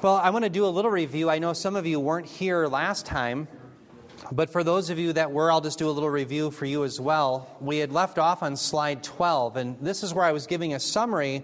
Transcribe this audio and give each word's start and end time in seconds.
Well, 0.00 0.14
I 0.14 0.30
want 0.30 0.44
to 0.44 0.48
do 0.48 0.64
a 0.64 0.68
little 0.68 0.92
review. 0.92 1.28
I 1.28 1.40
know 1.40 1.52
some 1.52 1.74
of 1.74 1.84
you 1.84 1.98
weren't 1.98 2.28
here 2.28 2.68
last 2.68 3.04
time, 3.04 3.48
but 4.30 4.48
for 4.48 4.62
those 4.62 4.90
of 4.90 4.98
you 5.00 5.12
that 5.14 5.32
were, 5.32 5.50
I'll 5.50 5.60
just 5.60 5.76
do 5.76 5.88
a 5.88 5.90
little 5.90 6.08
review 6.08 6.52
for 6.52 6.66
you 6.66 6.84
as 6.84 7.00
well. 7.00 7.48
We 7.60 7.78
had 7.78 7.90
left 7.90 8.16
off 8.16 8.44
on 8.44 8.54
slide 8.54 9.02
12, 9.02 9.56
and 9.56 9.76
this 9.80 10.04
is 10.04 10.14
where 10.14 10.24
I 10.24 10.30
was 10.30 10.46
giving 10.46 10.72
a 10.72 10.78
summary 10.78 11.42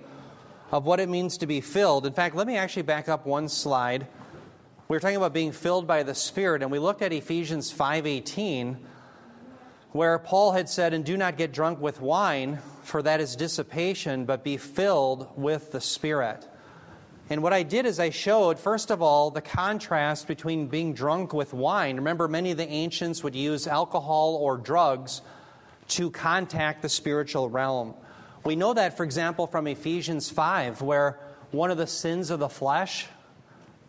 of 0.70 0.86
what 0.86 1.00
it 1.00 1.08
means 1.08 1.36
to 1.38 1.48
be 1.48 1.60
filled. 1.60 2.06
In 2.06 2.12
fact, 2.12 2.36
let 2.36 2.46
me 2.46 2.56
actually 2.56 2.82
back 2.82 3.08
up 3.08 3.26
one 3.26 3.48
slide. 3.48 4.06
We 4.86 4.94
were 4.94 5.00
talking 5.00 5.16
about 5.16 5.32
being 5.32 5.50
filled 5.50 5.88
by 5.88 6.04
the 6.04 6.14
Spirit, 6.14 6.62
and 6.62 6.70
we 6.70 6.78
looked 6.78 7.02
at 7.02 7.12
Ephesians 7.12 7.72
5:18, 7.72 8.76
where 9.90 10.16
Paul 10.20 10.52
had 10.52 10.68
said, 10.68 10.94
"And 10.94 11.04
do 11.04 11.16
not 11.16 11.36
get 11.36 11.50
drunk 11.50 11.80
with 11.80 12.00
wine, 12.00 12.60
for 12.84 13.02
that 13.02 13.20
is 13.20 13.34
dissipation, 13.34 14.26
but 14.26 14.44
be 14.44 14.58
filled 14.58 15.26
with 15.36 15.72
the 15.72 15.80
Spirit." 15.80 16.48
And 17.30 17.42
what 17.42 17.54
I 17.54 17.62
did 17.62 17.86
is 17.86 17.98
I 17.98 18.10
showed, 18.10 18.58
first 18.58 18.90
of 18.90 19.00
all, 19.00 19.30
the 19.30 19.40
contrast 19.40 20.28
between 20.28 20.66
being 20.66 20.92
drunk 20.92 21.32
with 21.32 21.54
wine. 21.54 21.96
Remember, 21.96 22.28
many 22.28 22.50
of 22.50 22.58
the 22.58 22.68
ancients 22.68 23.22
would 23.22 23.34
use 23.34 23.66
alcohol 23.66 24.36
or 24.36 24.58
drugs 24.58 25.22
to 25.88 26.10
contact 26.10 26.82
the 26.82 26.88
spiritual 26.88 27.48
realm. 27.48 27.94
We 28.44 28.56
know 28.56 28.74
that, 28.74 28.98
for 28.98 29.04
example, 29.04 29.46
from 29.46 29.66
Ephesians 29.66 30.28
5, 30.28 30.82
where 30.82 31.18
one 31.50 31.70
of 31.70 31.78
the 31.78 31.86
sins 31.86 32.30
of 32.30 32.40
the 32.40 32.48
flesh 32.48 33.06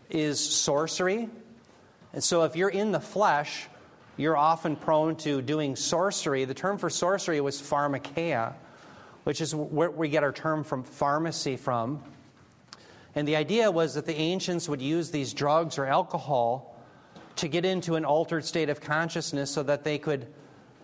is 0.09 0.40
sorcery. 0.40 1.29
And 2.13 2.23
so, 2.23 2.43
if 2.43 2.55
you're 2.55 2.70
in 2.70 2.93
the 2.93 3.02
flesh, 3.02 3.67
you're 4.15 4.38
often 4.38 4.77
prone 4.77 5.17
to 5.17 5.41
doing 5.41 5.76
sorcery. 5.76 6.45
The 6.45 6.54
term 6.54 6.77
for 6.77 6.90
sorcery 6.90 7.41
was 7.41 7.62
pharmakeia, 7.62 8.54
which 9.26 9.41
is 9.41 9.54
where 9.54 9.91
we 9.91 10.07
get 10.07 10.23
our 10.23 10.31
term 10.31 10.63
from 10.63 10.84
pharmacy 10.84 11.57
from. 11.57 12.02
And 13.16 13.28
the 13.28 13.38
idea 13.38 13.72
was 13.72 13.94
that 13.94 14.05
the 14.05 14.16
ancients 14.16 14.68
would 14.68 14.82
use 14.82 15.12
these 15.12 15.34
drugs 15.34 15.78
or 15.78 15.86
alcohol 15.86 16.76
to 17.38 17.48
get 17.48 17.66
into 17.66 17.96
an 17.96 18.05
altered 18.05 18.46
state 18.46 18.70
of 18.70 18.82
consciousness 18.82 19.52
so 19.52 19.63
that 19.63 19.84
they 19.84 19.98
could 19.98 20.27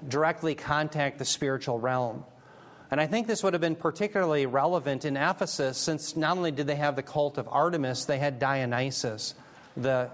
directly 0.08 0.56
contact 0.56 1.20
the 1.20 1.26
spiritual 1.26 1.80
realm. 1.80 2.23
And 2.90 3.00
I 3.00 3.08
think 3.08 3.28
this 3.28 3.44
would 3.44 3.54
have 3.54 3.62
been 3.62 3.76
particularly 3.76 4.46
relevant 4.46 5.06
in 5.06 5.16
Ephesus 5.16 5.78
since 5.78 6.18
not 6.18 6.36
only 6.38 6.52
did 6.52 6.68
they 6.68 6.76
have 6.76 6.96
the 6.96 7.04
cult 7.04 7.38
of 7.38 7.48
Artemis, 7.50 8.06
they 8.06 8.18
had 8.18 8.40
Dionysus, 8.40 9.34
the 9.78 10.10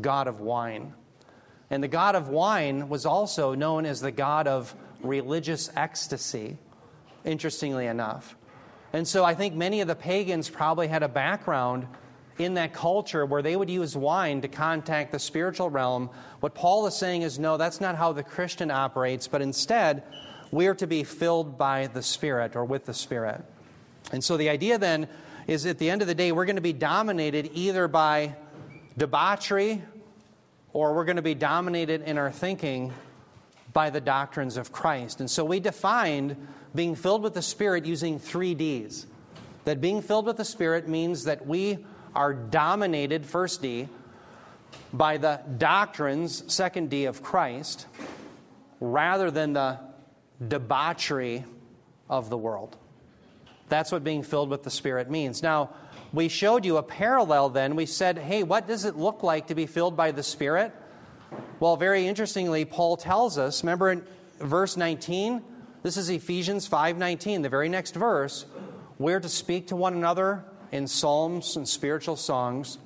god 0.00 0.26
of 0.26 0.40
wine. 0.40 0.94
And 1.70 1.82
the 1.82 1.88
god 1.88 2.14
of 2.14 2.28
wine 2.28 2.88
was 2.88 3.04
also 3.04 3.54
known 3.54 3.84
as 3.84 4.00
the 4.00 4.10
god 4.10 4.46
of 4.46 4.74
religious 5.02 5.70
ecstasy, 5.76 6.56
interestingly 7.24 7.86
enough. 7.86 8.36
And 8.92 9.06
so 9.06 9.24
I 9.24 9.34
think 9.34 9.54
many 9.54 9.80
of 9.80 9.88
the 9.88 9.94
pagans 9.94 10.48
probably 10.48 10.88
had 10.88 11.02
a 11.02 11.08
background 11.08 11.86
in 12.38 12.54
that 12.54 12.72
culture 12.72 13.26
where 13.26 13.42
they 13.42 13.56
would 13.56 13.68
use 13.68 13.96
wine 13.96 14.40
to 14.40 14.48
contact 14.48 15.12
the 15.12 15.18
spiritual 15.18 15.68
realm. 15.70 16.08
What 16.40 16.54
Paul 16.54 16.86
is 16.86 16.94
saying 16.96 17.22
is 17.22 17.38
no, 17.38 17.56
that's 17.56 17.80
not 17.80 17.96
how 17.96 18.12
the 18.12 18.22
Christian 18.22 18.70
operates, 18.70 19.26
but 19.26 19.42
instead, 19.42 20.04
we 20.50 20.66
are 20.66 20.74
to 20.76 20.86
be 20.86 21.04
filled 21.04 21.58
by 21.58 21.88
the 21.88 22.02
Spirit 22.02 22.56
or 22.56 22.64
with 22.64 22.86
the 22.86 22.94
Spirit. 22.94 23.44
And 24.12 24.22
so 24.22 24.36
the 24.36 24.48
idea 24.48 24.78
then 24.78 25.08
is 25.46 25.66
at 25.66 25.78
the 25.78 25.90
end 25.90 26.00
of 26.00 26.08
the 26.08 26.14
day, 26.14 26.32
we're 26.32 26.46
going 26.46 26.56
to 26.56 26.62
be 26.62 26.72
dominated 26.72 27.50
either 27.54 27.88
by 27.88 28.34
debauchery 28.96 29.82
or 30.72 30.94
we're 30.94 31.04
going 31.04 31.16
to 31.16 31.22
be 31.22 31.34
dominated 31.34 32.02
in 32.02 32.18
our 32.18 32.30
thinking 32.30 32.92
by 33.72 33.90
the 33.90 34.00
doctrines 34.00 34.56
of 34.56 34.72
Christ. 34.72 35.20
And 35.20 35.30
so 35.30 35.44
we 35.44 35.60
defined 35.60 36.36
being 36.74 36.94
filled 36.94 37.22
with 37.22 37.34
the 37.34 37.42
Spirit 37.42 37.86
using 37.86 38.18
three 38.18 38.54
D's. 38.54 39.06
That 39.64 39.80
being 39.80 40.00
filled 40.00 40.26
with 40.26 40.36
the 40.36 40.44
Spirit 40.44 40.88
means 40.88 41.24
that 41.24 41.46
we 41.46 41.84
are 42.14 42.32
dominated, 42.32 43.26
first 43.26 43.60
D, 43.60 43.88
by 44.92 45.18
the 45.18 45.40
doctrines, 45.58 46.42
second 46.52 46.88
D, 46.88 47.04
of 47.04 47.22
Christ, 47.22 47.86
rather 48.80 49.30
than 49.30 49.52
the 49.52 49.78
debauchery 50.46 51.44
of 52.08 52.30
the 52.30 52.38
world. 52.38 52.76
That's 53.68 53.92
what 53.92 54.02
being 54.04 54.22
filled 54.22 54.48
with 54.48 54.62
the 54.62 54.70
Spirit 54.70 55.10
means. 55.10 55.42
Now, 55.42 55.70
we 56.12 56.28
showed 56.28 56.64
you 56.64 56.78
a 56.78 56.82
parallel 56.82 57.50
then. 57.50 57.76
We 57.76 57.84
said, 57.84 58.16
hey, 58.16 58.42
what 58.42 58.66
does 58.66 58.86
it 58.86 58.96
look 58.96 59.22
like 59.22 59.48
to 59.48 59.54
be 59.54 59.66
filled 59.66 59.96
by 59.96 60.12
the 60.12 60.22
Spirit? 60.22 60.72
Well, 61.60 61.76
very 61.76 62.06
interestingly, 62.06 62.64
Paul 62.64 62.96
tells 62.96 63.38
us, 63.38 63.62
remember 63.62 63.90
in 63.90 64.02
verse 64.38 64.76
19? 64.76 65.42
This 65.82 65.96
is 65.96 66.08
Ephesians 66.08 66.68
5:19, 66.68 67.42
the 67.42 67.48
very 67.48 67.68
next 67.68 67.94
verse. 67.94 68.46
We're 68.98 69.20
to 69.20 69.28
speak 69.28 69.68
to 69.68 69.76
one 69.76 69.94
another 69.94 70.44
in 70.72 70.86
psalms 70.86 71.56
and 71.56 71.68
spiritual 71.68 72.16
songs. 72.16 72.78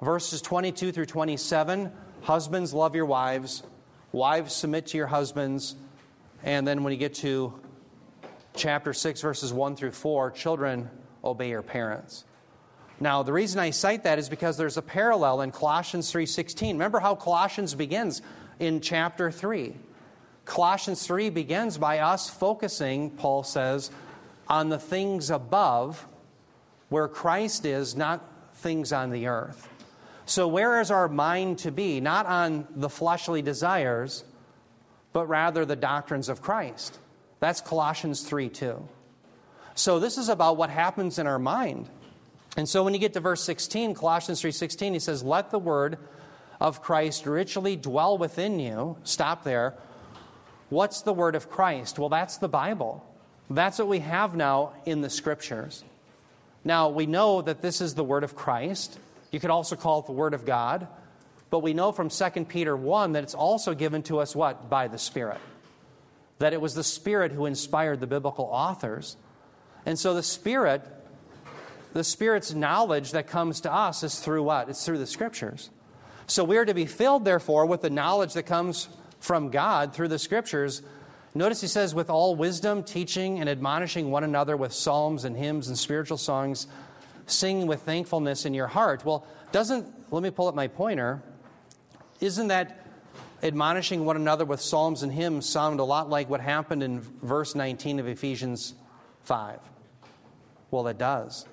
Verses 0.00 0.42
22 0.42 0.92
through 0.92 1.06
27, 1.06 1.90
husbands 2.22 2.74
love 2.74 2.94
your 2.94 3.06
wives, 3.06 3.62
wives 4.12 4.52
submit 4.52 4.86
to 4.88 4.96
your 4.98 5.06
husbands, 5.06 5.74
and 6.42 6.66
then 6.66 6.84
when 6.84 6.92
you 6.92 6.98
get 6.98 7.14
to 7.14 7.54
chapter 8.54 8.92
6 8.92 9.20
verses 9.20 9.52
1 9.52 9.74
through 9.76 9.92
4, 9.92 10.30
children 10.30 10.90
obey 11.24 11.48
your 11.48 11.62
parents. 11.62 12.24
Now, 12.98 13.22
the 13.22 13.32
reason 13.32 13.60
I 13.60 13.70
cite 13.70 14.04
that 14.04 14.18
is 14.18 14.28
because 14.28 14.56
there's 14.56 14.78
a 14.78 14.82
parallel 14.82 15.42
in 15.42 15.52
Colossians 15.52 16.10
3:16. 16.10 16.76
Remember 16.76 16.98
how 16.98 17.14
Colossians 17.14 17.74
begins 17.74 18.22
in 18.58 18.80
chapter 18.80 19.30
3. 19.30 19.76
Colossians 20.46 21.04
3 21.06 21.28
begins 21.30 21.76
by 21.76 21.98
us 21.98 22.30
focusing, 22.30 23.10
Paul 23.10 23.42
says, 23.42 23.90
on 24.48 24.68
the 24.68 24.78
things 24.78 25.28
above 25.30 26.06
where 26.88 27.08
Christ 27.08 27.66
is, 27.66 27.96
not 27.96 28.24
things 28.54 28.92
on 28.92 29.10
the 29.10 29.26
earth. 29.26 29.68
So, 30.24 30.48
where 30.48 30.80
is 30.80 30.90
our 30.90 31.08
mind 31.08 31.58
to 31.58 31.70
be? 31.70 32.00
Not 32.00 32.26
on 32.26 32.66
the 32.74 32.88
fleshly 32.88 33.42
desires, 33.42 34.24
but 35.12 35.26
rather 35.26 35.64
the 35.64 35.76
doctrines 35.76 36.28
of 36.28 36.42
Christ. 36.42 36.98
That's 37.40 37.60
Colossians 37.60 38.22
3 38.22 38.48
2. 38.48 38.88
So, 39.74 39.98
this 39.98 40.16
is 40.16 40.28
about 40.28 40.56
what 40.56 40.70
happens 40.70 41.18
in 41.18 41.26
our 41.26 41.38
mind. 41.38 41.88
And 42.56 42.68
so, 42.68 42.82
when 42.82 42.94
you 42.94 43.00
get 43.00 43.12
to 43.14 43.20
verse 43.20 43.42
16, 43.44 43.94
Colossians 43.94 44.40
3:16, 44.40 44.92
he 44.94 44.98
says, 44.98 45.22
Let 45.22 45.50
the 45.50 45.58
word 45.58 45.98
of 46.60 46.82
Christ 46.82 47.26
richly 47.26 47.76
dwell 47.76 48.16
within 48.16 48.58
you. 48.58 48.96
Stop 49.04 49.44
there 49.44 49.74
What's 50.68 51.02
the 51.02 51.12
word 51.12 51.36
of 51.36 51.48
Christ? 51.48 51.98
Well, 51.98 52.08
that's 52.08 52.38
the 52.38 52.48
Bible. 52.48 53.04
That's 53.48 53.78
what 53.78 53.86
we 53.88 54.00
have 54.00 54.34
now 54.34 54.72
in 54.84 55.00
the 55.00 55.10
scriptures. 55.10 55.84
Now, 56.64 56.88
we 56.88 57.06
know 57.06 57.42
that 57.42 57.62
this 57.62 57.80
is 57.80 57.94
the 57.94 58.02
word 58.02 58.24
of 58.24 58.34
Christ. 58.34 58.98
You 59.30 59.38
could 59.38 59.50
also 59.50 59.76
call 59.76 60.00
it 60.00 60.06
the 60.06 60.12
word 60.12 60.34
of 60.34 60.44
God. 60.44 60.88
But 61.50 61.60
we 61.60 61.74
know 61.74 61.92
from 61.92 62.10
2 62.10 62.46
Peter 62.46 62.76
1 62.76 63.12
that 63.12 63.22
it's 63.22 63.34
also 63.34 63.74
given 63.74 64.02
to 64.04 64.18
us 64.18 64.34
what? 64.34 64.68
By 64.68 64.88
the 64.88 64.98
Spirit. 64.98 65.38
That 66.40 66.52
it 66.52 66.60
was 66.60 66.74
the 66.74 66.82
Spirit 66.82 67.30
who 67.30 67.46
inspired 67.46 68.00
the 68.00 68.08
biblical 68.08 68.46
authors. 68.46 69.16
And 69.86 69.96
so 69.96 70.14
the 70.14 70.24
Spirit, 70.24 70.82
the 71.96 72.04
Spirit's 72.04 72.52
knowledge 72.52 73.12
that 73.12 73.26
comes 73.26 73.62
to 73.62 73.72
us 73.72 74.02
is 74.02 74.20
through 74.20 74.42
what? 74.42 74.68
It's 74.68 74.84
through 74.84 74.98
the 74.98 75.06
Scriptures. 75.06 75.70
So 76.26 76.44
we 76.44 76.58
are 76.58 76.64
to 76.66 76.74
be 76.74 76.84
filled, 76.84 77.24
therefore, 77.24 77.64
with 77.64 77.80
the 77.80 77.88
knowledge 77.88 78.34
that 78.34 78.42
comes 78.42 78.90
from 79.18 79.48
God 79.48 79.94
through 79.94 80.08
the 80.08 80.18
scriptures. 80.18 80.82
Notice 81.34 81.62
he 81.62 81.68
says, 81.68 81.94
with 81.94 82.10
all 82.10 82.36
wisdom, 82.36 82.82
teaching 82.82 83.38
and 83.40 83.48
admonishing 83.48 84.10
one 84.10 84.24
another 84.24 84.58
with 84.58 84.74
psalms 84.74 85.24
and 85.24 85.34
hymns 85.36 85.68
and 85.68 85.78
spiritual 85.78 86.18
songs, 86.18 86.66
singing 87.26 87.66
with 87.66 87.80
thankfulness 87.82 88.44
in 88.44 88.52
your 88.52 88.66
heart. 88.66 89.04
Well, 89.04 89.26
doesn't, 89.52 90.12
let 90.12 90.22
me 90.22 90.30
pull 90.30 90.48
up 90.48 90.54
my 90.54 90.68
pointer. 90.68 91.22
Isn't 92.20 92.48
that 92.48 92.84
admonishing 93.42 94.04
one 94.04 94.16
another 94.16 94.44
with 94.44 94.60
psalms 94.60 95.02
and 95.02 95.10
hymns 95.10 95.48
sound 95.48 95.80
a 95.80 95.84
lot 95.84 96.10
like 96.10 96.28
what 96.28 96.42
happened 96.42 96.82
in 96.82 97.00
verse 97.00 97.54
19 97.54 98.00
of 98.00 98.06
Ephesians 98.06 98.74
5? 99.22 99.60
Well, 100.70 100.88
it 100.88 100.98
does. 100.98 101.46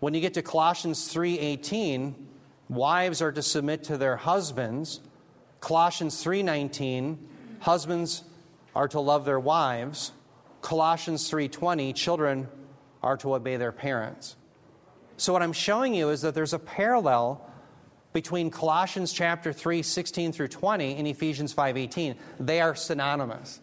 When 0.00 0.14
you 0.14 0.20
get 0.20 0.34
to 0.34 0.42
Colossians 0.42 1.12
3:18, 1.12 2.14
wives 2.68 3.22
are 3.22 3.32
to 3.32 3.42
submit 3.42 3.84
to 3.84 3.96
their 3.96 4.16
husbands 4.16 5.00
Colossians 5.60 6.22
3:19, 6.22 7.18
husbands 7.60 8.24
are 8.74 8.88
to 8.88 9.00
love 9.00 9.24
their 9.24 9.40
wives. 9.40 10.12
Colossians 10.62 11.28
3:20, 11.28 11.92
children 11.92 12.48
are 13.02 13.16
to 13.18 13.34
obey 13.34 13.56
their 13.56 13.72
parents. 13.72 14.36
So 15.16 15.32
what 15.32 15.42
I'm 15.42 15.52
showing 15.52 15.94
you 15.94 16.08
is 16.10 16.22
that 16.22 16.34
there's 16.34 16.54
a 16.54 16.58
parallel 16.58 17.46
between 18.12 18.50
Colossians 18.50 19.12
chapter 19.12 19.52
3, 19.52 19.82
16 19.82 20.32
through 20.32 20.48
20 20.48 20.96
and 20.96 21.06
Ephesians 21.06 21.52
5:18. 21.52 22.16
They 22.38 22.60
are 22.60 22.74
synonymous. 22.74 23.60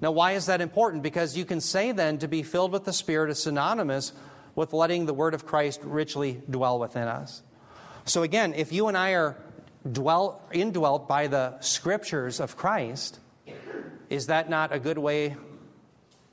Now, 0.00 0.10
why 0.10 0.32
is 0.32 0.46
that 0.46 0.60
important? 0.60 1.02
Because 1.02 1.36
you 1.36 1.44
can 1.44 1.60
say 1.60 1.92
then 1.92 2.18
to 2.18 2.28
be 2.28 2.42
filled 2.42 2.72
with 2.72 2.84
the 2.84 2.92
Spirit 2.92 3.30
is 3.30 3.40
synonymous 3.40 4.12
with 4.54 4.72
letting 4.72 5.06
the 5.06 5.14
word 5.14 5.34
of 5.34 5.46
Christ 5.46 5.80
richly 5.82 6.40
dwell 6.48 6.78
within 6.78 7.08
us. 7.08 7.42
So 8.04 8.22
again, 8.22 8.54
if 8.54 8.72
you 8.72 8.88
and 8.88 8.96
I 8.96 9.12
are 9.12 9.36
dwell, 9.90 10.42
indwelt 10.52 11.08
by 11.08 11.28
the 11.28 11.58
scriptures 11.60 12.40
of 12.40 12.56
Christ, 12.56 13.18
is 14.10 14.26
that 14.26 14.50
not 14.50 14.72
a 14.72 14.78
good 14.78 14.98
way 14.98 15.36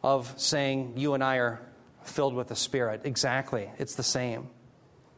of 0.04 0.34
saying 0.38 0.94
you 0.98 1.14
and 1.14 1.24
I 1.24 1.38
are 1.38 1.62
filled 2.04 2.34
with 2.34 2.48
the 2.48 2.56
Spirit? 2.56 3.02
Exactly. 3.04 3.70
It's 3.78 3.96
the 3.96 4.04
same. 4.04 4.50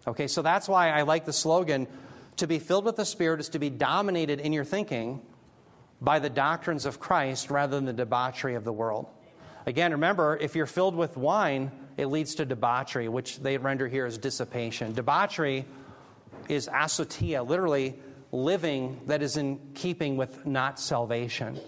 Okay, 0.08 0.28
so 0.28 0.42
that's 0.42 0.68
why 0.68 0.90
I 0.90 1.04
like 1.04 1.26
the 1.26 1.34
slogan 1.34 1.88
to 2.38 2.48
be 2.48 2.60
filled 2.60 2.86
with 2.86 2.96
the 2.96 3.06
Spirit 3.06 3.40
is 3.40 3.50
to 3.50 3.60
be 3.60 3.70
dominated 3.70 4.40
in 4.40 4.54
your 4.54 4.64
thinking 4.64 5.22
by 6.02 6.20
the 6.20 6.30
doctrines 6.30 6.86
of 6.86 7.00
Christ 7.00 7.52
rather 7.52 7.76
than 7.76 7.86
the 7.86 7.94
debauchery 7.94 8.56
of 8.56 8.64
the 8.64 8.74
world. 8.74 9.08
Again, 9.66 9.92
remember, 9.92 10.38
if 10.38 10.56
you're 10.56 10.66
filled 10.66 10.96
with 10.96 11.16
wine, 11.16 11.72
it 12.02 12.08
leads 12.08 12.34
to 12.34 12.46
debauchery, 12.46 13.08
which 13.08 13.38
they 13.38 13.60
render 13.60 13.88
here 13.88 14.08
as 14.08 14.18
dissipation. 14.18 14.92
Debauchery 14.92 15.68
is 16.50 16.68
asotia, 16.68 17.48
literally 17.48 17.94
living 18.32 19.00
that 19.06 19.22
is 19.22 19.38
in 19.38 19.60
keeping 19.76 20.18
with 20.18 20.44
not 20.44 20.80
salvation. 20.80 21.60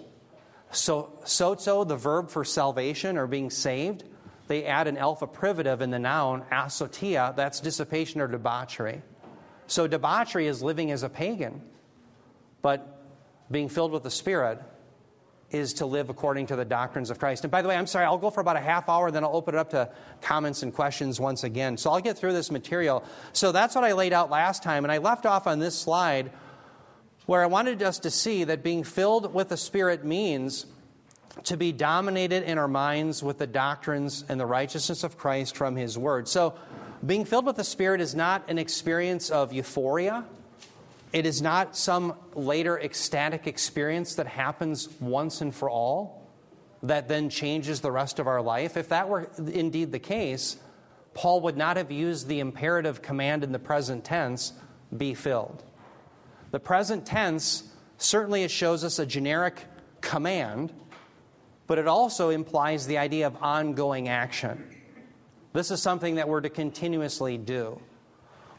So, 0.72 1.20
sozo, 1.22 1.86
the 1.86 1.94
verb 1.94 2.30
for 2.30 2.44
salvation 2.44 3.16
or 3.16 3.28
being 3.28 3.48
saved, 3.48 4.02
they 4.48 4.64
add 4.64 4.88
an 4.88 4.96
alpha 4.96 5.28
privative 5.28 5.80
in 5.80 5.90
the 5.90 6.00
noun, 6.00 6.42
asotia, 6.50 7.36
that's 7.36 7.60
dissipation 7.60 8.20
or 8.20 8.26
debauchery. 8.26 9.02
So, 9.68 9.86
debauchery 9.86 10.48
is 10.48 10.64
living 10.64 10.90
as 10.90 11.04
a 11.04 11.08
pagan, 11.08 11.62
but 12.60 13.06
being 13.52 13.68
filled 13.68 13.92
with 13.92 14.02
the 14.02 14.10
Spirit 14.10 14.60
is 15.50 15.74
to 15.74 15.86
live 15.86 16.10
according 16.10 16.46
to 16.46 16.56
the 16.56 16.64
doctrines 16.64 17.10
of 17.10 17.18
Christ. 17.18 17.44
And 17.44 17.50
by 17.50 17.62
the 17.62 17.68
way, 17.68 17.76
I'm 17.76 17.86
sorry, 17.86 18.04
I'll 18.04 18.18
go 18.18 18.30
for 18.30 18.40
about 18.40 18.56
a 18.56 18.60
half 18.60 18.88
hour, 18.88 19.10
then 19.10 19.24
I'll 19.24 19.36
open 19.36 19.54
it 19.54 19.58
up 19.58 19.70
to 19.70 19.90
comments 20.20 20.62
and 20.62 20.74
questions 20.74 21.20
once 21.20 21.44
again. 21.44 21.76
So 21.76 21.90
I'll 21.90 22.00
get 22.00 22.18
through 22.18 22.32
this 22.32 22.50
material. 22.50 23.04
So 23.32 23.52
that's 23.52 23.74
what 23.74 23.84
I 23.84 23.92
laid 23.92 24.12
out 24.12 24.30
last 24.30 24.62
time, 24.62 24.84
and 24.84 24.90
I 24.90 24.98
left 24.98 25.26
off 25.26 25.46
on 25.46 25.58
this 25.60 25.78
slide 25.78 26.32
where 27.26 27.42
I 27.42 27.46
wanted 27.46 27.82
us 27.82 28.00
to 28.00 28.10
see 28.10 28.44
that 28.44 28.62
being 28.62 28.84
filled 28.84 29.32
with 29.32 29.48
the 29.48 29.56
Spirit 29.56 30.04
means 30.04 30.66
to 31.44 31.56
be 31.56 31.72
dominated 31.72 32.44
in 32.44 32.58
our 32.58 32.68
minds 32.68 33.22
with 33.22 33.38
the 33.38 33.46
doctrines 33.46 34.24
and 34.28 34.38
the 34.38 34.46
righteousness 34.46 35.04
of 35.04 35.16
Christ 35.16 35.56
from 35.56 35.74
His 35.74 35.98
Word. 35.98 36.28
So 36.28 36.54
being 37.04 37.24
filled 37.24 37.46
with 37.46 37.56
the 37.56 37.64
Spirit 37.64 38.00
is 38.00 38.14
not 38.14 38.48
an 38.48 38.58
experience 38.58 39.30
of 39.30 39.52
euphoria. 39.52 40.24
It 41.14 41.26
is 41.26 41.40
not 41.40 41.76
some 41.76 42.14
later 42.34 42.76
ecstatic 42.76 43.46
experience 43.46 44.16
that 44.16 44.26
happens 44.26 44.88
once 45.00 45.42
and 45.42 45.54
for 45.54 45.70
all 45.70 46.28
that 46.82 47.06
then 47.06 47.30
changes 47.30 47.80
the 47.80 47.92
rest 47.92 48.18
of 48.18 48.26
our 48.26 48.42
life. 48.42 48.76
If 48.76 48.88
that 48.88 49.08
were 49.08 49.30
indeed 49.38 49.92
the 49.92 50.00
case, 50.00 50.56
Paul 51.14 51.42
would 51.42 51.56
not 51.56 51.76
have 51.76 51.92
used 51.92 52.26
the 52.26 52.40
imperative 52.40 53.00
command 53.00 53.44
in 53.44 53.52
the 53.52 53.60
present 53.60 54.04
tense, 54.04 54.54
be 54.94 55.14
filled. 55.14 55.62
The 56.50 56.58
present 56.58 57.06
tense 57.06 57.62
certainly 57.96 58.42
it 58.42 58.50
shows 58.50 58.82
us 58.82 58.98
a 58.98 59.06
generic 59.06 59.64
command, 60.00 60.72
but 61.68 61.78
it 61.78 61.86
also 61.86 62.30
implies 62.30 62.88
the 62.88 62.98
idea 62.98 63.28
of 63.28 63.40
ongoing 63.40 64.08
action. 64.08 64.68
This 65.52 65.70
is 65.70 65.80
something 65.80 66.16
that 66.16 66.28
we're 66.28 66.40
to 66.40 66.50
continuously 66.50 67.38
do. 67.38 67.80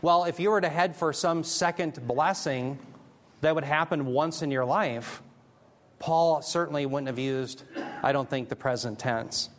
Well, 0.06 0.26
if 0.26 0.40
you 0.40 0.52
were 0.52 0.62
to 0.62 0.70
head 0.70 0.96
for 0.96 1.12
some 1.14 1.44
second 1.44 2.06
blessing 2.06 2.78
that 3.42 3.56
would 3.56 3.64
happen 3.64 4.06
once 4.06 4.44
in 4.44 4.52
your 4.52 4.64
life, 4.64 5.24
Paul 5.98 6.44
certainly 6.44 6.86
wouldn't 6.86 7.08
have 7.08 7.18
used, 7.18 7.64
I 8.04 8.12
don't 8.12 8.30
think, 8.30 8.50
the 8.50 8.56
present 8.56 9.00
tense. 9.00 9.50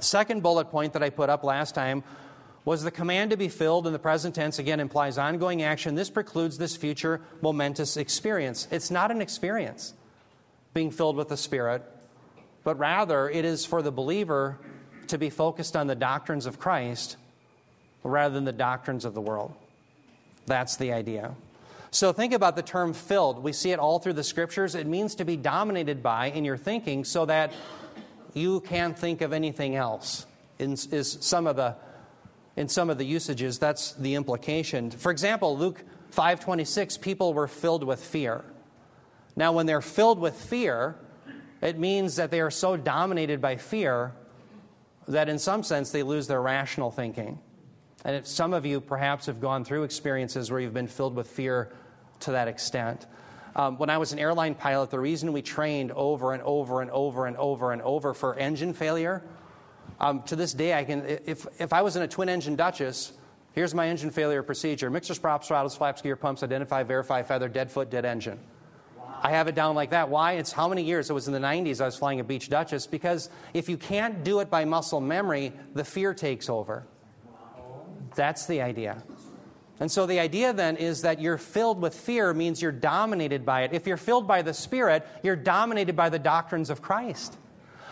Second 0.00 0.42
bullet 0.42 0.72
point 0.72 0.94
that 0.94 1.04
I 1.04 1.10
put 1.10 1.30
up 1.30 1.44
last 1.44 1.76
time 1.76 2.02
was 2.64 2.82
the 2.82 2.90
command 2.90 3.30
to 3.30 3.36
be 3.36 3.46
filled 3.46 3.86
in 3.86 3.92
the 3.92 3.98
present 4.00 4.34
tense 4.34 4.58
again 4.58 4.80
implies 4.80 5.18
ongoing 5.18 5.62
action. 5.62 5.94
This 5.94 6.10
precludes 6.10 6.58
this 6.58 6.74
future 6.74 7.20
momentous 7.40 7.96
experience. 7.96 8.66
It's 8.72 8.90
not 8.90 9.12
an 9.12 9.22
experience 9.22 9.94
being 10.74 10.90
filled 10.90 11.14
with 11.14 11.28
the 11.28 11.36
Spirit, 11.36 11.84
but 12.64 12.76
rather 12.76 13.30
it 13.30 13.44
is 13.44 13.64
for 13.64 13.82
the 13.82 13.92
believer 13.92 14.58
to 15.06 15.16
be 15.16 15.30
focused 15.30 15.76
on 15.76 15.86
the 15.86 15.94
doctrines 15.94 16.44
of 16.44 16.58
Christ 16.58 17.16
rather 18.02 18.34
than 18.34 18.44
the 18.44 18.52
doctrines 18.52 19.04
of 19.04 19.14
the 19.14 19.20
world. 19.20 19.54
That's 20.46 20.76
the 20.76 20.92
idea. 20.92 21.34
So 21.90 22.12
think 22.12 22.32
about 22.32 22.56
the 22.56 22.62
term 22.62 22.92
filled. 22.92 23.42
We 23.42 23.52
see 23.52 23.72
it 23.72 23.78
all 23.78 23.98
through 23.98 24.14
the 24.14 24.24
scriptures. 24.24 24.74
It 24.74 24.86
means 24.86 25.14
to 25.16 25.24
be 25.24 25.36
dominated 25.36 26.02
by 26.02 26.26
in 26.26 26.44
your 26.44 26.56
thinking 26.56 27.04
so 27.04 27.24
that 27.26 27.52
you 28.34 28.60
can't 28.60 28.98
think 28.98 29.22
of 29.22 29.32
anything 29.32 29.76
else. 29.76 30.26
In, 30.58 30.72
is 30.72 31.18
some 31.20 31.46
of 31.46 31.56
the, 31.56 31.74
in 32.56 32.68
some 32.68 32.90
of 32.90 32.98
the 32.98 33.04
usages, 33.04 33.58
that's 33.58 33.92
the 33.92 34.14
implication. 34.14 34.90
For 34.90 35.10
example, 35.10 35.56
Luke 35.56 35.82
5:26, 36.12 37.00
people 37.00 37.34
were 37.34 37.48
filled 37.48 37.84
with 37.84 38.02
fear. 38.02 38.44
Now, 39.36 39.52
when 39.52 39.66
they're 39.66 39.82
filled 39.82 40.18
with 40.18 40.34
fear, 40.34 40.96
it 41.60 41.78
means 41.78 42.16
that 42.16 42.30
they 42.30 42.40
are 42.40 42.50
so 42.50 42.76
dominated 42.76 43.40
by 43.40 43.56
fear 43.56 44.12
that 45.08 45.28
in 45.28 45.38
some 45.38 45.62
sense 45.62 45.90
they 45.90 46.02
lose 46.02 46.26
their 46.26 46.40
rational 46.40 46.90
thinking. 46.90 47.38
And 48.06 48.14
if 48.14 48.24
some 48.28 48.54
of 48.54 48.64
you 48.64 48.80
perhaps 48.80 49.26
have 49.26 49.40
gone 49.40 49.64
through 49.64 49.82
experiences 49.82 50.48
where 50.48 50.60
you've 50.60 50.72
been 50.72 50.86
filled 50.86 51.16
with 51.16 51.26
fear 51.26 51.72
to 52.20 52.30
that 52.30 52.46
extent. 52.46 53.04
Um, 53.56 53.78
when 53.78 53.90
I 53.90 53.98
was 53.98 54.12
an 54.12 54.20
airline 54.20 54.54
pilot, 54.54 54.90
the 54.90 55.00
reason 55.00 55.32
we 55.32 55.42
trained 55.42 55.90
over 55.90 56.32
and 56.32 56.40
over 56.44 56.82
and 56.82 56.90
over 56.92 57.26
and 57.26 57.36
over 57.36 57.72
and 57.72 57.82
over 57.82 58.14
for 58.14 58.36
engine 58.36 58.74
failure, 58.74 59.24
um, 59.98 60.22
to 60.22 60.36
this 60.36 60.54
day, 60.54 60.72
I 60.72 60.84
can, 60.84 61.04
if, 61.26 61.48
if 61.58 61.72
I 61.72 61.82
was 61.82 61.96
in 61.96 62.02
a 62.02 62.06
twin 62.06 62.28
engine 62.28 62.54
Duchess, 62.54 63.12
here's 63.54 63.74
my 63.74 63.88
engine 63.88 64.12
failure 64.12 64.44
procedure 64.44 64.88
mixers, 64.88 65.18
props, 65.18 65.48
throttles, 65.48 65.74
flaps, 65.74 66.00
gear 66.00 66.14
pumps, 66.14 66.44
identify, 66.44 66.84
verify, 66.84 67.24
feather, 67.24 67.48
dead 67.48 67.72
foot, 67.72 67.90
dead 67.90 68.04
engine. 68.04 68.38
I 69.20 69.30
have 69.32 69.48
it 69.48 69.56
down 69.56 69.74
like 69.74 69.90
that. 69.90 70.10
Why? 70.10 70.34
It's 70.34 70.52
how 70.52 70.68
many 70.68 70.84
years? 70.84 71.10
It 71.10 71.14
was 71.14 71.26
in 71.26 71.32
the 71.32 71.40
90s 71.40 71.80
I 71.80 71.86
was 71.86 71.96
flying 71.96 72.20
a 72.20 72.24
Beech 72.24 72.50
Duchess 72.50 72.86
because 72.86 73.30
if 73.52 73.68
you 73.68 73.76
can't 73.76 74.22
do 74.22 74.38
it 74.38 74.48
by 74.48 74.64
muscle 74.64 75.00
memory, 75.00 75.52
the 75.74 75.84
fear 75.84 76.14
takes 76.14 76.48
over. 76.48 76.86
That's 78.16 78.46
the 78.46 78.62
idea. 78.62 79.02
And 79.78 79.92
so 79.92 80.06
the 80.06 80.20
idea 80.20 80.52
then 80.52 80.76
is 80.76 81.02
that 81.02 81.20
you're 81.20 81.38
filled 81.38 81.80
with 81.80 81.94
fear 81.94 82.32
means 82.32 82.62
you're 82.62 82.72
dominated 82.72 83.44
by 83.44 83.62
it. 83.62 83.74
If 83.74 83.86
you're 83.86 83.98
filled 83.98 84.26
by 84.26 84.42
the 84.42 84.54
Spirit, 84.54 85.06
you're 85.22 85.36
dominated 85.36 85.94
by 85.94 86.08
the 86.08 86.18
doctrines 86.18 86.70
of 86.70 86.80
Christ. 86.80 87.36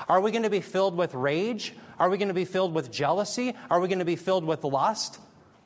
Are 0.08 0.20
we 0.20 0.30
going 0.30 0.44
to 0.44 0.50
be 0.50 0.60
filled 0.60 0.96
with 0.96 1.14
rage? 1.14 1.74
Are 1.98 2.08
we 2.08 2.16
going 2.16 2.28
to 2.28 2.34
be 2.34 2.46
filled 2.46 2.74
with 2.74 2.90
jealousy? 2.90 3.54
Are 3.70 3.80
we 3.80 3.88
going 3.88 3.98
to 3.98 4.04
be 4.04 4.16
filled 4.16 4.44
with 4.44 4.64
lust? 4.64 5.18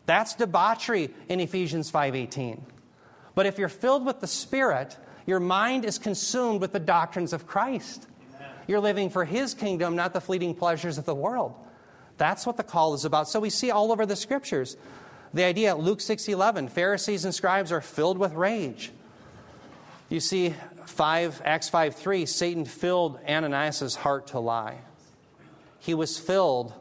That's 0.06 0.34
debauchery 0.34 1.10
in 1.28 1.38
Ephesians 1.40 1.90
5:18. 1.90 2.60
But 3.34 3.46
if 3.46 3.58
you're 3.58 3.68
filled 3.68 4.04
with 4.04 4.20
the 4.20 4.26
Spirit, 4.26 4.96
your 5.26 5.38
mind 5.38 5.84
is 5.84 5.98
consumed 5.98 6.60
with 6.60 6.72
the 6.72 6.80
doctrines 6.80 7.32
of 7.32 7.46
Christ. 7.46 8.06
You're 8.66 8.80
living 8.80 9.08
for 9.08 9.24
his 9.24 9.54
kingdom, 9.54 9.96
not 9.96 10.12
the 10.12 10.20
fleeting 10.20 10.54
pleasures 10.54 10.98
of 10.98 11.04
the 11.04 11.14
world. 11.14 11.54
That's 12.18 12.44
what 12.44 12.56
the 12.56 12.64
call 12.64 12.94
is 12.94 13.04
about. 13.04 13.28
So 13.28 13.40
we 13.40 13.50
see 13.50 13.70
all 13.70 13.90
over 13.92 14.04
the 14.04 14.16
scriptures 14.16 14.76
the 15.32 15.44
idea 15.44 15.74
Luke 15.74 16.00
6:11 16.00 16.68
Pharisees 16.68 17.24
and 17.24 17.34
scribes 17.34 17.72
are 17.72 17.80
filled 17.80 18.18
with 18.18 18.32
rage. 18.32 18.92
You 20.08 20.20
see 20.20 20.54
5 20.86 21.42
Acts 21.44 21.68
5:3 21.68 22.26
Satan 22.26 22.64
filled 22.64 23.18
Ananias' 23.28 23.96
heart 23.96 24.28
to 24.28 24.40
lie. 24.40 24.78
He 25.78 25.94
was 25.94 26.18
filled 26.18 26.72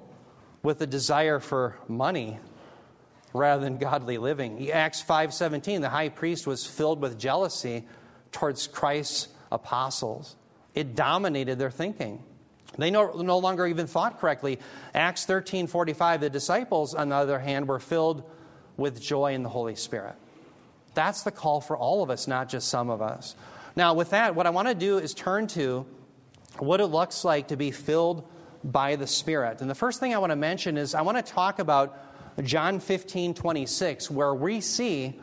with 0.63 0.82
a 0.82 0.88
desire 0.88 1.39
for 1.39 1.77
money 1.88 2.39
rather 3.34 3.63
than 3.63 3.77
godly 3.77 4.17
living. 4.17 4.72
Acts 4.72 5.01
5:17 5.01 5.82
the 5.82 5.89
high 5.89 6.10
priest 6.10 6.48
was 6.48 6.65
filled 6.65 7.01
with 7.01 7.20
jealousy 7.20 7.86
towards 8.32 8.67
Christ's 8.67 9.27
apostles. 9.51 10.36
It 10.74 10.96
dominated 10.96 11.60
their 11.60 11.72
thinking. 11.72 12.24
They 12.77 12.91
no, 12.91 13.12
no 13.12 13.39
longer 13.39 13.65
even 13.65 13.88
thought 13.88 14.19
correctly. 14.19 14.60
Acts 14.93 15.25
13 15.25 15.67
45, 15.67 16.22
the 16.22 16.29
disciples, 16.29 16.93
on 16.93 17.10
the 17.10 17.15
other 17.15 17.39
hand, 17.39 17.67
were 17.67 17.79
filled 17.79 18.24
with 18.77 19.01
joy 19.01 19.34
in 19.34 19.43
the 19.43 19.50
Holy 19.50 19.75
Spirit. 19.75 20.15
That's 20.93 21.24
the 21.24 21.31
call 21.31 21.62
for 21.62 21.75
all 21.75 22.03
of 22.03 22.10
us, 22.10 22.27
not 22.27 22.50
just 22.50 22.69
some 22.69 22.89
of 22.89 23.01
us. 23.01 23.36
Now, 23.75 23.93
with 23.93 24.12
that, 24.12 24.36
what 24.36 24.48
I 24.48 24.51
want 24.51 24.67
to 24.67 24.75
do 24.75 24.98
is 24.98 25.13
turn 25.13 25.48
to 25.48 25.86
what 26.60 26.81
it 26.81 26.88
looks 26.88 27.24
like 27.24 27.50
to 27.50 27.57
be 27.57 27.72
filled 27.72 28.27
by 28.63 28.96
the 28.96 29.07
Spirit. 29.07 29.62
And 29.62 29.69
the 29.69 29.75
first 29.75 30.00
thing 30.00 30.13
I 30.13 30.17
want 30.17 30.31
to 30.31 30.36
mention 30.36 30.77
is 30.77 30.96
I 30.96 31.01
want 31.01 31.24
to 31.24 31.34
talk 31.34 31.60
about 31.60 31.98
John 32.43 32.79
15 32.79 33.34
26, 33.34 34.12
where 34.12 34.34
we 34.34 34.62
see 34.62 35.19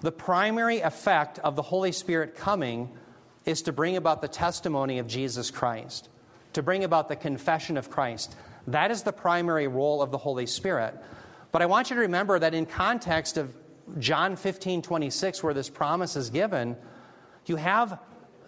the 0.00 0.12
primary 0.12 0.80
effect 0.80 1.38
of 1.40 1.56
the 1.56 1.62
Holy 1.62 1.92
Spirit 1.92 2.36
coming 2.36 2.90
is 3.44 3.62
to 3.62 3.72
bring 3.72 3.96
about 3.96 4.20
the 4.20 4.28
testimony 4.28 4.98
of 4.98 5.06
Jesus 5.06 5.50
Christ 5.50 6.08
to 6.58 6.62
bring 6.64 6.82
about 6.82 7.08
the 7.08 7.14
confession 7.14 7.76
of 7.76 7.88
Christ. 7.88 8.34
That 8.66 8.90
is 8.90 9.04
the 9.04 9.12
primary 9.12 9.68
role 9.68 10.02
of 10.02 10.10
the 10.10 10.18
Holy 10.18 10.44
Spirit. 10.44 10.92
But 11.52 11.62
I 11.62 11.66
want 11.66 11.88
you 11.88 11.94
to 11.94 12.02
remember 12.02 12.36
that 12.36 12.52
in 12.52 12.66
context 12.66 13.36
of 13.36 13.54
John 14.00 14.34
15, 14.34 14.82
26, 14.82 15.40
where 15.44 15.54
this 15.54 15.70
promise 15.70 16.16
is 16.16 16.30
given, 16.30 16.76
you 17.46 17.54
have 17.54 18.00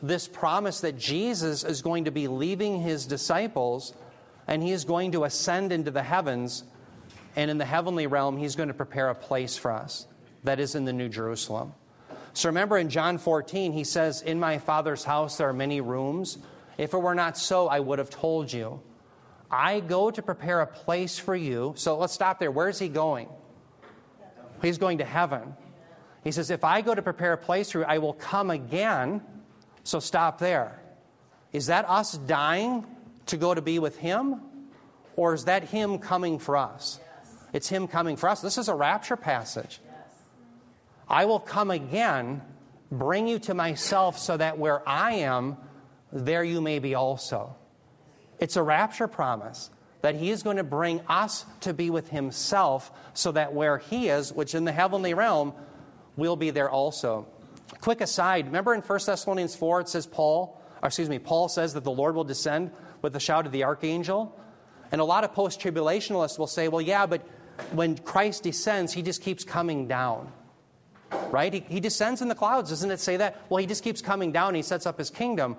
this 0.02 0.26
promise 0.26 0.80
that 0.80 0.98
Jesus 0.98 1.62
is 1.62 1.82
going 1.82 2.06
to 2.06 2.10
be 2.10 2.26
leaving 2.26 2.80
his 2.80 3.06
disciples 3.06 3.94
and 4.48 4.60
he 4.60 4.72
is 4.72 4.84
going 4.84 5.12
to 5.12 5.22
ascend 5.22 5.70
into 5.70 5.92
the 5.92 6.02
heavens. 6.02 6.64
And 7.36 7.48
in 7.48 7.58
the 7.58 7.64
heavenly 7.64 8.08
realm, 8.08 8.36
he's 8.36 8.56
going 8.56 8.70
to 8.70 8.74
prepare 8.74 9.10
a 9.10 9.14
place 9.14 9.56
for 9.56 9.70
us 9.70 10.08
that 10.42 10.58
is 10.58 10.74
in 10.74 10.84
the 10.84 10.92
New 10.92 11.08
Jerusalem. 11.08 11.74
So 12.32 12.48
remember 12.48 12.76
in 12.76 12.88
John 12.88 13.18
14, 13.18 13.72
he 13.72 13.84
says, 13.84 14.22
In 14.22 14.40
my 14.40 14.58
Father's 14.58 15.04
house 15.04 15.36
there 15.36 15.48
are 15.48 15.52
many 15.52 15.80
rooms. 15.80 16.38
If 16.80 16.94
it 16.94 16.98
were 16.98 17.14
not 17.14 17.36
so, 17.36 17.68
I 17.68 17.78
would 17.78 17.98
have 17.98 18.08
told 18.08 18.50
you. 18.50 18.80
I 19.50 19.80
go 19.80 20.10
to 20.10 20.22
prepare 20.22 20.62
a 20.62 20.66
place 20.66 21.18
for 21.18 21.36
you. 21.36 21.74
So 21.76 21.98
let's 21.98 22.14
stop 22.14 22.38
there. 22.38 22.50
Where's 22.50 22.78
he 22.78 22.88
going? 22.88 23.28
He's 24.62 24.78
going 24.78 24.96
to 24.96 25.04
heaven. 25.04 25.54
He 26.24 26.32
says, 26.32 26.48
If 26.48 26.64
I 26.64 26.80
go 26.80 26.94
to 26.94 27.02
prepare 27.02 27.34
a 27.34 27.36
place 27.36 27.70
for 27.70 27.80
you, 27.80 27.84
I 27.84 27.98
will 27.98 28.14
come 28.14 28.48
again. 28.48 29.20
So 29.84 30.00
stop 30.00 30.38
there. 30.38 30.80
Is 31.52 31.66
that 31.66 31.86
us 31.86 32.16
dying 32.16 32.86
to 33.26 33.36
go 33.36 33.52
to 33.52 33.60
be 33.60 33.78
with 33.78 33.98
Him? 33.98 34.40
Or 35.16 35.34
is 35.34 35.44
that 35.44 35.64
Him 35.64 35.98
coming 35.98 36.38
for 36.38 36.56
us? 36.56 36.98
It's 37.52 37.68
Him 37.68 37.88
coming 37.88 38.16
for 38.16 38.30
us. 38.30 38.40
This 38.40 38.56
is 38.56 38.68
a 38.68 38.74
rapture 38.74 39.16
passage. 39.16 39.80
I 41.06 41.26
will 41.26 41.40
come 41.40 41.70
again, 41.70 42.40
bring 42.90 43.28
you 43.28 43.38
to 43.40 43.52
myself, 43.52 44.18
so 44.18 44.38
that 44.38 44.56
where 44.56 44.88
I 44.88 45.16
am, 45.16 45.58
there 46.12 46.44
you 46.44 46.60
may 46.60 46.78
be 46.78 46.94
also. 46.94 47.56
It's 48.38 48.56
a 48.56 48.62
rapture 48.62 49.08
promise 49.08 49.70
that 50.02 50.14
He 50.14 50.30
is 50.30 50.42
going 50.42 50.56
to 50.56 50.64
bring 50.64 51.00
us 51.08 51.44
to 51.60 51.74
be 51.74 51.90
with 51.90 52.08
Himself, 52.08 52.90
so 53.14 53.32
that 53.32 53.52
where 53.52 53.78
He 53.78 54.08
is, 54.08 54.32
which 54.32 54.54
in 54.54 54.64
the 54.64 54.72
heavenly 54.72 55.14
realm, 55.14 55.52
we'll 56.16 56.36
be 56.36 56.50
there 56.50 56.70
also. 56.70 57.26
Quick 57.80 58.00
aside, 58.00 58.46
remember 58.46 58.74
in 58.74 58.80
1 58.80 59.00
Thessalonians 59.06 59.54
4, 59.54 59.82
it 59.82 59.88
says 59.88 60.06
Paul, 60.06 60.60
excuse 60.82 61.08
me, 61.08 61.18
Paul 61.18 61.48
says 61.48 61.74
that 61.74 61.84
the 61.84 61.90
Lord 61.90 62.14
will 62.14 62.24
descend 62.24 62.72
with 63.02 63.12
the 63.12 63.20
shout 63.20 63.46
of 63.46 63.52
the 63.52 63.64
archangel. 63.64 64.38
And 64.92 65.00
a 65.00 65.04
lot 65.04 65.24
of 65.24 65.32
post 65.32 65.60
tribulationalists 65.60 66.38
will 66.38 66.46
say, 66.46 66.68
well, 66.68 66.80
yeah, 66.80 67.06
but 67.06 67.22
when 67.72 67.96
Christ 67.98 68.42
descends, 68.42 68.92
he 68.92 69.02
just 69.02 69.22
keeps 69.22 69.44
coming 69.44 69.86
down. 69.86 70.32
Right? 71.30 71.52
He, 71.52 71.60
he 71.68 71.80
descends 71.80 72.22
in 72.22 72.28
the 72.28 72.34
clouds. 72.34 72.70
Doesn't 72.70 72.90
it 72.90 73.00
say 73.00 73.16
that? 73.18 73.40
Well, 73.48 73.58
he 73.58 73.66
just 73.66 73.84
keeps 73.84 74.00
coming 74.00 74.32
down. 74.32 74.54
He 74.54 74.62
sets 74.62 74.86
up 74.86 74.98
his 74.98 75.10
kingdom. 75.10 75.56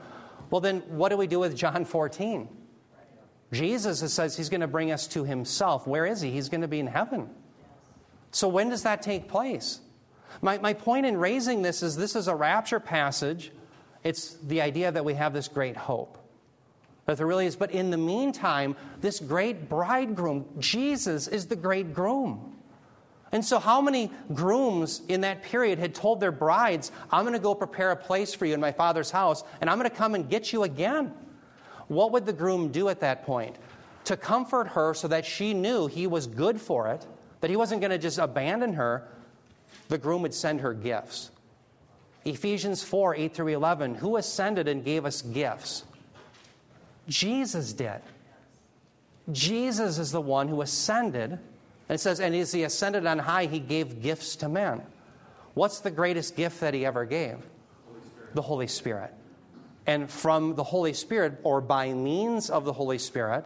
Well, 0.51 0.61
then 0.61 0.81
what 0.89 1.09
do 1.09 1.17
we 1.17 1.27
do 1.27 1.39
with 1.39 1.55
John 1.55 1.85
14? 1.85 2.47
Jesus 3.51 4.13
says 4.13 4.37
he's 4.37 4.49
going 4.49 4.61
to 4.61 4.67
bring 4.67 4.91
us 4.91 5.07
to 5.07 5.23
himself. 5.23 5.87
Where 5.87 6.05
is 6.05 6.21
he? 6.21 6.31
He's 6.31 6.49
going 6.49 6.61
to 6.61 6.67
be 6.67 6.79
in 6.79 6.87
heaven. 6.87 7.29
So 8.31 8.47
when 8.47 8.69
does 8.69 8.83
that 8.83 9.01
take 9.01 9.27
place? 9.27 9.79
My, 10.41 10.57
my 10.59 10.73
point 10.73 11.05
in 11.05 11.17
raising 11.17 11.61
this 11.61 11.81
is 11.83 11.95
this 11.95 12.15
is 12.15 12.27
a 12.27 12.35
rapture 12.35 12.79
passage. 12.79 13.51
It's 14.03 14.35
the 14.35 14.61
idea 14.61 14.91
that 14.91 15.03
we 15.03 15.15
have 15.15 15.33
this 15.33 15.47
great 15.47 15.75
hope. 15.75 16.17
That 17.05 17.17
there 17.17 17.27
really 17.27 17.45
is. 17.45 17.55
But 17.55 17.71
in 17.71 17.89
the 17.89 17.97
meantime, 17.97 18.75
this 18.99 19.19
great 19.19 19.67
bridegroom, 19.67 20.45
Jesus, 20.59 21.27
is 21.27 21.47
the 21.47 21.55
great 21.55 21.93
groom. 21.93 22.55
And 23.31 23.43
so, 23.43 23.59
how 23.59 23.79
many 23.79 24.11
grooms 24.33 25.01
in 25.07 25.21
that 25.21 25.41
period 25.43 25.79
had 25.79 25.95
told 25.95 26.19
their 26.19 26.31
brides, 26.31 26.91
I'm 27.11 27.23
going 27.23 27.33
to 27.33 27.39
go 27.39 27.55
prepare 27.55 27.91
a 27.91 27.95
place 27.95 28.33
for 28.33 28.45
you 28.45 28.53
in 28.53 28.59
my 28.59 28.73
father's 28.73 29.09
house, 29.09 29.43
and 29.61 29.69
I'm 29.69 29.77
going 29.77 29.89
to 29.89 29.95
come 29.95 30.15
and 30.15 30.29
get 30.29 30.51
you 30.51 30.63
again? 30.63 31.13
What 31.87 32.11
would 32.11 32.25
the 32.25 32.33
groom 32.33 32.71
do 32.71 32.89
at 32.89 32.99
that 32.99 33.25
point? 33.25 33.57
To 34.05 34.17
comfort 34.17 34.69
her 34.69 34.93
so 34.93 35.07
that 35.07 35.25
she 35.25 35.53
knew 35.53 35.87
he 35.87 36.07
was 36.07 36.27
good 36.27 36.59
for 36.59 36.89
it, 36.89 37.05
that 37.39 37.49
he 37.49 37.55
wasn't 37.55 37.81
going 37.81 37.91
to 37.91 37.97
just 37.97 38.17
abandon 38.17 38.73
her, 38.73 39.07
the 39.87 39.97
groom 39.97 40.21
would 40.23 40.33
send 40.33 40.61
her 40.61 40.73
gifts. 40.73 41.31
Ephesians 42.25 42.83
4 42.83 43.15
8 43.15 43.33
through 43.33 43.47
11. 43.47 43.95
Who 43.95 44.17
ascended 44.17 44.67
and 44.67 44.83
gave 44.83 45.05
us 45.05 45.21
gifts? 45.21 45.83
Jesus 47.07 47.73
did. 47.73 48.01
Jesus 49.31 49.97
is 49.97 50.11
the 50.11 50.21
one 50.21 50.47
who 50.47 50.61
ascended. 50.61 51.39
And 51.91 51.95
it 51.95 51.99
says, 51.99 52.21
and 52.21 52.33
as 52.33 52.53
he 52.53 52.63
ascended 52.63 53.05
on 53.05 53.19
high, 53.19 53.47
he 53.47 53.59
gave 53.59 54.01
gifts 54.01 54.37
to 54.37 54.47
men. 54.47 54.81
What's 55.55 55.81
the 55.81 55.91
greatest 55.91 56.37
gift 56.37 56.61
that 56.61 56.73
he 56.73 56.85
ever 56.85 57.03
gave? 57.03 57.33
Holy 57.33 57.99
the 58.33 58.41
Holy 58.41 58.67
Spirit. 58.67 59.13
And 59.85 60.09
from 60.09 60.55
the 60.55 60.63
Holy 60.63 60.93
Spirit, 60.93 61.41
or 61.43 61.59
by 61.59 61.91
means 61.91 62.49
of 62.49 62.63
the 62.63 62.71
Holy 62.71 62.97
Spirit, 62.97 63.45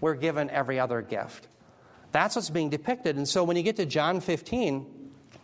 we're 0.00 0.14
given 0.14 0.48
every 0.48 0.78
other 0.78 1.02
gift. 1.02 1.48
That's 2.12 2.36
what's 2.36 2.50
being 2.50 2.70
depicted. 2.70 3.16
And 3.16 3.28
so 3.28 3.42
when 3.42 3.56
you 3.56 3.64
get 3.64 3.74
to 3.78 3.86
John 3.86 4.20
15, 4.20 4.86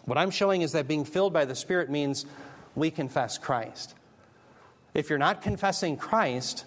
what 0.05 0.17
I'm 0.17 0.31
showing 0.31 0.63
is 0.63 0.71
that 0.73 0.87
being 0.87 1.05
filled 1.05 1.33
by 1.33 1.45
the 1.45 1.57
Spirit 1.57 1.91
means 1.91 2.25
we 2.77 2.93
confess 2.93 3.37
Christ. 3.37 3.97
If 4.95 5.11
you're 5.11 5.19
not 5.19 5.43
confessing 5.43 5.97
Christ, 5.97 6.67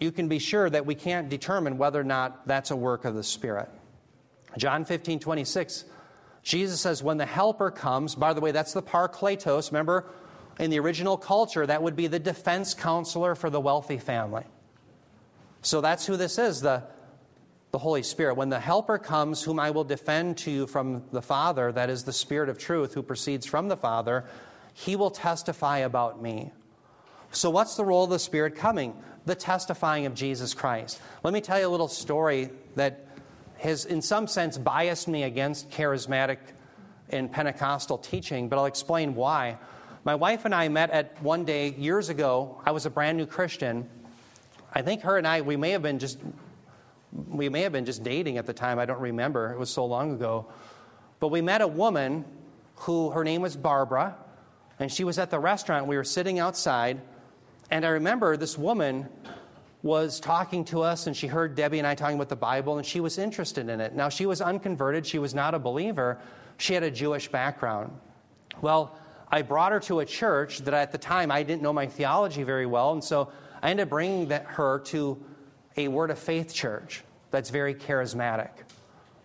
you 0.00 0.12
can 0.12 0.28
be 0.28 0.38
sure 0.38 0.70
that 0.70 0.86
we 0.86 0.94
can't 0.94 1.28
determine 1.28 1.76
whether 1.76 2.00
or 2.00 2.04
not 2.04 2.46
that's 2.46 2.70
a 2.70 2.76
work 2.76 3.04
of 3.04 3.14
the 3.14 3.22
Spirit. 3.22 3.68
John 4.56 4.84
15, 4.84 5.20
26, 5.20 5.84
Jesus 6.42 6.80
says, 6.80 7.02
When 7.02 7.18
the 7.18 7.26
Helper 7.26 7.70
comes, 7.70 8.14
by 8.14 8.32
the 8.32 8.40
way, 8.40 8.52
that's 8.52 8.72
the 8.72 8.82
Parakletos. 8.82 9.70
Remember, 9.70 10.06
in 10.58 10.70
the 10.70 10.78
original 10.80 11.16
culture, 11.16 11.66
that 11.66 11.82
would 11.82 11.96
be 11.96 12.06
the 12.06 12.18
defense 12.18 12.74
counselor 12.74 13.34
for 13.34 13.50
the 13.50 13.60
wealthy 13.60 13.98
family. 13.98 14.44
So 15.62 15.80
that's 15.80 16.06
who 16.06 16.16
this 16.16 16.38
is, 16.38 16.60
the 16.60 16.84
the 17.70 17.78
Holy 17.78 18.02
Spirit. 18.02 18.36
When 18.36 18.48
the 18.48 18.60
Helper 18.60 18.98
comes, 18.98 19.42
whom 19.42 19.60
I 19.60 19.70
will 19.70 19.84
defend 19.84 20.38
to 20.38 20.50
you 20.50 20.66
from 20.66 21.04
the 21.12 21.20
Father, 21.20 21.70
that 21.72 21.90
is 21.90 22.04
the 22.04 22.12
Spirit 22.12 22.48
of 22.48 22.58
truth 22.58 22.94
who 22.94 23.02
proceeds 23.02 23.46
from 23.46 23.68
the 23.68 23.76
Father, 23.76 24.24
he 24.72 24.96
will 24.96 25.10
testify 25.10 25.78
about 25.78 26.22
me. 26.22 26.50
So, 27.30 27.50
what's 27.50 27.76
the 27.76 27.84
role 27.84 28.04
of 28.04 28.10
the 28.10 28.18
Spirit 28.18 28.56
coming? 28.56 28.94
The 29.26 29.34
testifying 29.34 30.06
of 30.06 30.14
Jesus 30.14 30.54
Christ. 30.54 31.00
Let 31.22 31.34
me 31.34 31.42
tell 31.42 31.60
you 31.60 31.66
a 31.66 31.68
little 31.68 31.88
story 31.88 32.50
that 32.76 33.06
has, 33.58 33.84
in 33.84 34.02
some 34.02 34.26
sense, 34.26 34.58
biased 34.58 35.08
me 35.08 35.22
against 35.24 35.70
charismatic 35.70 36.38
and 37.10 37.30
Pentecostal 37.30 37.98
teaching, 37.98 38.48
but 38.48 38.58
I'll 38.58 38.66
explain 38.66 39.14
why. 39.14 39.58
My 40.04 40.14
wife 40.14 40.44
and 40.44 40.54
I 40.54 40.68
met 40.68 40.90
at 40.90 41.20
one 41.22 41.44
day 41.44 41.70
years 41.70 42.08
ago. 42.08 42.60
I 42.64 42.70
was 42.70 42.86
a 42.86 42.90
brand 42.90 43.18
new 43.18 43.26
Christian. 43.26 43.88
I 44.72 44.82
think 44.82 45.02
her 45.02 45.16
and 45.16 45.26
I, 45.26 45.40
we 45.40 45.56
may 45.56 45.70
have 45.70 45.82
been 45.82 45.98
just 45.98 46.18
we 47.12 47.48
may 47.48 47.62
have 47.62 47.72
been 47.72 47.86
just 47.86 48.02
dating 48.02 48.36
at 48.38 48.46
the 48.46 48.52
time. 48.52 48.78
I 48.78 48.84
don't 48.84 49.00
remember. 49.00 49.50
It 49.52 49.58
was 49.58 49.70
so 49.70 49.86
long 49.86 50.12
ago. 50.12 50.46
But 51.20 51.28
we 51.28 51.40
met 51.40 51.60
a 51.60 51.66
woman 51.66 52.24
who, 52.76 53.10
her 53.10 53.24
name 53.24 53.40
was 53.42 53.56
Barbara, 53.56 54.16
and 54.78 54.92
she 54.92 55.04
was 55.04 55.18
at 55.18 55.30
the 55.30 55.38
restaurant. 55.38 55.86
We 55.86 55.96
were 55.96 56.04
sitting 56.04 56.38
outside, 56.38 57.00
and 57.70 57.84
I 57.84 57.88
remember 57.88 58.36
this 58.36 58.56
woman 58.56 59.08
was 59.82 60.18
talking 60.18 60.64
to 60.66 60.82
us, 60.82 61.06
and 61.06 61.16
she 61.16 61.26
heard 61.28 61.54
Debbie 61.54 61.78
and 61.78 61.86
I 61.86 61.94
talking 61.94 62.16
about 62.16 62.28
the 62.28 62.36
Bible, 62.36 62.78
and 62.78 62.86
she 62.86 63.00
was 63.00 63.16
interested 63.18 63.68
in 63.68 63.80
it. 63.80 63.94
Now, 63.94 64.08
she 64.08 64.26
was 64.26 64.40
unconverted, 64.40 65.06
she 65.06 65.18
was 65.18 65.34
not 65.34 65.54
a 65.54 65.58
believer, 65.58 66.18
she 66.56 66.74
had 66.74 66.82
a 66.82 66.90
Jewish 66.90 67.28
background. 67.28 67.92
Well, 68.60 68.96
I 69.30 69.42
brought 69.42 69.72
her 69.72 69.80
to 69.80 70.00
a 70.00 70.04
church 70.04 70.58
that 70.60 70.74
at 70.74 70.90
the 70.90 70.98
time 70.98 71.30
I 71.30 71.42
didn't 71.42 71.62
know 71.62 71.72
my 71.72 71.86
theology 71.86 72.42
very 72.42 72.66
well, 72.66 72.92
and 72.92 73.04
so 73.04 73.30
I 73.62 73.70
ended 73.70 73.84
up 73.84 73.90
bringing 73.90 74.28
her 74.30 74.80
to 74.86 75.22
a 75.76 75.86
Word 75.86 76.10
of 76.10 76.18
Faith 76.18 76.52
church 76.52 77.04
that's 77.30 77.50
very 77.50 77.74
charismatic. 77.74 78.50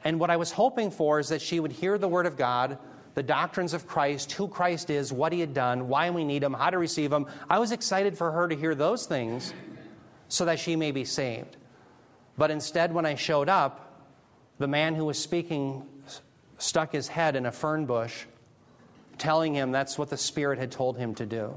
And 0.03 0.19
what 0.19 0.29
I 0.29 0.37
was 0.37 0.51
hoping 0.51 0.91
for 0.91 1.19
is 1.19 1.29
that 1.29 1.41
she 1.41 1.59
would 1.59 1.71
hear 1.71 1.97
the 1.97 2.07
Word 2.07 2.27
of 2.27 2.37
God, 2.37 2.77
the 3.15 3.23
doctrines 3.23 3.73
of 3.73 3.87
Christ, 3.87 4.33
who 4.33 4.47
Christ 4.47 4.89
is, 4.89 5.11
what 5.11 5.33
He 5.33 5.39
had 5.39 5.53
done, 5.53 5.87
why 5.87 6.09
we 6.11 6.23
need 6.23 6.43
Him, 6.43 6.53
how 6.53 6.69
to 6.69 6.77
receive 6.77 7.11
Him. 7.11 7.25
I 7.49 7.57
was 7.57 7.71
excited 7.71 8.17
for 8.17 8.31
her 8.31 8.47
to 8.47 8.55
hear 8.55 8.75
those 8.75 9.07
things 9.07 9.53
so 10.33 10.45
that 10.45 10.57
she 10.57 10.75
may 10.75 10.89
be 10.89 11.05
saved. 11.05 11.57
But 12.39 12.49
instead, 12.49 12.91
when 12.91 13.05
I 13.05 13.13
showed 13.13 13.49
up, 13.49 14.01
the 14.57 14.67
man 14.67 14.95
who 14.95 15.05
was 15.05 15.19
speaking 15.19 15.87
stuck 16.57 16.91
his 16.91 17.07
head 17.07 17.35
in 17.35 17.45
a 17.45 17.51
fern 17.51 17.85
bush, 17.85 18.25
telling 19.19 19.53
him 19.53 19.71
that's 19.71 19.95
what 19.95 20.09
the 20.09 20.17
Spirit 20.17 20.57
had 20.57 20.71
told 20.71 20.97
him 20.97 21.13
to 21.15 21.27
do. 21.27 21.53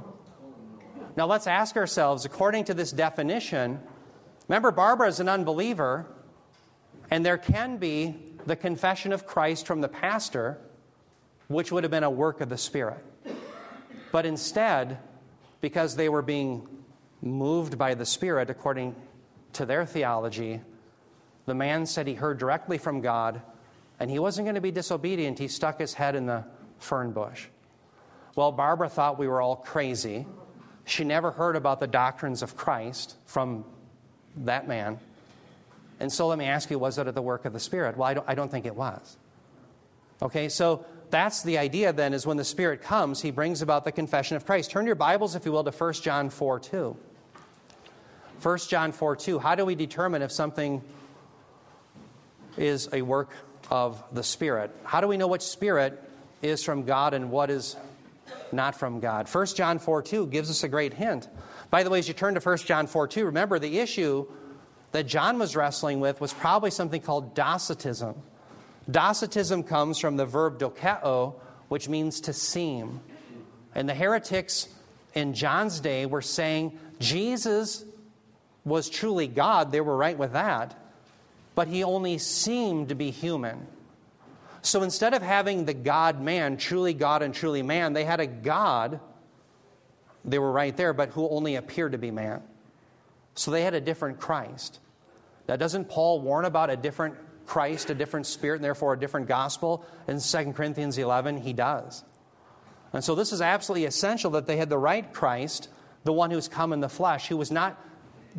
Now, 1.16 1.24
let's 1.24 1.46
ask 1.46 1.74
ourselves 1.78 2.26
according 2.26 2.64
to 2.64 2.74
this 2.74 2.92
definition, 2.92 3.80
Remember, 4.46 4.70
Barbara 4.70 5.08
is 5.08 5.20
an 5.20 5.28
unbeliever, 5.30 6.04
and 7.10 7.24
there 7.24 7.38
can 7.38 7.78
be 7.78 8.14
the 8.44 8.56
confession 8.56 9.14
of 9.14 9.26
Christ 9.26 9.66
from 9.66 9.80
the 9.80 9.88
pastor, 9.88 10.58
which 11.48 11.72
would 11.72 11.82
have 11.82 11.90
been 11.90 12.04
a 12.04 12.10
work 12.10 12.42
of 12.42 12.50
the 12.50 12.58
Spirit. 12.58 13.02
But 14.12 14.26
instead, 14.26 14.98
because 15.62 15.96
they 15.96 16.10
were 16.10 16.20
being 16.20 16.68
moved 17.22 17.78
by 17.78 17.94
the 17.94 18.06
Spirit 18.06 18.50
according 18.50 18.94
to 19.54 19.66
their 19.66 19.86
theology, 19.86 20.60
the 21.46 21.54
man 21.54 21.86
said 21.86 22.06
he 22.06 22.14
heard 22.14 22.38
directly 22.38 22.78
from 22.78 23.00
God, 23.00 23.40
and 23.98 24.10
he 24.10 24.18
wasn't 24.18 24.46
going 24.46 24.56
to 24.56 24.60
be 24.60 24.70
disobedient. 24.70 25.38
He 25.38 25.48
stuck 25.48 25.78
his 25.78 25.94
head 25.94 26.14
in 26.14 26.26
the 26.26 26.44
fern 26.78 27.12
bush. 27.12 27.46
Well, 28.34 28.52
Barbara 28.52 28.88
thought 28.88 29.18
we 29.18 29.28
were 29.28 29.40
all 29.40 29.56
crazy. 29.56 30.26
She 30.84 31.04
never 31.04 31.30
heard 31.30 31.56
about 31.56 31.80
the 31.80 31.86
doctrines 31.86 32.42
of 32.42 32.56
Christ 32.56 33.16
from 33.24 33.64
that 34.36 34.68
man. 34.68 34.98
And 35.98 36.12
so 36.12 36.26
let 36.26 36.38
me 36.38 36.44
ask 36.44 36.70
you, 36.70 36.78
was 36.78 36.98
it 36.98 37.12
the 37.14 37.22
work 37.22 37.46
of 37.46 37.54
the 37.54 37.60
Spirit? 37.60 37.96
Well, 37.96 38.06
I 38.06 38.14
don't, 38.14 38.28
I 38.28 38.34
don't 38.34 38.50
think 38.50 38.66
it 38.66 38.76
was. 38.76 39.16
Okay, 40.20 40.48
so 40.48 40.84
that's 41.10 41.42
the 41.42 41.58
idea 41.58 41.92
then, 41.92 42.14
is 42.14 42.26
when 42.26 42.36
the 42.36 42.44
Spirit 42.44 42.82
comes, 42.82 43.20
he 43.20 43.30
brings 43.30 43.62
about 43.62 43.84
the 43.84 43.92
confession 43.92 44.36
of 44.36 44.46
Christ. 44.46 44.70
Turn 44.70 44.86
your 44.86 44.94
Bibles, 44.94 45.34
if 45.34 45.44
you 45.44 45.52
will, 45.52 45.64
to 45.64 45.70
1 45.70 45.92
John 45.94 46.30
4 46.30 46.60
2. 46.60 46.96
1 48.42 48.58
John 48.68 48.92
4 48.92 49.16
2. 49.16 49.38
How 49.38 49.54
do 49.54 49.64
we 49.64 49.74
determine 49.74 50.22
if 50.22 50.30
something 50.30 50.82
is 52.56 52.88
a 52.92 53.02
work 53.02 53.30
of 53.70 54.02
the 54.12 54.22
Spirit? 54.22 54.70
How 54.84 55.00
do 55.00 55.08
we 55.08 55.16
know 55.16 55.26
which 55.26 55.42
Spirit 55.42 56.02
is 56.42 56.62
from 56.62 56.84
God 56.84 57.14
and 57.14 57.30
what 57.30 57.50
is 57.50 57.76
not 58.52 58.78
from 58.78 59.00
God? 59.00 59.28
1 59.28 59.46
John 59.46 59.78
4 59.78 60.02
2 60.02 60.26
gives 60.26 60.50
us 60.50 60.62
a 60.64 60.68
great 60.68 60.94
hint. 60.94 61.28
By 61.70 61.82
the 61.82 61.90
way, 61.90 61.98
as 61.98 62.08
you 62.08 62.14
turn 62.14 62.34
to 62.34 62.40
1 62.40 62.58
John 62.58 62.86
4 62.86 63.08
2, 63.08 63.26
remember 63.26 63.58
the 63.58 63.78
issue 63.78 64.26
that 64.92 65.06
John 65.06 65.38
was 65.38 65.56
wrestling 65.56 66.00
with 66.00 66.20
was 66.20 66.32
probably 66.32 66.70
something 66.70 67.00
called 67.00 67.34
Docetism. 67.34 68.14
Docetism 68.90 69.64
comes 69.64 69.98
from 69.98 70.16
the 70.16 70.26
verb 70.26 70.58
dokeo, 70.58 71.34
which 71.68 71.88
means 71.88 72.20
to 72.22 72.32
seem. 72.32 73.00
And 73.74 73.88
the 73.88 73.94
heretics 73.94 74.68
in 75.14 75.34
John's 75.34 75.80
day 75.80 76.06
were 76.06 76.22
saying 76.22 76.78
Jesus 77.00 77.84
was 78.64 78.88
truly 78.88 79.26
God. 79.26 79.72
They 79.72 79.80
were 79.80 79.96
right 79.96 80.16
with 80.16 80.32
that. 80.32 80.74
But 81.54 81.68
he 81.68 81.84
only 81.84 82.18
seemed 82.18 82.90
to 82.90 82.94
be 82.94 83.10
human. 83.10 83.66
So 84.62 84.82
instead 84.82 85.14
of 85.14 85.22
having 85.22 85.64
the 85.64 85.74
God 85.74 86.20
man, 86.20 86.56
truly 86.56 86.92
God 86.92 87.22
and 87.22 87.32
truly 87.32 87.62
man, 87.62 87.92
they 87.92 88.04
had 88.04 88.20
a 88.20 88.26
God, 88.26 89.00
they 90.24 90.38
were 90.38 90.50
right 90.50 90.76
there, 90.76 90.92
but 90.92 91.10
who 91.10 91.28
only 91.28 91.54
appeared 91.54 91.92
to 91.92 91.98
be 91.98 92.10
man. 92.10 92.42
So 93.34 93.50
they 93.50 93.62
had 93.62 93.74
a 93.74 93.80
different 93.80 94.18
Christ. 94.18 94.80
Now, 95.48 95.56
doesn't 95.56 95.88
Paul 95.88 96.20
warn 96.20 96.44
about 96.44 96.70
a 96.70 96.76
different 96.76 97.16
Christ, 97.46 97.90
a 97.90 97.94
different 97.94 98.26
spirit, 98.26 98.56
and 98.56 98.64
therefore 98.64 98.94
a 98.94 98.98
different 98.98 99.28
gospel 99.28 99.84
in 100.06 100.20
2 100.20 100.52
Corinthians 100.52 100.98
11? 100.98 101.38
He 101.38 101.52
does. 101.52 102.04
And 102.92 103.02
so 103.02 103.14
this 103.14 103.32
is 103.32 103.40
absolutely 103.40 103.86
essential 103.86 104.32
that 104.32 104.46
they 104.46 104.56
had 104.56 104.70
the 104.70 104.78
right 104.78 105.12
Christ, 105.12 105.68
the 106.04 106.12
one 106.12 106.30
who's 106.30 106.48
come 106.48 106.72
in 106.72 106.80
the 106.80 106.88
flesh, 106.88 107.28
who 107.28 107.36
was 107.36 107.50
not 107.50 107.82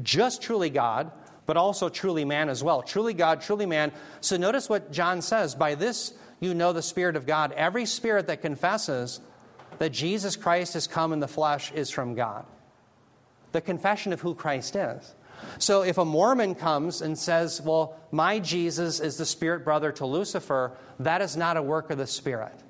just 0.01 0.41
truly 0.41 0.69
God, 0.69 1.11
but 1.45 1.57
also 1.57 1.89
truly 1.89 2.25
man 2.25 2.49
as 2.49 2.63
well. 2.63 2.81
Truly 2.81 3.13
God, 3.13 3.41
truly 3.41 3.65
man. 3.65 3.91
So 4.21 4.37
notice 4.37 4.69
what 4.69 4.91
John 4.91 5.21
says 5.21 5.55
By 5.55 5.75
this 5.75 6.13
you 6.39 6.53
know 6.53 6.73
the 6.73 6.81
Spirit 6.81 7.15
of 7.15 7.25
God. 7.25 7.51
Every 7.53 7.85
spirit 7.85 8.27
that 8.27 8.41
confesses 8.41 9.19
that 9.79 9.91
Jesus 9.91 10.35
Christ 10.35 10.73
has 10.73 10.87
come 10.87 11.13
in 11.13 11.19
the 11.19 11.27
flesh 11.27 11.71
is 11.71 11.89
from 11.89 12.15
God. 12.15 12.45
The 13.51 13.61
confession 13.61 14.13
of 14.13 14.21
who 14.21 14.35
Christ 14.35 14.75
is. 14.75 15.15
So 15.59 15.81
if 15.83 15.97
a 15.97 16.05
Mormon 16.05 16.55
comes 16.55 17.01
and 17.01 17.17
says, 17.17 17.61
Well, 17.61 17.95
my 18.11 18.39
Jesus 18.39 18.99
is 18.99 19.17
the 19.17 19.25
spirit 19.25 19.63
brother 19.63 19.91
to 19.93 20.05
Lucifer, 20.05 20.77
that 20.99 21.21
is 21.21 21.37
not 21.37 21.57
a 21.57 21.61
work 21.61 21.89
of 21.89 21.97
the 21.97 22.07
Spirit. 22.07 22.63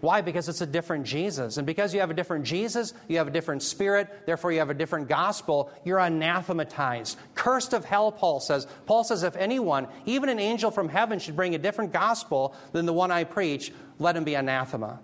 Why? 0.00 0.20
Because 0.20 0.48
it's 0.48 0.60
a 0.60 0.66
different 0.66 1.06
Jesus. 1.06 1.56
And 1.56 1.66
because 1.66 1.92
you 1.92 2.00
have 2.00 2.10
a 2.10 2.14
different 2.14 2.44
Jesus, 2.44 2.94
you 3.08 3.18
have 3.18 3.26
a 3.26 3.32
different 3.32 3.64
spirit, 3.64 4.26
therefore 4.26 4.52
you 4.52 4.60
have 4.60 4.70
a 4.70 4.74
different 4.74 5.08
gospel, 5.08 5.72
you're 5.84 5.98
anathematized. 5.98 7.18
Cursed 7.34 7.72
of 7.72 7.84
hell, 7.84 8.12
Paul 8.12 8.38
says. 8.38 8.68
Paul 8.86 9.02
says, 9.02 9.24
if 9.24 9.34
anyone, 9.34 9.88
even 10.06 10.28
an 10.28 10.38
angel 10.38 10.70
from 10.70 10.88
heaven, 10.88 11.18
should 11.18 11.34
bring 11.34 11.56
a 11.56 11.58
different 11.58 11.92
gospel 11.92 12.54
than 12.70 12.86
the 12.86 12.92
one 12.92 13.10
I 13.10 13.24
preach, 13.24 13.72
let 13.98 14.16
him 14.16 14.22
be 14.22 14.34
anathema. 14.34 15.00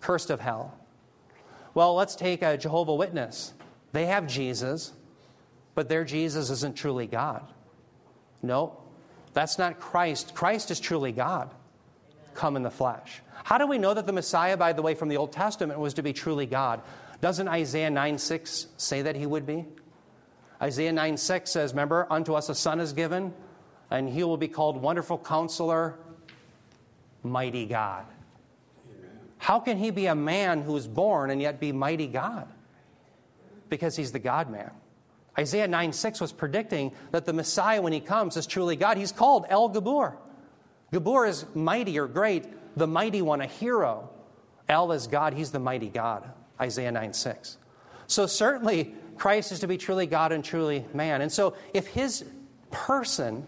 Cursed 0.00 0.28
of 0.28 0.40
hell. 0.40 0.76
Well, 1.72 1.94
let's 1.94 2.14
take 2.14 2.42
a 2.42 2.58
Jehovah 2.58 2.94
Witness. 2.94 3.54
They 3.92 4.06
have 4.06 4.26
Jesus, 4.26 4.92
but 5.78 5.88
their 5.88 6.02
Jesus 6.02 6.50
isn't 6.50 6.74
truly 6.74 7.06
God. 7.06 7.40
No, 8.42 8.78
that's 9.32 9.58
not 9.58 9.78
Christ. 9.78 10.34
Christ 10.34 10.72
is 10.72 10.80
truly 10.80 11.12
God, 11.12 11.54
come 12.34 12.56
in 12.56 12.64
the 12.64 12.70
flesh. 12.70 13.22
How 13.44 13.58
do 13.58 13.66
we 13.68 13.78
know 13.78 13.94
that 13.94 14.04
the 14.04 14.12
Messiah, 14.12 14.56
by 14.56 14.72
the 14.72 14.82
way, 14.82 14.96
from 14.96 15.08
the 15.08 15.18
Old 15.18 15.30
Testament 15.30 15.78
was 15.78 15.94
to 15.94 16.02
be 16.02 16.12
truly 16.12 16.46
God? 16.46 16.82
Doesn't 17.20 17.46
Isaiah 17.46 17.90
9 17.90 18.18
6 18.18 18.66
say 18.76 19.02
that 19.02 19.14
he 19.14 19.24
would 19.24 19.46
be? 19.46 19.66
Isaiah 20.60 20.90
9 20.90 21.16
6 21.16 21.48
says, 21.48 21.70
Remember, 21.70 22.08
unto 22.10 22.34
us 22.34 22.48
a 22.48 22.56
son 22.56 22.80
is 22.80 22.92
given, 22.92 23.32
and 23.88 24.08
he 24.08 24.24
will 24.24 24.36
be 24.36 24.48
called 24.48 24.82
Wonderful 24.82 25.18
Counselor, 25.18 25.96
Mighty 27.22 27.66
God. 27.66 28.04
How 29.38 29.60
can 29.60 29.78
he 29.78 29.92
be 29.92 30.06
a 30.06 30.16
man 30.16 30.62
who 30.62 30.76
is 30.76 30.88
born 30.88 31.30
and 31.30 31.40
yet 31.40 31.60
be 31.60 31.70
mighty 31.70 32.08
God? 32.08 32.48
Because 33.68 33.94
he's 33.94 34.10
the 34.10 34.18
God 34.18 34.50
man. 34.50 34.72
Isaiah 35.38 35.68
9 35.68 35.92
6 35.92 36.20
was 36.20 36.32
predicting 36.32 36.92
that 37.12 37.24
the 37.24 37.32
Messiah, 37.32 37.80
when 37.80 37.92
he 37.92 38.00
comes, 38.00 38.36
is 38.36 38.46
truly 38.46 38.76
God. 38.76 38.96
He's 38.96 39.12
called 39.12 39.46
El 39.48 39.68
Gabor. 39.68 40.18
Gabor 40.92 41.26
is 41.26 41.46
mighty 41.54 41.98
or 41.98 42.06
great, 42.06 42.46
the 42.76 42.86
mighty 42.86 43.22
one, 43.22 43.40
a 43.40 43.46
hero. 43.46 44.10
El 44.68 44.92
is 44.92 45.06
God, 45.06 45.34
he's 45.34 45.50
the 45.50 45.60
mighty 45.60 45.88
God. 45.88 46.28
Isaiah 46.60 46.90
9 46.90 47.12
6. 47.12 47.56
So 48.08 48.26
certainly 48.26 48.94
Christ 49.16 49.52
is 49.52 49.60
to 49.60 49.68
be 49.68 49.76
truly 49.76 50.06
God 50.06 50.32
and 50.32 50.44
truly 50.44 50.84
man. 50.92 51.20
And 51.20 51.30
so 51.30 51.54
if 51.72 51.86
his 51.86 52.24
person 52.70 53.46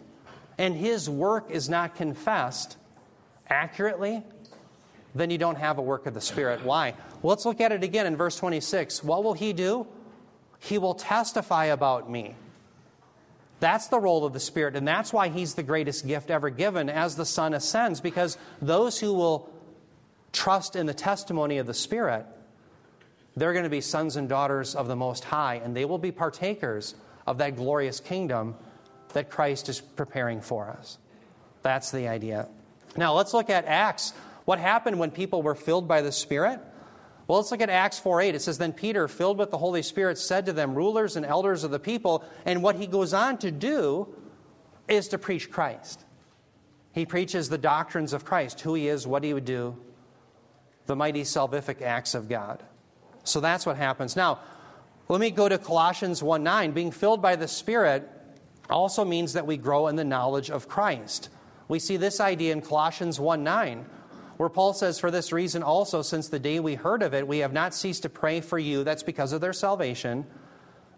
and 0.58 0.74
his 0.74 1.10
work 1.10 1.50
is 1.50 1.68
not 1.68 1.96
confessed 1.96 2.76
accurately, 3.48 4.22
then 5.14 5.30
you 5.30 5.38
don't 5.38 5.56
have 5.56 5.78
a 5.78 5.82
work 5.82 6.06
of 6.06 6.14
the 6.14 6.20
Spirit. 6.20 6.64
Why? 6.64 6.94
Well, 7.22 7.30
let's 7.30 7.44
look 7.44 7.60
at 7.60 7.72
it 7.72 7.82
again 7.82 8.06
in 8.06 8.16
verse 8.16 8.36
26. 8.36 9.02
What 9.02 9.24
will 9.24 9.34
he 9.34 9.52
do? 9.52 9.86
He 10.60 10.78
will 10.78 10.94
testify 10.94 11.66
about 11.66 12.10
me. 12.10 12.36
That's 13.58 13.88
the 13.88 13.98
role 13.98 14.24
of 14.24 14.32
the 14.32 14.40
Spirit, 14.40 14.76
and 14.76 14.86
that's 14.86 15.12
why 15.12 15.28
He's 15.28 15.54
the 15.54 15.62
greatest 15.62 16.06
gift 16.06 16.30
ever 16.30 16.48
given 16.48 16.88
as 16.88 17.16
the 17.16 17.26
Son 17.26 17.52
ascends, 17.52 18.00
because 18.00 18.38
those 18.62 18.98
who 18.98 19.12
will 19.12 19.50
trust 20.32 20.76
in 20.76 20.86
the 20.86 20.94
testimony 20.94 21.58
of 21.58 21.66
the 21.66 21.74
Spirit, 21.74 22.24
they're 23.36 23.52
going 23.52 23.64
to 23.64 23.70
be 23.70 23.80
sons 23.80 24.16
and 24.16 24.28
daughters 24.28 24.74
of 24.74 24.86
the 24.88 24.96
Most 24.96 25.24
High, 25.24 25.56
and 25.56 25.76
they 25.76 25.84
will 25.84 25.98
be 25.98 26.12
partakers 26.12 26.94
of 27.26 27.38
that 27.38 27.56
glorious 27.56 28.00
kingdom 28.00 28.54
that 29.12 29.28
Christ 29.28 29.68
is 29.68 29.80
preparing 29.80 30.40
for 30.40 30.68
us. 30.68 30.98
That's 31.62 31.90
the 31.90 32.08
idea. 32.08 32.48
Now, 32.96 33.14
let's 33.14 33.34
look 33.34 33.50
at 33.50 33.66
Acts. 33.66 34.12
What 34.46 34.58
happened 34.58 34.98
when 34.98 35.10
people 35.10 35.42
were 35.42 35.54
filled 35.54 35.86
by 35.86 36.00
the 36.02 36.12
Spirit? 36.12 36.60
Well, 37.30 37.38
let's 37.38 37.52
look 37.52 37.60
at 37.60 37.70
Acts 37.70 38.00
4 38.00 38.22
8. 38.22 38.34
It 38.34 38.42
says, 38.42 38.58
Then 38.58 38.72
Peter, 38.72 39.06
filled 39.06 39.38
with 39.38 39.52
the 39.52 39.58
Holy 39.58 39.82
Spirit, 39.82 40.18
said 40.18 40.46
to 40.46 40.52
them, 40.52 40.74
rulers 40.74 41.14
and 41.14 41.24
elders 41.24 41.62
of 41.62 41.70
the 41.70 41.78
people, 41.78 42.24
and 42.44 42.60
what 42.60 42.74
he 42.74 42.88
goes 42.88 43.14
on 43.14 43.38
to 43.38 43.52
do 43.52 44.12
is 44.88 45.06
to 45.06 45.16
preach 45.16 45.48
Christ. 45.48 46.04
He 46.90 47.06
preaches 47.06 47.48
the 47.48 47.56
doctrines 47.56 48.12
of 48.12 48.24
Christ, 48.24 48.60
who 48.62 48.74
he 48.74 48.88
is, 48.88 49.06
what 49.06 49.22
he 49.22 49.32
would 49.32 49.44
do, 49.44 49.76
the 50.86 50.96
mighty 50.96 51.22
salvific 51.22 51.82
acts 51.82 52.16
of 52.16 52.28
God. 52.28 52.64
So 53.22 53.38
that's 53.38 53.64
what 53.64 53.76
happens. 53.76 54.16
Now, 54.16 54.40
let 55.06 55.20
me 55.20 55.30
go 55.30 55.48
to 55.48 55.56
Colossians 55.56 56.24
1 56.24 56.42
9. 56.42 56.72
Being 56.72 56.90
filled 56.90 57.22
by 57.22 57.36
the 57.36 57.46
Spirit 57.46 58.10
also 58.68 59.04
means 59.04 59.34
that 59.34 59.46
we 59.46 59.56
grow 59.56 59.86
in 59.86 59.94
the 59.94 60.02
knowledge 60.02 60.50
of 60.50 60.66
Christ. 60.66 61.28
We 61.68 61.78
see 61.78 61.96
this 61.96 62.18
idea 62.18 62.52
in 62.52 62.60
Colossians 62.60 63.20
1 63.20 63.44
9 63.44 63.86
where 64.40 64.48
Paul 64.48 64.72
says, 64.72 64.98
For 64.98 65.11
this 65.11 65.35
reason 65.35 65.62
also, 65.62 66.00
since 66.00 66.29
the 66.29 66.38
day 66.38 66.61
we 66.61 66.74
heard 66.74 67.03
of 67.03 67.12
it, 67.12 67.29
we 67.29 67.40
have 67.40 67.53
not 67.53 67.74
ceased 67.74 68.05
to 68.05 68.09
pray 68.09 68.40
for 68.40 68.59
you, 68.59 68.85
that's 68.85 69.03
because 69.03 69.35
of 69.35 69.42
their 69.42 69.53
salvation, 69.53 70.24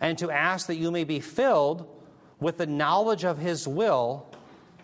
and 0.00 0.16
to 0.18 0.30
ask 0.30 0.68
that 0.68 0.76
you 0.76 0.92
may 0.92 1.02
be 1.02 1.18
filled 1.18 1.88
with 2.38 2.56
the 2.56 2.68
knowledge 2.68 3.24
of 3.24 3.38
his 3.38 3.66
will 3.66 4.28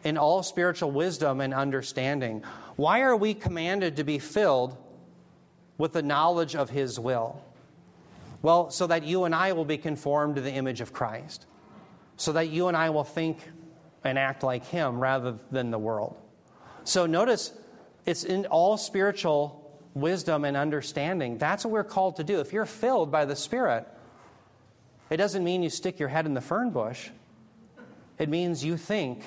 in 0.03 0.19
all 0.19 0.43
spiritual 0.43 0.91
wisdom 0.91 1.41
and 1.41 1.55
understanding. 1.55 2.43
Why 2.75 3.03
are 3.03 3.15
we 3.15 3.33
commanded 3.33 3.95
to 3.99 4.03
be 4.03 4.19
filled 4.19 4.77
with 5.77 5.93
the 5.93 6.03
knowledge 6.03 6.57
of 6.57 6.69
his 6.69 6.99
will? 6.99 7.41
Well, 8.43 8.71
so 8.71 8.89
that 8.89 9.05
you 9.05 9.23
and 9.23 9.37
I 9.37 9.53
will 9.53 9.67
be 9.67 9.79
conformed 9.79 10.35
to 10.35 10.43
the 10.43 10.53
image 10.53 10.81
of 10.81 10.93
Christ, 10.93 11.47
so 12.17 12.33
that 12.33 12.49
you 12.49 12.67
and 12.67 12.77
I 12.77 12.91
will 12.91 13.05
think 13.05 13.39
and 14.03 14.19
act 14.19 14.43
like 14.43 14.67
him 14.67 14.99
rather 14.99 15.39
than 15.53 15.71
the 15.71 15.79
world. 15.79 16.17
So 16.83 17.07
notice 17.07 17.53
it's 18.09 18.25
in 18.25 18.47
all 18.47 18.79
spiritual 18.79 19.79
wisdom 19.93 20.47
and 20.47 20.57
understanding. 20.57 21.37
That's 21.37 21.63
what 21.63 21.73
we're 21.73 21.85
called 21.85 22.17
to 22.17 22.25
do. 22.25 22.41
If 22.41 22.55
you're 22.55 22.65
filled 22.65 23.13
by 23.13 23.27
the 23.27 23.37
Spirit, 23.37 23.87
it 25.11 25.19
doesn't 25.19 25.45
mean 25.45 25.63
you 25.63 25.69
stick 25.69 25.99
your 25.99 26.09
head 26.09 26.25
in 26.25 26.33
the 26.33 26.41
fern 26.41 26.71
bush. 26.71 27.11
It 28.19 28.31
means 28.31 28.65
you 28.65 28.79
think 28.79 29.23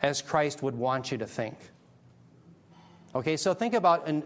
as 0.00 0.22
Christ 0.22 0.62
would 0.62 0.76
want 0.76 1.10
you 1.10 1.18
to 1.18 1.26
think. 1.26 1.58
Okay, 3.12 3.36
so 3.36 3.54
think 3.54 3.74
about 3.74 4.06
in 4.06 4.22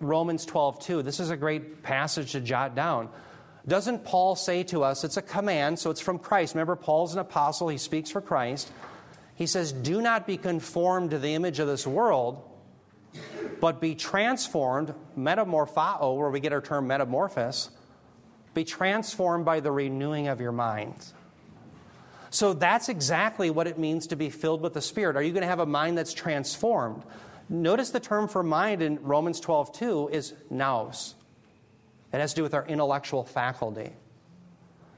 Romans 0.00 0.44
12, 0.44 0.80
2. 0.80 1.02
This 1.02 1.20
is 1.20 1.30
a 1.30 1.36
great 1.36 1.84
passage 1.84 2.32
to 2.32 2.40
jot 2.40 2.74
down. 2.74 3.10
Doesn't 3.68 4.04
Paul 4.04 4.34
say 4.34 4.64
to 4.64 4.82
us, 4.82 5.04
it's 5.04 5.16
a 5.16 5.22
command, 5.22 5.78
so 5.78 5.90
it's 5.90 6.00
from 6.00 6.18
Christ. 6.18 6.56
Remember, 6.56 6.74
Paul's 6.74 7.12
an 7.12 7.20
apostle, 7.20 7.68
he 7.68 7.78
speaks 7.78 8.10
for 8.10 8.20
Christ. 8.20 8.72
He 9.36 9.46
says, 9.46 9.70
Do 9.70 10.02
not 10.02 10.26
be 10.26 10.36
conformed 10.36 11.10
to 11.10 11.18
the 11.20 11.34
image 11.34 11.60
of 11.60 11.68
this 11.68 11.86
world, 11.86 12.47
but 13.60 13.80
be 13.80 13.94
transformed, 13.94 14.94
metamorphao, 15.16 16.16
where 16.16 16.30
we 16.30 16.40
get 16.40 16.52
our 16.52 16.60
term 16.60 16.86
metamorphosis, 16.86 17.70
be 18.54 18.64
transformed 18.64 19.44
by 19.44 19.60
the 19.60 19.70
renewing 19.70 20.28
of 20.28 20.40
your 20.40 20.52
mind. 20.52 21.12
So 22.30 22.52
that's 22.52 22.88
exactly 22.88 23.50
what 23.50 23.66
it 23.66 23.78
means 23.78 24.08
to 24.08 24.16
be 24.16 24.30
filled 24.30 24.60
with 24.60 24.74
the 24.74 24.82
Spirit. 24.82 25.16
Are 25.16 25.22
you 25.22 25.32
going 25.32 25.42
to 25.42 25.48
have 25.48 25.60
a 25.60 25.66
mind 25.66 25.96
that's 25.96 26.12
transformed? 26.12 27.02
Notice 27.48 27.90
the 27.90 28.00
term 28.00 28.28
for 28.28 28.42
mind 28.42 28.82
in 28.82 29.02
Romans 29.02 29.40
12 29.40 29.72
2 29.72 30.08
is 30.12 30.34
nous. 30.50 31.14
It 32.12 32.20
has 32.20 32.32
to 32.32 32.36
do 32.36 32.42
with 32.42 32.54
our 32.54 32.66
intellectual 32.66 33.24
faculty. 33.24 33.92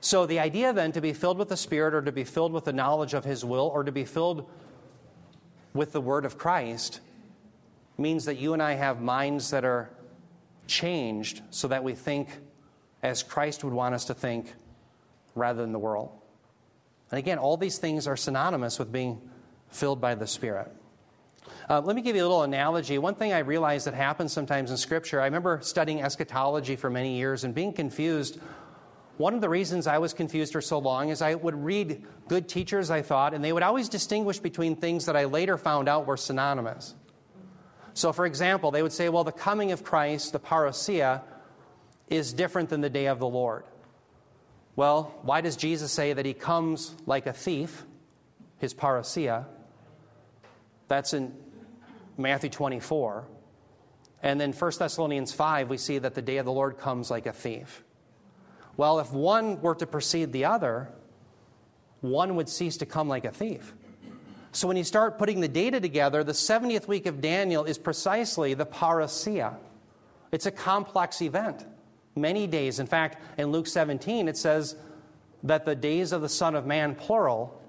So 0.01 0.27
the 0.27 0.41
idea 0.41 0.73
then 0.73 0.93
to 0.93 1.01
be 1.01 1.13
filled 1.13 1.39
with 1.39 1.49
the 1.49 1.57
Spirit 1.57 1.95
or 1.95 2.03
to 2.03 2.13
be 2.13 2.25
filled 2.25 2.53
with 2.53 2.65
the 2.65 2.73
knowledge 2.73 3.15
of 3.15 3.25
His 3.25 3.45
will 3.45 3.67
or 3.67 3.85
to 3.85 3.93
be 3.93 4.05
filled 4.05 4.49
with 5.75 5.93
the 5.93 6.01
Word 6.01 6.25
of 6.25 6.39
Christ 6.39 7.01
means 8.01 8.25
that 8.25 8.39
you 8.39 8.55
and 8.55 8.63
I 8.63 8.73
have 8.73 9.01
minds 9.01 9.51
that 9.51 9.65
are 9.65 9.91
changed 10.67 11.43
so 11.51 11.69
that 11.69 11.85
we 11.85 11.95
think 11.95 12.29
as 13.03 13.23
Christ 13.23 13.63
would 13.65 13.73
want 13.73 13.95
us 13.95 14.07
to 14.07 14.15
think 14.15 14.53
rather 15.35 15.61
than 15.61 15.73
the 15.73 15.79
world. 15.79 16.11
And 17.11 17.19
again, 17.19 17.39
all 17.39 17.57
these 17.57 17.79
things 17.79 18.07
are 18.07 18.17
synonymous 18.17 18.79
with 18.79 18.93
being 18.93 19.21
filled 19.69 20.01
by 20.01 20.15
the 20.15 20.27
Spirit. 20.27 20.73
Uh, 21.69 21.81
let 21.81 21.97
me 21.97 22.03
give 22.03 22.17
you 22.17 22.23
a 22.23 22.27
little 22.27 22.43
analogy. 22.43 22.99
One 22.99 23.15
thing 23.15 23.33
I 23.33 23.41
realize 23.41 23.85
that 23.85 23.95
happens 23.95 24.33
sometimes 24.33 24.71
in 24.71 24.77
Scripture, 24.77 25.21
I 25.21 25.25
remember 25.25 25.61
studying 25.63 26.03
eschatology 26.03 26.77
for 26.77 26.91
many 26.91 27.17
years 27.17 27.45
and 27.45 27.55
being 27.55 27.73
confused. 27.73 28.41
One 29.17 29.35
of 29.35 29.41
the 29.41 29.49
reasons 29.49 29.87
I 29.87 29.99
was 29.99 30.13
confused 30.13 30.53
for 30.53 30.61
so 30.61 30.79
long 30.79 31.11
is 31.11 31.23
I 31.23 31.35
would 31.35 31.55
read 31.55 32.05
good 32.29 32.49
teachers, 32.49 32.91
I 32.91 33.03
thought, 33.03 33.35
and 33.35 33.45
they 33.45 33.53
would 33.53 33.63
always 33.63 33.89
distinguish 33.89 34.39
between 34.39 34.77
things 34.77 35.07
that 35.07 35.17
I 35.17 35.25
later 35.25 35.57
found 35.59 35.89
out 35.89 36.07
were 36.07 36.17
synonymous. 36.17 36.95
So, 38.01 38.15
for 38.15 38.25
example, 38.25 38.71
they 38.71 38.83
would 38.83 38.95
say, 38.95 39.11
well, 39.11 39.25
the 39.25 39.31
coming 39.31 39.73
of 39.73 39.85
Christ, 39.85 40.33
the 40.33 40.41
parousia, 40.41 41.21
is 42.09 42.33
different 42.33 42.71
than 42.71 42.81
the 42.81 42.89
day 42.89 43.05
of 43.05 43.19
the 43.19 43.29
Lord. 43.29 43.65
Well, 44.75 45.13
why 45.21 45.43
does 45.43 45.55
Jesus 45.55 45.93
say 45.93 46.15
that 46.15 46.25
he 46.25 46.33
comes 46.33 46.95
like 47.05 47.27
a 47.27 47.35
thief, 47.35 47.85
his 48.57 48.73
parousia? 48.73 49.45
That's 50.89 51.13
in 51.13 51.37
Matthew 52.17 52.49
24. 52.49 53.29
And 54.23 54.41
then 54.41 54.55
1 54.55 54.73
Thessalonians 54.79 55.35
5, 55.35 55.69
we 55.69 55.77
see 55.77 55.99
that 55.99 56.15
the 56.15 56.23
day 56.23 56.39
of 56.39 56.47
the 56.47 56.53
Lord 56.53 56.79
comes 56.79 57.11
like 57.11 57.27
a 57.27 57.35
thief. 57.35 57.85
Well, 58.79 58.99
if 59.01 59.13
one 59.13 59.61
were 59.61 59.75
to 59.75 59.87
precede 59.87 60.33
the 60.33 60.47
other, 60.47 60.89
one 62.01 62.37
would 62.37 62.49
cease 62.49 62.79
to 62.79 62.87
come 62.87 63.09
like 63.09 63.27
a 63.27 63.31
thief. 63.31 63.75
So 64.53 64.67
when 64.67 64.77
you 64.77 64.85
start 64.85 65.19
putting 65.19 65.41
the 65.41 65.49
data 65.49 65.81
together, 65.81 66.25
the 66.25 66.33
70th 66.33 66.89
week 66.89 67.07
of 67.07 67.21
Daniel 67.21 67.65
is 67.65 67.79
precisely 67.79 68.55
the 68.55 68.67
parousia. 68.67 69.57
It's 70.33 70.47
a 70.47 70.51
complex 70.51 71.23
event, 71.23 71.65
many 72.17 72.47
days. 72.47 72.81
In 72.81 72.87
fact, 72.87 73.23
in 73.39 73.53
Luke 73.53 73.67
17, 73.67 74.29
it 74.29 74.37
says 74.37 74.77
that 75.45 75.65
the 75.65 75.75
days 75.75 76.13
of 76.13 76.21
the 76.21 76.29
Son 76.29 76.55
of 76.55 76.67
Man, 76.67 76.95
plural, 76.95 77.61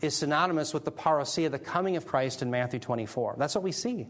is 0.00 0.14
synonymous 0.14 0.74
with 0.74 0.84
the 0.84 0.92
parousia, 0.92 1.50
the 1.50 1.58
coming 1.58 1.96
of 1.96 2.06
Christ 2.06 2.42
in 2.42 2.50
Matthew 2.50 2.80
24. 2.80 3.36
That's 3.38 3.54
what 3.54 3.64
we 3.64 3.72
see. 3.72 4.06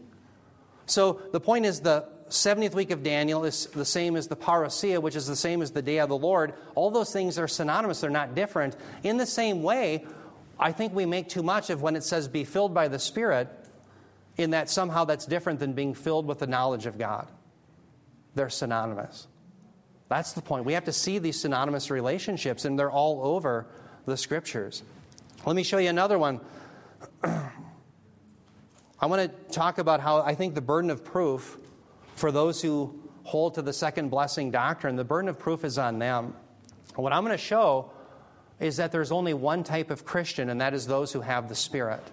So 0.85 1.21
the 1.33 1.39
point 1.39 1.65
is 1.65 1.81
the 1.81 2.07
70th 2.29 2.73
week 2.73 2.91
of 2.91 3.03
Daniel 3.03 3.45
is 3.45 3.67
the 3.67 3.85
same 3.85 4.15
as 4.15 4.27
the 4.27 4.35
parousia, 4.35 5.01
which 5.01 5.15
is 5.15 5.27
the 5.27 5.35
same 5.35 5.61
as 5.61 5.71
the 5.71 5.81
day 5.81 5.99
of 5.99 6.09
the 6.09 6.17
Lord. 6.17 6.53
All 6.75 6.91
those 6.91 7.11
things 7.11 7.37
are 7.37 7.47
synonymous, 7.47 8.01
they're 8.01 8.09
not 8.09 8.35
different. 8.35 8.75
In 9.03 9.17
the 9.17 9.25
same 9.25 9.63
way, 9.63 10.05
I 10.59 10.71
think 10.71 10.93
we 10.93 11.05
make 11.05 11.29
too 11.29 11.43
much 11.43 11.69
of 11.69 11.81
when 11.81 11.95
it 11.95 12.03
says 12.03 12.27
be 12.27 12.43
filled 12.43 12.73
by 12.73 12.87
the 12.87 12.99
Spirit, 12.99 13.49
in 14.37 14.51
that 14.51 14.69
somehow 14.69 15.05
that's 15.05 15.25
different 15.25 15.59
than 15.59 15.73
being 15.73 15.93
filled 15.93 16.25
with 16.25 16.39
the 16.39 16.47
knowledge 16.47 16.85
of 16.85 16.97
God. 16.97 17.27
They're 18.35 18.49
synonymous. 18.49 19.27
That's 20.09 20.33
the 20.33 20.41
point. 20.41 20.65
We 20.65 20.73
have 20.73 20.85
to 20.85 20.93
see 20.93 21.17
these 21.19 21.39
synonymous 21.41 21.89
relationships, 21.89 22.65
and 22.65 22.77
they're 22.77 22.91
all 22.91 23.19
over 23.23 23.67
the 24.05 24.15
scriptures. 24.15 24.83
Let 25.45 25.55
me 25.55 25.63
show 25.63 25.79
you 25.79 25.89
another 25.89 26.17
one. 26.19 26.39
I 27.23 29.05
want 29.05 29.21
to 29.21 29.53
talk 29.53 29.79
about 29.79 29.99
how 29.99 30.21
I 30.21 30.33
think 30.35 30.55
the 30.55 30.61
burden 30.61 30.89
of 30.89 31.03
proof 31.03 31.57
for 32.15 32.31
those 32.31 32.61
who 32.61 32.99
hold 33.23 33.55
to 33.55 33.61
the 33.61 33.73
second 33.73 34.09
blessing 34.09 34.49
doctrine, 34.51 34.95
the 34.95 35.03
burden 35.03 35.29
of 35.29 35.37
proof 35.37 35.63
is 35.65 35.77
on 35.77 35.99
them. 35.99 36.33
What 36.95 37.11
I'm 37.13 37.23
going 37.23 37.37
to 37.37 37.43
show 37.43 37.91
is 38.59 38.77
that 38.77 38.91
there's 38.91 39.11
only 39.11 39.33
one 39.33 39.63
type 39.63 39.91
of 39.91 40.05
Christian, 40.05 40.49
and 40.49 40.61
that 40.61 40.73
is 40.73 40.87
those 40.87 41.11
who 41.11 41.21
have 41.21 41.49
the 41.49 41.55
Spirit. 41.55 42.03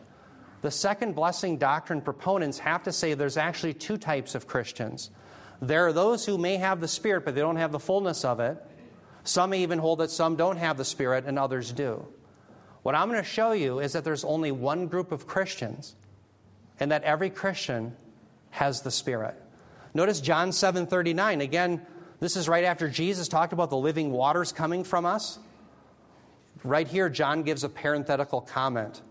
The 0.63 0.71
second 0.71 1.15
blessing 1.15 1.59
doctrine 1.59 2.01
proponents 2.01 2.59
have 2.59 2.83
to 2.85 2.93
say 2.93 3.15
there's 3.15 3.37
actually 3.37 3.75
two 3.75 3.97
types 3.97 4.35
of 4.35 4.47
Christians. 4.47 5.11
There 5.61 5.87
are 5.87 5.93
those 5.93 6.27
who 6.27 6.39
may 6.39 6.57
have 6.57 6.81
the 6.81 6.89
Spirit, 6.89 7.25
but 7.25 7.35
they 7.35 7.41
don't 7.41 7.57
have 7.57 7.73
the 7.73 7.79
fullness 7.79 8.25
of 8.25 8.41
it. 8.41 8.57
Some 9.25 9.51
may 9.51 9.63
even 9.63 9.79
hold 9.79 10.01
that 10.01 10.11
some 10.11 10.37
don't 10.37 10.57
have 10.57 10.77
the 10.77 10.85
Spirit 10.85 11.25
and 11.27 11.39
others 11.39 11.73
do. 11.73 12.07
What 12.83 12.95
I'm 12.95 13.09
going 13.09 13.23
to 13.23 13.29
show 13.29 13.53
you 13.53 13.79
is 13.79 13.93
that 13.93 14.05
there's 14.05 14.25
only 14.25 14.53
one 14.53 14.87
group 14.89 15.13
of 15.13 15.27
Christians, 15.27 15.95
and 16.79 16.93
that 16.93 17.03
every 17.05 17.31
Christian 17.31 17.97
has 18.51 18.83
the 18.83 18.91
Spirit. 18.91 19.35
Notice 19.95 20.21
John 20.21 20.51
7:39. 20.51 21.41
Again, 21.41 21.87
this 22.21 22.37
is 22.37 22.49
right 22.49 22.65
after 22.65 22.89
Jesus 22.89 23.29
talked 23.29 23.53
about 23.53 23.71
the 23.71 23.77
living 23.77 24.11
waters 24.11 24.53
coming 24.53 24.85
from 24.85 25.07
us. 25.07 25.39
Right 26.63 26.89
here, 26.89 27.09
John 27.09 27.43
gives 27.43 27.65
a 27.65 27.69
parenthetical 27.69 28.41
comment. 28.41 29.03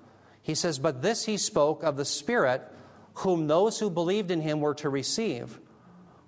He 0.41 0.55
says, 0.55 0.79
But 0.79 1.01
this 1.01 1.25
he 1.25 1.37
spoke 1.37 1.83
of 1.83 1.97
the 1.97 2.05
Spirit, 2.05 2.61
whom 3.15 3.47
those 3.47 3.79
who 3.79 3.89
believed 3.89 4.31
in 4.31 4.41
him 4.41 4.59
were 4.59 4.75
to 4.75 4.89
receive. 4.89 5.59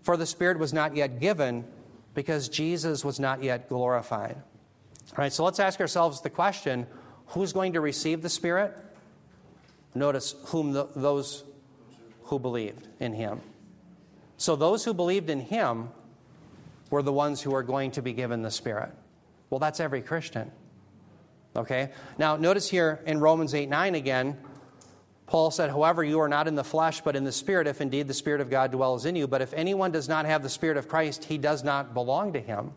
For 0.02 0.18
the 0.18 0.26
Spirit 0.26 0.60
was 0.60 0.74
not 0.74 0.96
yet 0.96 1.20
given, 1.20 1.66
because 2.14 2.50
Jesus 2.50 3.04
was 3.04 3.20
not 3.20 3.44
yet 3.44 3.70
glorified. 3.70 4.36
All 5.12 5.18
right, 5.18 5.34
so 5.34 5.44
let's 5.44 5.60
ask 5.60 5.80
ourselves 5.80 6.22
the 6.22 6.30
question 6.30 6.88
Who's 7.30 7.54
going 7.54 7.74
to 7.74 7.82
receive 7.82 8.22
the 8.22 8.30
Spirit? 8.30 8.76
Notice 9.94 10.36
whom 10.48 10.74
the, 10.74 10.88
those 10.96 11.44
who 12.24 12.40
believed 12.40 12.88
in 13.00 13.14
him. 13.14 13.42
So 14.38 14.56
those 14.56 14.84
who 14.84 14.94
believed 14.94 15.30
in 15.30 15.40
him 15.40 15.90
were 16.90 17.02
the 17.02 17.14
ones 17.14 17.42
who 17.42 17.56
are 17.56 17.64
going 17.64 17.92
to 17.92 18.02
be 18.02 18.14
given 18.14 18.42
the 18.42 18.52
Spirit. 18.52 18.92
Well, 19.50 19.60
that's 19.60 19.80
every 19.80 20.02
Christian. 20.02 20.52
Okay? 21.56 21.90
Now, 22.18 22.36
notice 22.36 22.70
here 22.70 23.02
in 23.06 23.20
Romans 23.20 23.54
8 23.54 23.70
9 23.70 23.96
again, 23.96 24.38
Paul 25.28 25.52
said, 25.52 25.70
However, 25.70 26.04
you 26.04 26.20
are 26.20 26.30
not 26.30 26.48
in 26.48 26.56
the 26.56 26.64
flesh, 26.64 27.02
but 27.02 27.16
in 27.16 27.24
the 27.24 27.32
Spirit, 27.32 27.68
if 27.68 27.82
indeed 27.82 28.08
the 28.08 28.14
Spirit 28.14 28.42
of 28.42 28.50
God 28.50 28.72
dwells 28.72 29.06
in 29.06 29.16
you. 29.16 29.28
But 29.28 29.42
if 29.42 29.54
anyone 29.54 29.92
does 29.92 30.08
not 30.08 30.26
have 30.26 30.44
the 30.44 30.50
Spirit 30.50 30.78
of 30.78 30.88
Christ, 30.88 31.26
he 31.26 31.38
does 31.38 31.64
not 31.64 31.94
belong 31.94 32.34
to 32.34 32.40
him. 32.40 32.72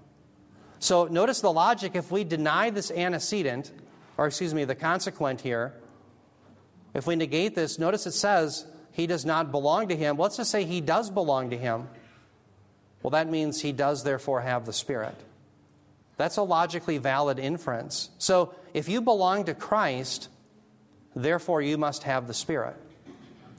So 0.78 1.06
notice 1.06 1.40
the 1.40 1.52
logic 1.52 1.92
if 1.94 2.10
we 2.10 2.24
deny 2.24 2.70
this 2.70 2.90
antecedent, 2.90 3.72
or 4.16 4.26
excuse 4.26 4.54
me, 4.54 4.64
the 4.64 4.74
consequent 4.74 5.40
here, 5.40 5.74
if 6.94 7.06
we 7.06 7.16
negate 7.16 7.54
this, 7.54 7.78
notice 7.78 8.06
it 8.06 8.12
says 8.12 8.66
he 8.92 9.06
does 9.06 9.26
not 9.26 9.50
belong 9.50 9.88
to 9.88 9.96
him. 9.96 10.16
Let's 10.16 10.36
just 10.36 10.50
say 10.50 10.64
he 10.64 10.80
does 10.80 11.10
belong 11.10 11.50
to 11.50 11.58
him. 11.58 11.88
Well, 13.02 13.10
that 13.10 13.28
means 13.28 13.60
he 13.60 13.72
does 13.72 14.04
therefore 14.04 14.40
have 14.40 14.64
the 14.64 14.72
Spirit. 14.72 15.14
That's 16.18 16.36
a 16.36 16.42
logically 16.42 16.98
valid 16.98 17.38
inference. 17.38 18.10
So 18.18 18.54
if 18.74 18.88
you 18.88 19.00
belong 19.00 19.44
to 19.44 19.54
Christ, 19.54 20.28
therefore 21.16 21.62
you 21.62 21.78
must 21.78 22.02
have 22.02 22.26
the 22.26 22.34
Spirit. 22.34 22.76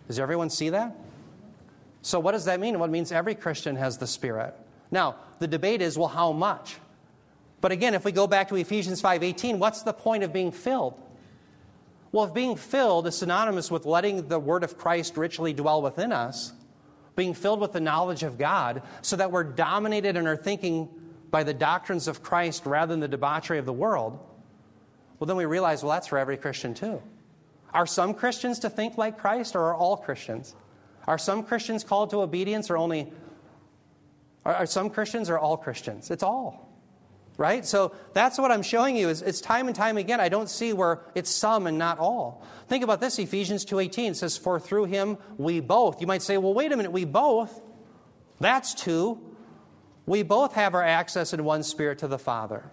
Does 0.08 0.19
everyone 0.19 0.50
see 0.50 0.69
that? 0.69 0.95
So 2.02 2.19
what 2.19 2.34
does 2.34 2.45
that 2.45 2.60
mean? 2.60 2.78
Well, 2.78 2.88
it 2.88 2.91
means 2.91 3.12
every 3.12 3.34
Christian 3.34 3.78
has 3.78 3.98
the 3.98 4.08
Spirit. 4.08 4.54
Now, 4.91 5.15
the 5.39 5.48
debate 5.48 5.82
is, 5.82 5.98
well, 5.98 6.10
how 6.10 6.34
much? 6.34 6.76
But 7.62 7.72
again, 7.72 7.93
if 7.93 8.04
we 8.04 8.12
go 8.12 8.28
back 8.28 8.50
to 8.50 8.56
Ephesians 8.56 9.02
5:18, 9.02 9.58
what's 9.60 9.84
the 9.84 9.93
point 9.93 10.24
of 10.24 10.34
being 10.34 10.52
filled? 10.52 11.00
Well, 12.12 12.26
if 12.26 12.34
being 12.34 12.56
filled 12.56 13.08
is 13.08 13.17
synonymous 13.17 13.72
with 13.72 13.86
letting 13.86 14.28
the 14.28 14.39
word 14.39 14.63
of 14.63 14.78
Christ 14.78 15.15
richly 15.15 15.54
dwell 15.54 15.82
within 15.82 16.12
us, 16.12 16.54
being 17.15 17.34
filled 17.34 17.62
with 17.62 17.72
the 17.72 17.80
knowledge 17.80 18.24
of 18.24 18.38
God, 18.38 18.82
so 19.02 19.15
that 19.15 19.32
we're 19.32 19.43
dominated 19.43 20.15
in 20.15 20.26
our 20.26 20.38
thinking 20.38 20.89
by 21.32 21.44
the 21.44 21.54
doctrines 21.54 22.08
of 22.08 22.24
Christ 22.24 22.65
rather 22.65 22.94
than 22.94 23.00
the 23.00 23.08
debauchery 23.08 23.58
of 23.58 23.65
the 23.65 23.74
world, 23.74 24.20
well, 25.20 25.28
then 25.28 25.36
we 25.36 25.46
realize, 25.46 25.84
well, 25.84 25.94
that's 25.94 26.08
for 26.08 26.18
every 26.18 26.38
Christian 26.38 26.74
too. 26.74 27.02
Are 27.74 27.86
some 27.86 28.13
Christians 28.13 28.60
to 28.60 28.70
think 28.70 28.98
like 28.98 29.20
Christ, 29.20 29.56
or 29.56 29.62
are 29.62 29.76
all 29.76 29.98
Christians? 29.98 30.56
Are 31.08 31.18
some 31.18 31.44
Christians 31.44 31.84
called 31.84 32.10
to 32.12 32.22
obedience, 32.22 32.70
or 32.70 32.78
only. 32.78 33.12
Are, 34.46 34.65
some 34.65 34.89
Christians, 34.89 35.30
or 35.30 35.38
all 35.38 35.58
Christians? 35.58 36.10
It's 36.10 36.24
all 36.24 36.70
right? 37.39 37.65
So 37.65 37.96
that's 38.13 38.38
what 38.38 38.52
I'm 38.52 38.62
showing 38.62 38.98
you 38.98 39.08
is 39.08 39.22
it's 39.22 39.39
time 39.39 39.68
and 39.68 39.76
time 39.76 39.98
again. 39.98 40.20
I 40.20 40.28
don't 40.28 40.50
see 40.50 40.74
where 40.74 41.00
it's 41.15 41.30
some 41.32 41.68
and 41.68 41.78
not 41.78 41.98
all. 41.98 42.44
Think 42.68 42.84
about 42.84 43.00
this, 43.00 43.18
Ephesians 43.18 43.65
2.18 43.65 44.15
says, 44.18 44.38
For 44.38 44.60
through 44.60 44.86
him 44.86 45.18
we 45.38 45.62
both. 45.62 46.02
You 46.02 46.08
might 46.08 46.22
say, 46.22 46.38
well, 46.38 46.54
wait 46.54 46.72
a 46.74 46.78
minute, 46.78 46.92
we 46.92 47.06
both? 47.06 47.62
That's 48.42 48.74
two. 48.74 49.22
We 50.10 50.24
both 50.24 50.54
have 50.54 50.74
our 50.74 50.82
access 50.82 51.34
in 51.34 51.43
one 51.43 51.62
spirit 51.62 52.00
to 52.00 52.08
the 52.08 52.17
Father. 52.17 52.63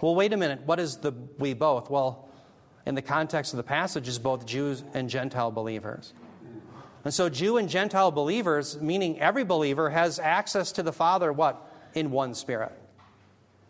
Well, 0.00 0.14
wait 0.14 0.32
a 0.32 0.38
minute, 0.38 0.62
what 0.64 0.80
is 0.80 0.96
the 0.96 1.12
we 1.36 1.52
both? 1.52 1.90
Well, 1.90 2.30
in 2.86 2.94
the 2.94 3.02
context 3.02 3.52
of 3.52 3.58
the 3.58 3.62
passage 3.62 4.08
is 4.08 4.18
both 4.18 4.46
Jews 4.46 4.82
and 4.94 5.10
Gentile 5.10 5.50
believers. 5.50 6.14
And 7.04 7.12
so 7.12 7.28
Jew 7.28 7.58
and 7.58 7.68
Gentile 7.68 8.10
believers, 8.10 8.80
meaning 8.80 9.20
every 9.20 9.44
believer, 9.44 9.90
has 9.90 10.18
access 10.18 10.72
to 10.72 10.82
the 10.82 10.94
Father, 10.94 11.30
what? 11.30 11.62
In 11.92 12.10
one 12.10 12.32
spirit. 12.32 12.72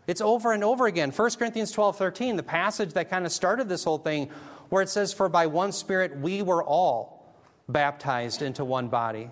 It's 0.07 0.21
over 0.21 0.53
and 0.53 0.63
over 0.63 0.87
again. 0.87 1.11
1 1.11 1.31
Corinthians 1.31 1.73
12 1.73 1.97
13, 1.97 2.37
the 2.37 2.41
passage 2.41 2.93
that 2.93 3.09
kind 3.09 3.25
of 3.25 3.33
started 3.33 3.67
this 3.67 3.83
whole 3.83 3.97
thing, 3.97 4.29
where 4.69 4.81
it 4.81 4.87
says, 4.87 5.11
For 5.11 5.27
by 5.27 5.47
one 5.47 5.73
Spirit 5.73 6.17
we 6.19 6.41
were 6.41 6.63
all 6.63 7.35
baptized 7.67 8.41
into 8.41 8.63
one 8.63 8.87
body, 8.87 9.29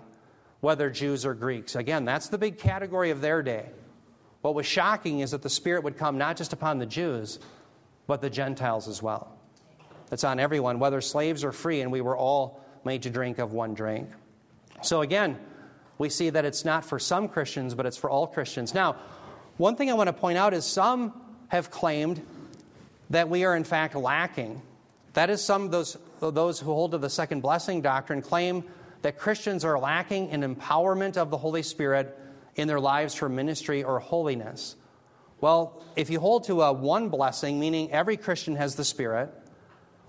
whether 0.62 0.88
Jews 0.88 1.26
or 1.26 1.34
Greeks. 1.34 1.74
Again, 1.74 2.04
that's 2.04 2.28
the 2.28 2.38
big 2.38 2.56
category 2.56 3.10
of 3.10 3.20
their 3.20 3.42
day. 3.42 3.66
What 4.42 4.54
was 4.54 4.64
shocking 4.64 5.18
is 5.18 5.32
that 5.32 5.42
the 5.42 5.50
Spirit 5.50 5.82
would 5.82 5.98
come 5.98 6.16
not 6.16 6.36
just 6.36 6.52
upon 6.52 6.78
the 6.78 6.86
Jews, 6.86 7.40
but 8.06 8.20
the 8.20 8.30
Gentiles 8.30 8.86
as 8.86 9.02
well. 9.02 9.36
It's 10.12 10.22
on 10.22 10.38
everyone, 10.38 10.78
whether 10.78 11.00
slaves 11.00 11.42
or 11.42 11.50
free, 11.50 11.80
and 11.80 11.90
we 11.90 12.00
were 12.00 12.16
all 12.16 12.60
made 12.84 13.02
to 13.02 13.10
drink 13.10 13.38
of 13.38 13.52
one 13.52 13.74
drink. 13.74 14.08
So 14.82 15.00
again, 15.00 15.36
we 15.98 16.08
see 16.08 16.30
that 16.30 16.44
it's 16.44 16.64
not 16.64 16.84
for 16.84 17.00
some 17.00 17.26
Christians, 17.26 17.74
but 17.74 17.84
it's 17.84 17.96
for 17.96 18.08
all 18.08 18.28
Christians. 18.28 18.72
Now, 18.72 18.96
one 19.56 19.74
thing 19.74 19.90
I 19.90 19.94
want 19.94 20.08
to 20.08 20.12
point 20.12 20.38
out 20.38 20.54
is 20.54 20.64
some 20.64 21.12
have 21.48 21.72
claimed 21.72 22.24
that 23.10 23.28
we 23.28 23.44
are 23.44 23.56
in 23.56 23.64
fact 23.64 23.96
lacking. 23.96 24.62
That 25.14 25.28
is, 25.28 25.42
some 25.42 25.64
of 25.64 25.70
those, 25.72 25.96
those 26.20 26.60
who 26.60 26.72
hold 26.72 26.92
to 26.92 26.98
the 26.98 27.10
second 27.10 27.40
blessing 27.40 27.82
doctrine 27.82 28.22
claim 28.22 28.62
that 29.02 29.18
Christians 29.18 29.64
are 29.64 29.78
lacking 29.78 30.30
in 30.30 30.42
empowerment 30.42 31.16
of 31.16 31.30
the 31.30 31.36
Holy 31.36 31.62
Spirit 31.62 32.18
in 32.54 32.68
their 32.68 32.80
lives 32.80 33.14
for 33.14 33.28
ministry 33.28 33.82
or 33.82 33.98
holiness. 33.98 34.76
Well, 35.40 35.82
if 35.96 36.08
you 36.08 36.20
hold 36.20 36.44
to 36.44 36.62
a 36.62 36.72
one 36.72 37.08
blessing, 37.08 37.58
meaning 37.58 37.90
every 37.90 38.16
Christian 38.16 38.56
has 38.56 38.76
the 38.76 38.84
Spirit, 38.84 39.32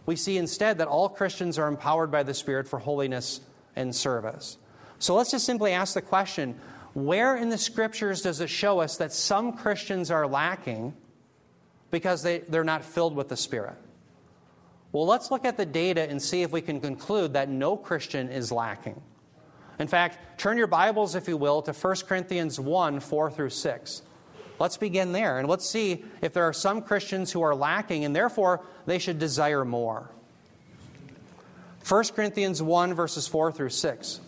we 0.06 0.16
see 0.16 0.38
instead 0.38 0.78
that 0.78 0.88
all 0.88 1.10
Christians 1.10 1.58
are 1.58 1.68
empowered 1.68 2.12
by 2.12 2.24
the 2.24 2.34
Spirit 2.34 2.68
for 2.68 2.80
holiness 2.80 3.42
and 3.76 3.96
service. 3.96 4.58
So 5.00 5.16
let's 5.16 5.32
just 5.32 5.46
simply 5.46 5.72
ask 5.72 5.96
the 5.96 6.02
question 6.02 6.60
where 6.94 7.36
in 7.36 7.50
the 7.50 7.58
scriptures 7.58 8.22
does 8.22 8.40
it 8.40 8.50
show 8.50 8.80
us 8.80 8.98
that 8.98 9.12
some 9.12 9.58
Christians 9.58 10.12
are 10.12 10.28
lacking 10.28 10.94
because 11.90 12.22
they, 12.22 12.40
they're 12.40 12.64
not 12.64 12.86
filled 12.86 13.16
with 13.16 13.30
the 13.30 13.38
Spirit? 13.38 13.76
Well, 14.94 15.08
let's 15.08 15.32
look 15.32 15.44
at 15.44 15.58
the 15.58 15.66
data 15.66 16.08
and 16.08 16.22
see 16.22 16.44
if 16.44 16.52
we 16.52 16.62
can 16.62 16.80
conclude 16.80 17.34
that 17.34 17.50
no 17.50 17.76
Christian 17.76 18.30
is 18.30 18.52
lacking. 18.52 19.02
In 19.80 19.88
fact, 19.88 20.40
turn 20.40 20.56
your 20.56 20.68
Bibles, 20.68 21.16
if 21.16 21.28
you 21.28 21.36
will, 21.36 21.64
to 21.64 21.74
1 21.74 21.96
Corinthians 22.08 22.60
1 22.60 23.00
4 23.00 23.32
through 23.32 23.50
6. 23.50 24.02
Let's 24.60 24.78
begin 24.78 25.12
there 25.12 25.40
and 25.40 25.50
let's 25.50 25.68
see 25.68 26.06
if 26.22 26.32
there 26.32 26.44
are 26.44 26.54
some 26.54 26.84
Christians 26.84 27.32
who 27.32 27.42
are 27.42 27.56
lacking 27.56 28.06
and 28.06 28.16
therefore 28.16 28.62
they 28.86 29.00
should 29.00 29.18
desire 29.18 29.66
more. 29.66 30.12
1 31.88 32.04
Corinthians 32.16 32.62
1, 32.62 32.94
verses 32.94 33.28
4 33.28 33.52
through 33.52 33.70
6. 33.70 34.22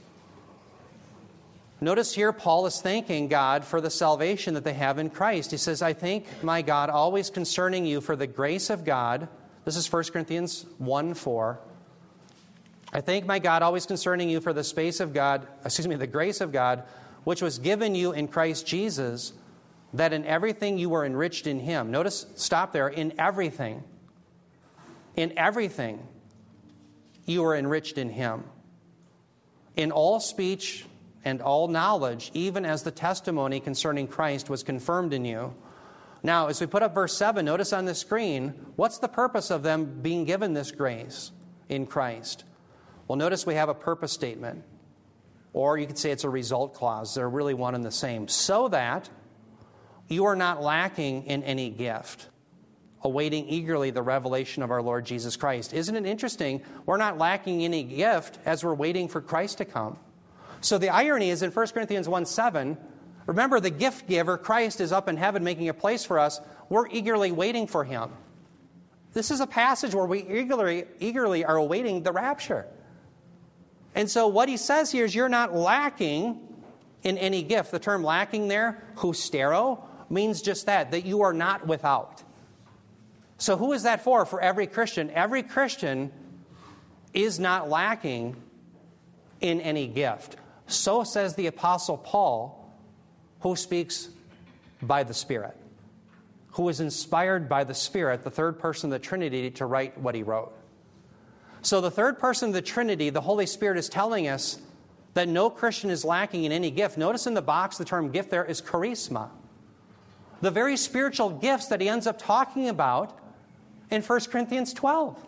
Notice 1.80 2.15
here, 2.15 2.34
Paul 2.34 2.65
is 2.65 2.82
thanking 2.82 3.28
God 3.28 3.63
for 3.63 3.80
the 3.80 3.91
salvation 3.91 4.56
that 4.56 4.63
they 4.63 4.73
have 4.73 4.97
in 4.97 5.12
Christ. 5.12 5.51
He 5.51 5.58
says, 5.58 5.84
I 5.84 5.93
thank 5.93 6.25
my 6.43 6.63
God 6.63 6.89
always 6.89 7.30
concerning 7.30 7.86
you 7.86 8.01
for 8.01 8.15
the 8.15 8.28
grace 8.28 8.71
of 8.71 8.84
God. 8.84 9.28
This 9.65 9.78
is 9.78 9.91
1 9.91 10.04
Corinthians 10.06 10.67
1 10.78 11.15
4. 11.15 11.60
I 12.93 13.01
thank 13.01 13.25
my 13.25 13.39
God 13.39 13.63
always 13.63 13.88
concerning 13.88 14.30
you 14.30 14.39
for 14.39 14.54
the 14.54 14.63
space 14.63 14.99
of 14.99 15.12
God, 15.12 15.47
excuse 15.65 15.88
me, 15.88 15.95
the 15.95 16.08
grace 16.08 16.39
of 16.39 16.51
God, 16.51 16.84
which 17.23 17.41
was 17.41 17.58
given 17.58 17.95
you 17.95 18.12
in 18.12 18.28
Christ 18.28 18.67
Jesus, 18.67 19.34
that 19.93 20.13
in 20.13 20.23
everything 20.25 20.78
you 20.78 20.89
were 20.89 21.04
enriched 21.04 21.47
in 21.47 21.60
him. 21.60 21.89
Notice, 21.89 22.28
stop 22.36 22.71
there, 22.73 22.88
in 22.88 23.19
everything. 23.19 23.84
In 25.15 25.34
everything 25.36 26.08
you 27.25 27.41
were 27.41 27.56
enriched 27.56 27.97
in 27.97 28.10
him. 28.10 28.43
In 29.75 29.91
all 29.91 30.19
speech 30.19 30.86
and 31.25 31.41
all 31.41 31.67
knowledge, 31.67 32.30
even 32.36 32.65
as 32.65 32.84
the 32.84 32.91
testimony 32.91 33.60
concerning 33.60 34.08
Christ 34.08 34.47
was 34.47 34.62
confirmed 34.62 35.12
in 35.12 35.25
you. 35.25 35.56
Now, 36.26 36.48
as 36.48 36.60
we 36.60 36.66
put 36.66 36.82
up 36.82 36.96
verse 36.96 37.16
7, 37.16 37.46
notice 37.46 37.72
on 37.72 37.86
the 37.86 37.94
screen, 37.94 38.56
what's 38.78 38.98
the 38.98 39.08
purpose 39.08 39.52
of 39.52 39.62
them 39.62 40.02
being 40.02 40.26
given 40.26 40.54
this 40.54 40.72
grace 40.72 41.32
in 41.70 41.86
Christ? 41.86 42.46
Well, 43.08 43.16
notice 43.16 43.46
we 43.46 43.54
have 43.54 43.70
a 43.70 43.76
purpose 43.76 44.12
statement, 44.12 44.64
or 45.54 45.78
you 45.78 45.86
could 45.86 46.00
say 46.00 46.10
it's 46.10 46.24
a 46.24 46.30
result 46.30 46.74
clause. 46.74 47.14
They're 47.14 47.30
really 47.30 47.54
one 47.54 47.76
and 47.76 47.86
the 47.86 47.92
same. 47.92 48.28
So 48.28 48.70
that 48.70 49.08
you 50.08 50.26
are 50.26 50.36
not 50.36 50.64
lacking 50.64 51.28
in 51.28 51.44
any 51.44 51.70
gift, 51.70 52.28
awaiting 53.04 53.48
eagerly 53.48 53.92
the 53.92 54.02
revelation 54.02 54.64
of 54.64 54.72
our 54.72 54.82
Lord 54.82 55.06
Jesus 55.06 55.36
Christ. 55.36 55.74
Isn't 55.74 55.96
it 55.96 56.08
interesting? 56.08 56.64
We're 56.88 56.98
not 56.98 57.20
lacking 57.20 57.64
any 57.64 57.84
gift 57.84 58.40
as 58.46 58.64
we're 58.64 58.74
waiting 58.74 59.10
for 59.10 59.22
Christ 59.22 59.60
to 59.60 59.66
come. 59.66 60.00
So 60.62 60.80
the 60.80 60.90
irony 60.90 61.30
is 61.30 61.44
in 61.44 61.52
1 61.52 61.68
Corinthians 61.68 62.10
1 62.10 62.26
7, 62.26 62.80
remember 63.26 63.60
the 63.60 63.70
gift 63.70 64.08
giver, 64.08 64.38
Christ, 64.38 64.82
is 64.82 64.92
up 64.92 65.08
in 65.08 65.18
heaven 65.18 65.44
making 65.44 65.70
a 65.70 65.74
place 65.74 66.06
for 66.06 66.20
us. 66.20 66.40
We're 66.70 66.88
eagerly 66.88 67.32
waiting 67.32 67.68
for 67.68 67.84
him. 67.84 68.12
This 69.14 69.32
is 69.32 69.40
a 69.40 69.48
passage 69.48 69.96
where 69.96 70.06
we 70.06 70.24
eagerly, 70.24 70.86
eagerly 71.00 71.46
are 71.46 71.56
awaiting 71.56 72.04
the 72.04 72.12
rapture. 72.12 72.66
And 73.96 74.12
so 74.12 74.28
what 74.28 74.50
he 74.50 74.58
says 74.58 74.92
here 74.92 75.06
is 75.06 75.16
you're 75.16 75.30
not 75.30 75.54
lacking 75.56 76.42
in 77.04 77.18
any 77.18 77.42
gift. 77.42 77.72
The 77.72 77.80
term 77.80 78.04
lacking 78.04 78.50
there, 78.50 78.84
hustero, 78.96 79.84
means 80.10 80.42
just 80.42 80.66
that, 80.66 80.92
that 80.92 81.06
you 81.06 81.22
are 81.22 81.34
not 81.34 81.66
without. 81.66 82.24
So 83.38 83.58
who 83.58 83.74
is 83.74 83.84
that 83.84 84.04
for? 84.04 84.26
For 84.26 84.42
every 84.42 84.68
Christian. 84.68 85.10
Every 85.12 85.44
Christian 85.44 86.12
is 87.14 87.40
not 87.40 87.70
lacking 87.70 88.36
in 89.40 89.62
any 89.62 89.88
gift. 89.88 90.36
So 90.68 91.04
says 91.04 91.36
the 91.36 91.48
Apostle 91.48 91.98
Paul, 91.98 92.64
who 93.46 93.56
speaks 93.56 94.10
by 94.82 95.04
the 95.04 95.14
Spirit, 95.14 95.56
who 96.54 96.68
is 96.68 96.80
inspired 96.80 97.48
by 97.48 97.64
the 97.64 97.76
Spirit, 97.76 98.24
the 98.24 98.32
third 98.32 98.58
person 98.58 98.92
of 98.92 99.00
the 99.00 99.08
Trinity, 99.08 99.52
to 99.52 99.68
write 99.68 99.96
what 100.00 100.16
he 100.16 100.24
wrote. 100.24 100.52
So, 101.62 101.80
the 101.80 101.92
third 101.92 102.18
person 102.18 102.50
of 102.50 102.56
the 102.56 102.64
Trinity, 102.64 103.12
the 103.12 103.22
Holy 103.22 103.46
Spirit, 103.46 103.78
is 103.78 103.88
telling 103.88 104.28
us 104.28 104.58
that 105.14 105.28
no 105.28 105.52
Christian 105.52 105.92
is 105.92 106.04
lacking 106.04 106.46
in 106.46 106.52
any 106.52 106.72
gift. 106.72 106.98
Notice 106.98 107.28
in 107.28 107.36
the 107.36 107.42
box 107.44 107.78
the 107.78 107.86
term 107.86 108.10
gift 108.10 108.32
there 108.32 108.44
is 108.44 108.64
charisma. 108.64 109.30
The 110.42 110.50
very 110.50 110.76
spiritual 110.76 111.30
gifts 111.30 111.68
that 111.68 111.80
he 111.82 111.88
ends 111.88 112.08
up 112.08 112.18
talking 112.18 112.68
about 112.68 113.16
in 113.92 114.02
1 114.02 114.20
Corinthians 114.32 114.74
12. 114.74 115.24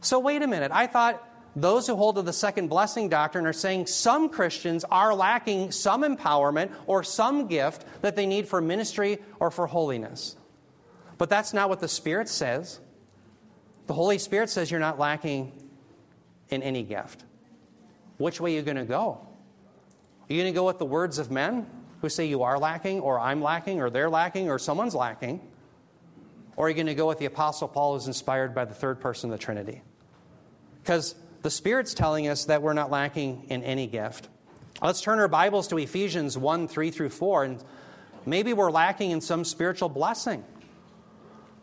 So, 0.00 0.20
wait 0.20 0.42
a 0.42 0.46
minute. 0.46 0.70
I 0.72 0.86
thought 0.86 1.20
those 1.56 1.86
who 1.86 1.96
hold 1.96 2.16
to 2.16 2.22
the 2.22 2.32
second 2.32 2.68
blessing 2.68 3.08
doctrine 3.08 3.46
are 3.46 3.52
saying 3.52 3.86
some 3.86 4.28
Christians 4.28 4.84
are 4.84 5.14
lacking 5.14 5.72
some 5.72 6.02
empowerment 6.02 6.70
or 6.86 7.02
some 7.02 7.48
gift 7.48 7.84
that 8.02 8.14
they 8.14 8.26
need 8.26 8.46
for 8.46 8.60
ministry 8.60 9.18
or 9.40 9.50
for 9.50 9.66
holiness. 9.66 10.36
But 11.18 11.28
that's 11.28 11.52
not 11.52 11.68
what 11.68 11.80
the 11.80 11.88
Spirit 11.88 12.28
says. 12.28 12.80
The 13.86 13.94
Holy 13.94 14.18
Spirit 14.18 14.50
says 14.50 14.70
you're 14.70 14.80
not 14.80 14.98
lacking 14.98 15.52
in 16.48 16.62
any 16.62 16.82
gift. 16.82 17.24
Which 18.18 18.40
way 18.40 18.52
are 18.52 18.56
you 18.56 18.62
going 18.62 18.76
to 18.76 18.84
go? 18.84 19.26
Are 20.28 20.32
you 20.32 20.40
going 20.40 20.52
to 20.52 20.56
go 20.56 20.66
with 20.66 20.78
the 20.78 20.86
words 20.86 21.18
of 21.18 21.30
men 21.30 21.66
who 22.00 22.08
say 22.08 22.26
you 22.26 22.44
are 22.44 22.58
lacking, 22.58 23.00
or 23.00 23.18
I'm 23.18 23.42
lacking, 23.42 23.80
or 23.80 23.90
they're 23.90 24.08
lacking, 24.08 24.48
or 24.48 24.58
someone's 24.58 24.94
lacking? 24.94 25.40
Or 26.56 26.66
are 26.66 26.68
you 26.68 26.74
going 26.74 26.86
to 26.86 26.94
go 26.94 27.08
with 27.08 27.18
the 27.18 27.26
Apostle 27.26 27.68
Paul 27.68 27.94
who's 27.94 28.06
inspired 28.06 28.54
by 28.54 28.64
the 28.64 28.74
third 28.74 29.00
person 29.00 29.30
of 29.30 29.38
the 29.38 29.42
Trinity? 29.42 29.82
Because 30.82 31.14
the 31.42 31.50
Spirit's 31.50 31.94
telling 31.94 32.28
us 32.28 32.46
that 32.46 32.62
we're 32.62 32.72
not 32.72 32.90
lacking 32.90 33.46
in 33.48 33.62
any 33.62 33.86
gift. 33.86 34.28
Let's 34.82 35.00
turn 35.00 35.18
our 35.18 35.28
Bibles 35.28 35.68
to 35.68 35.78
Ephesians 35.78 36.36
1 36.36 36.68
3 36.68 36.90
through 36.90 37.08
4, 37.10 37.44
and 37.44 37.64
maybe 38.26 38.52
we're 38.52 38.70
lacking 38.70 39.10
in 39.10 39.20
some 39.20 39.44
spiritual 39.44 39.88
blessing. 39.88 40.44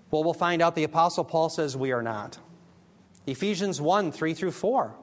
Well, 0.09 0.23
we'll 0.23 0.33
find 0.33 0.61
out 0.61 0.75
the 0.75 0.83
Apostle 0.83 1.23
Paul 1.23 1.49
says 1.49 1.75
we 1.75 1.91
are 1.91 2.01
not. 2.01 2.37
Ephesians 3.25 3.81
1 3.81 4.11
3 4.11 4.33
through 4.33 4.51
4. 4.51 4.95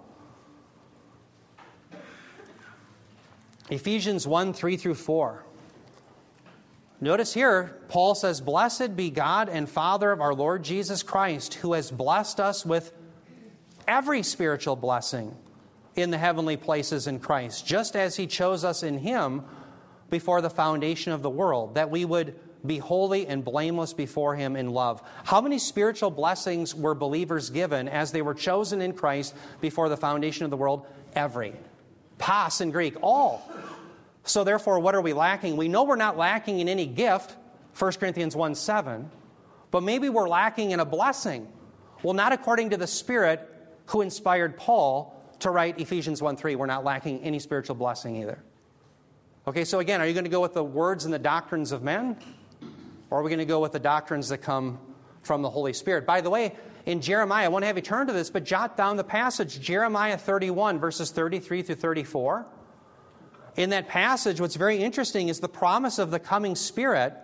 Ephesians 3.70 4.26
1 4.26 4.52
3 4.52 4.76
through 4.76 4.94
4. 4.94 5.44
Notice 7.00 7.34
here, 7.34 7.80
Paul 7.88 8.14
says, 8.14 8.40
Blessed 8.40 8.96
be 8.96 9.10
God 9.10 9.48
and 9.48 9.68
Father 9.68 10.10
of 10.10 10.20
our 10.20 10.34
Lord 10.34 10.62
Jesus 10.62 11.02
Christ, 11.02 11.54
who 11.54 11.74
has 11.74 11.90
blessed 11.90 12.40
us 12.40 12.64
with 12.64 12.92
every 13.86 14.22
spiritual 14.22 14.76
blessing 14.76 15.36
in 15.96 16.10
the 16.10 16.18
heavenly 16.18 16.56
places 16.56 17.06
in 17.06 17.20
Christ, 17.20 17.66
just 17.66 17.96
as 17.96 18.16
He 18.16 18.26
chose 18.26 18.64
us 18.64 18.82
in 18.82 18.98
Him 18.98 19.42
before 20.10 20.40
the 20.40 20.50
foundation 20.50 21.12
of 21.12 21.22
the 21.22 21.30
world, 21.30 21.74
that 21.76 21.90
we 21.90 22.04
would 22.04 22.38
be 22.66 22.78
holy 22.78 23.26
and 23.26 23.44
blameless 23.44 23.92
before 23.92 24.34
Him 24.34 24.56
in 24.56 24.70
love. 24.70 25.02
How 25.24 25.40
many 25.40 25.58
spiritual 25.58 26.10
blessings 26.10 26.74
were 26.74 26.94
believers 26.94 27.50
given 27.50 27.88
as 27.88 28.10
they 28.10 28.22
were 28.22 28.34
chosen 28.34 28.80
in 28.80 28.94
Christ 28.94 29.34
before 29.60 29.88
the 29.88 29.96
foundation 29.96 30.44
of 30.44 30.50
the 30.50 30.56
world? 30.56 30.86
Every. 31.14 31.54
Pas 32.18 32.60
in 32.60 32.70
Greek, 32.70 32.96
all. 33.02 33.48
So, 34.24 34.44
therefore, 34.44 34.78
what 34.78 34.94
are 34.94 35.02
we 35.02 35.12
lacking? 35.12 35.56
We 35.56 35.68
know 35.68 35.84
we're 35.84 35.96
not 35.96 36.16
lacking 36.16 36.60
in 36.60 36.68
any 36.68 36.86
gift, 36.86 37.34
1 37.78 37.92
Corinthians 37.92 38.34
1 38.34 38.54
7, 38.54 39.10
but 39.70 39.82
maybe 39.82 40.08
we're 40.08 40.28
lacking 40.28 40.70
in 40.70 40.80
a 40.80 40.84
blessing. 40.84 41.46
Well, 42.02 42.14
not 42.14 42.32
according 42.32 42.70
to 42.70 42.76
the 42.76 42.86
Spirit, 42.86 43.53
who 43.86 44.00
inspired 44.00 44.56
Paul 44.56 45.14
to 45.40 45.50
write 45.50 45.80
Ephesians 45.80 46.22
1 46.22 46.36
3. 46.36 46.56
We're 46.56 46.66
not 46.66 46.84
lacking 46.84 47.20
any 47.20 47.38
spiritual 47.38 47.76
blessing 47.76 48.16
either. 48.16 48.42
Okay, 49.46 49.64
so 49.64 49.80
again, 49.80 50.00
are 50.00 50.06
you 50.06 50.14
going 50.14 50.24
to 50.24 50.30
go 50.30 50.40
with 50.40 50.54
the 50.54 50.64
words 50.64 51.04
and 51.04 51.12
the 51.12 51.18
doctrines 51.18 51.72
of 51.72 51.82
men? 51.82 52.16
Or 53.10 53.20
are 53.20 53.22
we 53.22 53.28
going 53.28 53.38
to 53.38 53.44
go 53.44 53.60
with 53.60 53.72
the 53.72 53.78
doctrines 53.78 54.30
that 54.30 54.38
come 54.38 54.78
from 55.22 55.42
the 55.42 55.50
Holy 55.50 55.72
Spirit? 55.72 56.06
By 56.06 56.22
the 56.22 56.30
way, 56.30 56.54
in 56.86 57.00
Jeremiah, 57.00 57.44
I 57.44 57.48
want 57.48 57.62
to 57.62 57.66
have 57.66 57.76
you 57.76 57.82
turn 57.82 58.06
to 58.06 58.12
this, 58.12 58.30
but 58.30 58.44
jot 58.44 58.76
down 58.76 58.96
the 58.96 59.04
passage, 59.04 59.60
Jeremiah 59.60 60.16
31, 60.16 60.78
verses 60.78 61.10
33 61.10 61.62
through 61.62 61.74
34. 61.74 62.46
In 63.56 63.70
that 63.70 63.88
passage, 63.88 64.40
what's 64.40 64.56
very 64.56 64.78
interesting 64.78 65.28
is 65.28 65.40
the 65.40 65.48
promise 65.48 65.98
of 65.98 66.10
the 66.10 66.18
coming 66.18 66.56
Spirit 66.56 67.14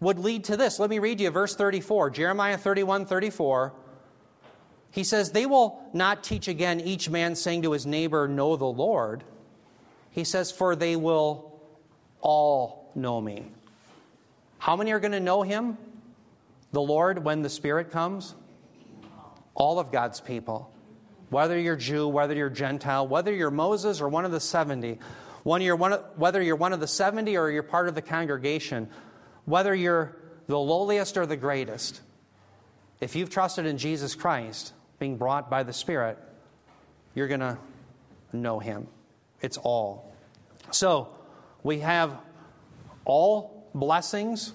would 0.00 0.18
lead 0.18 0.44
to 0.44 0.56
this. 0.56 0.78
Let 0.78 0.90
me 0.90 0.98
read 0.98 1.20
you 1.20 1.30
verse 1.30 1.54
34, 1.54 2.10
Jeremiah 2.10 2.58
31, 2.58 3.06
34. 3.06 3.72
He 4.92 5.04
says, 5.04 5.32
They 5.32 5.46
will 5.46 5.82
not 5.92 6.22
teach 6.22 6.46
again, 6.48 6.80
each 6.80 7.10
man 7.10 7.34
saying 7.34 7.62
to 7.62 7.72
his 7.72 7.86
neighbor, 7.86 8.28
Know 8.28 8.56
the 8.56 8.64
Lord. 8.66 9.24
He 10.10 10.22
says, 10.22 10.52
For 10.52 10.76
they 10.76 10.96
will 10.96 11.60
all 12.20 12.90
know 12.94 13.20
me. 13.20 13.50
How 14.58 14.76
many 14.76 14.92
are 14.92 15.00
going 15.00 15.12
to 15.12 15.20
know 15.20 15.42
him? 15.42 15.76
The 16.70 16.80
Lord 16.80 17.24
when 17.24 17.42
the 17.42 17.48
Spirit 17.48 17.90
comes? 17.90 18.34
All 19.54 19.80
of 19.80 19.90
God's 19.90 20.20
people. 20.20 20.70
whether 21.32 21.58
you're 21.58 21.76
Jew, 21.76 22.06
whether 22.06 22.34
you're 22.34 22.50
Gentile, 22.50 23.08
whether 23.08 23.32
you're 23.32 23.50
Moses 23.50 24.02
or 24.02 24.08
one 24.08 24.26
of 24.26 24.32
the 24.32 24.40
70, 24.40 24.98
whether 25.44 25.64
you're 25.64 25.76
one 25.76 25.94
of, 25.94 26.04
whether 26.16 26.42
you're 26.42 26.56
one 26.56 26.74
of 26.74 26.80
the 26.80 26.86
70 26.86 27.36
or 27.38 27.50
you're 27.50 27.62
part 27.62 27.88
of 27.88 27.94
the 27.94 28.02
congregation, 28.02 28.88
whether 29.46 29.74
you're 29.74 30.14
the 30.46 30.58
lowliest 30.58 31.16
or 31.16 31.24
the 31.24 31.36
greatest, 31.36 32.02
if 33.00 33.16
you've 33.16 33.30
trusted 33.30 33.64
in 33.64 33.78
Jesus 33.78 34.14
Christ, 34.14 34.74
being 35.02 35.16
brought 35.16 35.50
by 35.50 35.64
the 35.64 35.72
Spirit, 35.72 36.16
you're 37.12 37.26
going 37.26 37.40
to 37.40 37.58
know 38.32 38.60
Him. 38.60 38.86
It's 39.40 39.56
all. 39.56 40.14
So, 40.70 41.08
we 41.64 41.80
have 41.80 42.16
all 43.04 43.68
blessings, 43.74 44.52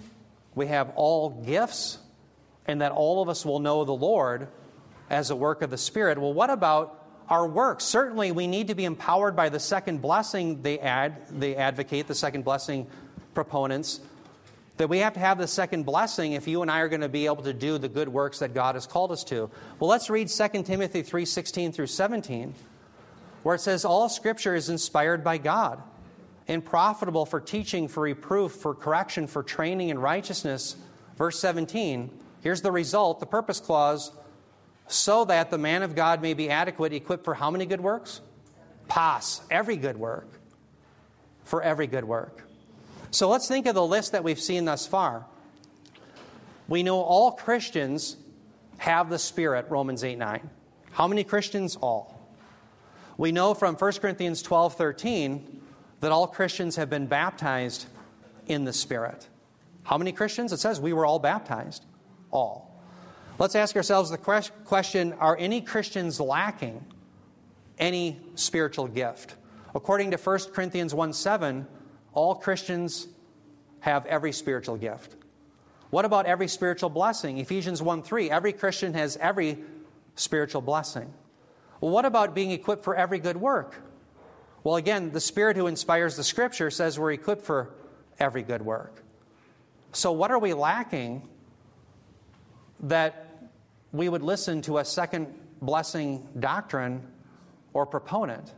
we 0.55 0.67
have 0.67 0.93
all 0.95 1.31
gifts, 1.31 1.97
and 2.65 2.79
that 2.79 2.93
all 2.93 3.21
of 3.21 3.27
us 3.27 3.45
will 3.45 3.59
know 3.59 3.83
the 3.83 3.91
Lord 3.91 4.47
as 5.09 5.31
a 5.31 5.35
work 5.35 5.61
of 5.63 5.69
the 5.69 5.77
Spirit. 5.77 6.17
Well, 6.17 6.33
what 6.33 6.49
about 6.49 7.05
our 7.27 7.45
work? 7.45 7.81
Certainly, 7.81 8.31
we 8.31 8.47
need 8.47 8.69
to 8.69 8.75
be 8.75 8.85
empowered 8.85 9.35
by 9.35 9.49
the 9.49 9.59
second 9.59 10.01
blessing 10.01 10.61
they 10.61 10.79
add, 10.79 11.27
they 11.29 11.57
advocate, 11.57 12.07
the 12.07 12.15
second 12.15 12.45
blessing 12.45 12.87
proponents. 13.33 13.99
That 14.77 14.89
we 14.89 14.99
have 14.99 15.13
to 15.13 15.19
have 15.19 15.37
the 15.37 15.47
second 15.47 15.85
blessing 15.85 16.33
if 16.33 16.47
you 16.47 16.61
and 16.61 16.69
I 16.69 16.79
are 16.79 16.89
going 16.89 17.01
to 17.01 17.09
be 17.09 17.25
able 17.25 17.43
to 17.43 17.53
do 17.53 17.77
the 17.77 17.89
good 17.89 18.09
works 18.09 18.39
that 18.39 18.53
God 18.53 18.75
has 18.75 18.85
called 18.85 19.11
us 19.11 19.23
to. 19.25 19.49
Well, 19.79 19.89
let's 19.89 20.09
read 20.09 20.29
2 20.29 20.63
Timothy 20.63 21.01
3:16 21.01 21.73
through 21.73 21.87
17, 21.87 22.53
where 23.43 23.55
it 23.55 23.61
says, 23.61 23.85
All 23.85 24.07
scripture 24.07 24.55
is 24.55 24.69
inspired 24.69 25.23
by 25.23 25.39
God 25.39 25.81
and 26.47 26.63
profitable 26.63 27.25
for 27.25 27.41
teaching, 27.41 27.87
for 27.87 28.03
reproof, 28.03 28.53
for 28.53 28.73
correction, 28.73 29.27
for 29.27 29.43
training 29.43 29.89
in 29.89 29.99
righteousness. 29.99 30.75
Verse 31.17 31.39
17, 31.39 32.11
here's 32.41 32.61
the 32.61 32.71
result, 32.71 33.19
the 33.19 33.25
purpose 33.25 33.59
clause 33.59 34.11
so 34.87 35.25
that 35.25 35.51
the 35.51 35.57
man 35.57 35.83
of 35.83 35.95
God 35.95 36.21
may 36.21 36.33
be 36.33 36.49
adequate, 36.49 36.93
equipped 36.93 37.25
for 37.25 37.33
how 37.33 37.51
many 37.51 37.65
good 37.65 37.81
works? 37.81 38.21
Pass, 38.87 39.41
every 39.51 39.75
good 39.75 39.97
work. 39.97 40.27
For 41.43 41.61
every 41.61 41.87
good 41.87 42.05
work. 42.05 42.46
So 43.11 43.29
let's 43.29 43.47
think 43.47 43.65
of 43.65 43.75
the 43.75 43.85
list 43.85 44.11
that 44.11 44.23
we've 44.23 44.39
seen 44.39 44.65
thus 44.65 44.85
far. 44.85 45.25
We 46.67 46.83
know 46.83 46.99
all 46.99 47.31
Christians 47.31 48.17
have 48.77 49.09
the 49.09 49.19
Spirit, 49.19 49.67
Romans 49.69 50.03
8 50.03 50.17
9. 50.17 50.49
How 50.91 51.07
many 51.07 51.23
Christians? 51.23 51.75
All. 51.77 52.13
We 53.17 53.31
know 53.31 53.53
from 53.53 53.75
1 53.75 53.91
Corinthians 53.93 54.41
12 54.41 54.75
13 54.75 55.61
that 56.01 56.11
all 56.11 56.27
Christians 56.27 56.75
have 56.75 56.89
been 56.89 57.07
baptized 57.07 57.87
in 58.47 58.65
the 58.65 58.73
Spirit. 58.73 59.27
How 59.83 59.97
many 59.97 60.11
Christians? 60.11 60.51
It 60.51 60.59
says 60.59 60.79
we 60.81 60.93
were 60.93 61.05
all 61.05 61.19
baptized. 61.19 61.85
All. 62.31 62.81
Let's 63.39 63.55
ask 63.55 63.75
ourselves 63.75 64.09
the 64.09 64.17
question 64.17 65.13
Are 65.13 65.37
any 65.37 65.61
Christians 65.61 66.19
lacking 66.19 66.83
any 67.79 68.19
spiritual 68.35 68.87
gift? 68.87 69.35
According 69.73 70.11
to 70.11 70.17
1 70.17 70.39
Corinthians 70.53 70.93
1 70.93 71.13
7, 71.13 71.67
all 72.17 72.33
Christians 72.33 73.07
have 73.81 74.05
every 74.07 74.31
spiritual 74.31 74.75
gift. 74.75 75.15
What 75.91 76.03
about 76.03 76.25
every 76.25 76.47
spiritual 76.47 76.89
blessing? 76.89 77.37
Ephesians 77.37 77.79
1 77.79 78.01
3, 78.01 78.31
every 78.31 78.53
Christian 78.53 78.95
has 78.95 79.17
every 79.17 79.59
spiritual 80.15 80.61
blessing. 80.61 81.13
Well, 81.79 81.91
what 81.91 82.05
about 82.05 82.33
being 82.33 82.49
equipped 82.49 82.83
for 82.83 82.95
every 82.95 83.19
good 83.19 83.37
work? 83.37 83.75
Well, 84.63 84.77
again, 84.77 85.11
the 85.11 85.21
Spirit 85.21 85.57
who 85.57 85.67
inspires 85.67 86.15
the 86.17 86.23
Scripture 86.23 86.71
says 86.71 86.97
we're 86.97 87.11
equipped 87.11 87.43
for 87.43 87.75
every 88.19 88.41
good 88.41 88.63
work. 88.63 89.03
So, 89.91 90.11
what 90.11 90.31
are 90.31 90.39
we 90.39 90.55
lacking 90.55 91.21
that 92.79 93.27
we 93.91 94.09
would 94.09 94.23
listen 94.23 94.61
to 94.63 94.79
a 94.79 94.85
second 94.85 95.33
blessing 95.61 96.27
doctrine 96.39 97.01
or 97.73 97.85
proponent. 97.85 98.53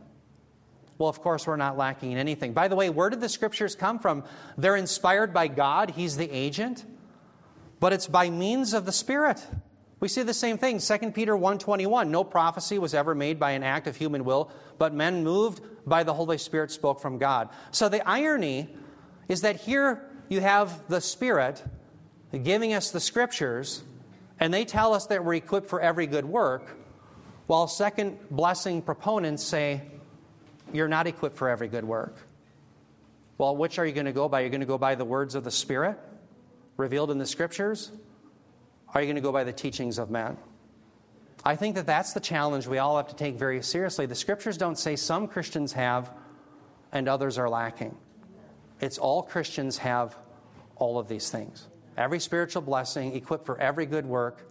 Well, 1.00 1.08
of 1.08 1.22
course, 1.22 1.46
we're 1.46 1.56
not 1.56 1.78
lacking 1.78 2.12
in 2.12 2.18
anything. 2.18 2.52
By 2.52 2.68
the 2.68 2.76
way, 2.76 2.90
where 2.90 3.08
did 3.08 3.22
the 3.22 3.28
scriptures 3.30 3.74
come 3.74 4.00
from? 4.00 4.22
They're 4.58 4.76
inspired 4.76 5.32
by 5.32 5.48
God, 5.48 5.92
He's 5.92 6.18
the 6.18 6.30
agent, 6.30 6.84
but 7.80 7.94
it's 7.94 8.06
by 8.06 8.28
means 8.28 8.74
of 8.74 8.84
the 8.84 8.92
Spirit. 8.92 9.42
We 10.00 10.08
see 10.08 10.22
the 10.24 10.34
same 10.34 10.58
thing, 10.58 10.78
2 10.78 11.12
Peter 11.12 11.34
1.21. 11.34 12.08
No 12.08 12.22
prophecy 12.22 12.78
was 12.78 12.92
ever 12.92 13.14
made 13.14 13.40
by 13.40 13.52
an 13.52 13.62
act 13.62 13.86
of 13.86 13.96
human 13.96 14.26
will, 14.26 14.50
but 14.76 14.92
men 14.92 15.24
moved 15.24 15.62
by 15.86 16.02
the 16.02 16.12
Holy 16.12 16.36
Spirit 16.36 16.70
spoke 16.70 17.00
from 17.00 17.16
God. 17.16 17.48
So 17.70 17.88
the 17.88 18.06
irony 18.06 18.68
is 19.26 19.40
that 19.40 19.56
here 19.56 20.06
you 20.28 20.42
have 20.42 20.86
the 20.88 21.00
Spirit 21.00 21.64
giving 22.42 22.74
us 22.74 22.90
the 22.90 23.00
scriptures, 23.00 23.82
and 24.38 24.52
they 24.52 24.66
tell 24.66 24.92
us 24.92 25.06
that 25.06 25.24
we're 25.24 25.32
equipped 25.32 25.68
for 25.68 25.80
every 25.80 26.06
good 26.06 26.26
work, 26.26 26.76
while 27.46 27.68
second 27.68 28.18
blessing 28.30 28.82
proponents 28.82 29.42
say, 29.42 29.80
you're 30.72 30.88
not 30.88 31.06
equipped 31.06 31.36
for 31.36 31.48
every 31.48 31.68
good 31.68 31.84
work. 31.84 32.16
Well, 33.38 33.56
which 33.56 33.78
are 33.78 33.86
you 33.86 33.92
going 33.92 34.06
to 34.06 34.12
go 34.12 34.28
by? 34.28 34.40
You're 34.40 34.50
going 34.50 34.60
to 34.60 34.66
go 34.66 34.78
by 34.78 34.94
the 34.94 35.04
words 35.04 35.34
of 35.34 35.44
the 35.44 35.50
Spirit 35.50 35.98
revealed 36.76 37.10
in 37.10 37.18
the 37.18 37.26
Scriptures? 37.26 37.92
Are 38.92 39.00
you 39.00 39.06
going 39.06 39.16
to 39.16 39.22
go 39.22 39.32
by 39.32 39.44
the 39.44 39.52
teachings 39.52 39.98
of 39.98 40.10
men? 40.10 40.36
I 41.44 41.56
think 41.56 41.76
that 41.76 41.86
that's 41.86 42.12
the 42.12 42.20
challenge 42.20 42.66
we 42.66 42.78
all 42.78 42.96
have 42.96 43.08
to 43.08 43.14
take 43.14 43.36
very 43.36 43.62
seriously. 43.62 44.06
The 44.06 44.14
Scriptures 44.14 44.58
don't 44.58 44.78
say 44.78 44.96
some 44.96 45.28
Christians 45.28 45.72
have 45.72 46.10
and 46.92 47.08
others 47.08 47.38
are 47.38 47.48
lacking. 47.48 47.96
It's 48.80 48.98
all 48.98 49.22
Christians 49.22 49.78
have 49.78 50.16
all 50.76 50.98
of 50.98 51.08
these 51.08 51.30
things 51.30 51.66
every 51.96 52.20
spiritual 52.20 52.62
blessing, 52.62 53.14
equipped 53.14 53.44
for 53.44 53.60
every 53.60 53.84
good 53.84 54.06
work, 54.06 54.42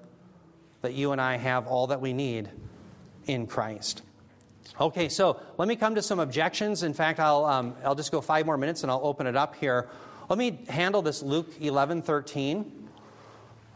that 0.81 0.93
you 0.93 1.11
and 1.13 1.19
I 1.19 1.37
have 1.37 1.65
all 1.67 1.87
that 1.87 1.99
we 1.99 2.13
need 2.13 2.47
in 3.25 3.47
Christ. 3.47 4.03
Okay, 4.79 5.09
so 5.09 5.39
let 5.57 5.67
me 5.67 5.75
come 5.75 5.95
to 5.95 6.01
some 6.01 6.19
objections. 6.19 6.83
In 6.83 6.93
fact, 6.93 7.19
I'll, 7.19 7.45
um, 7.45 7.75
I'll 7.83 7.95
just 7.95 8.11
go 8.11 8.21
five 8.21 8.45
more 8.45 8.57
minutes 8.57 8.83
and 8.83 8.91
I'll 8.91 9.01
open 9.03 9.27
it 9.27 9.35
up 9.35 9.55
here. 9.55 9.89
Let 10.29 10.37
me 10.37 10.59
handle 10.67 11.01
this 11.01 11.23
Luke 11.23 11.49
11 11.59 12.01
13. 12.03 12.89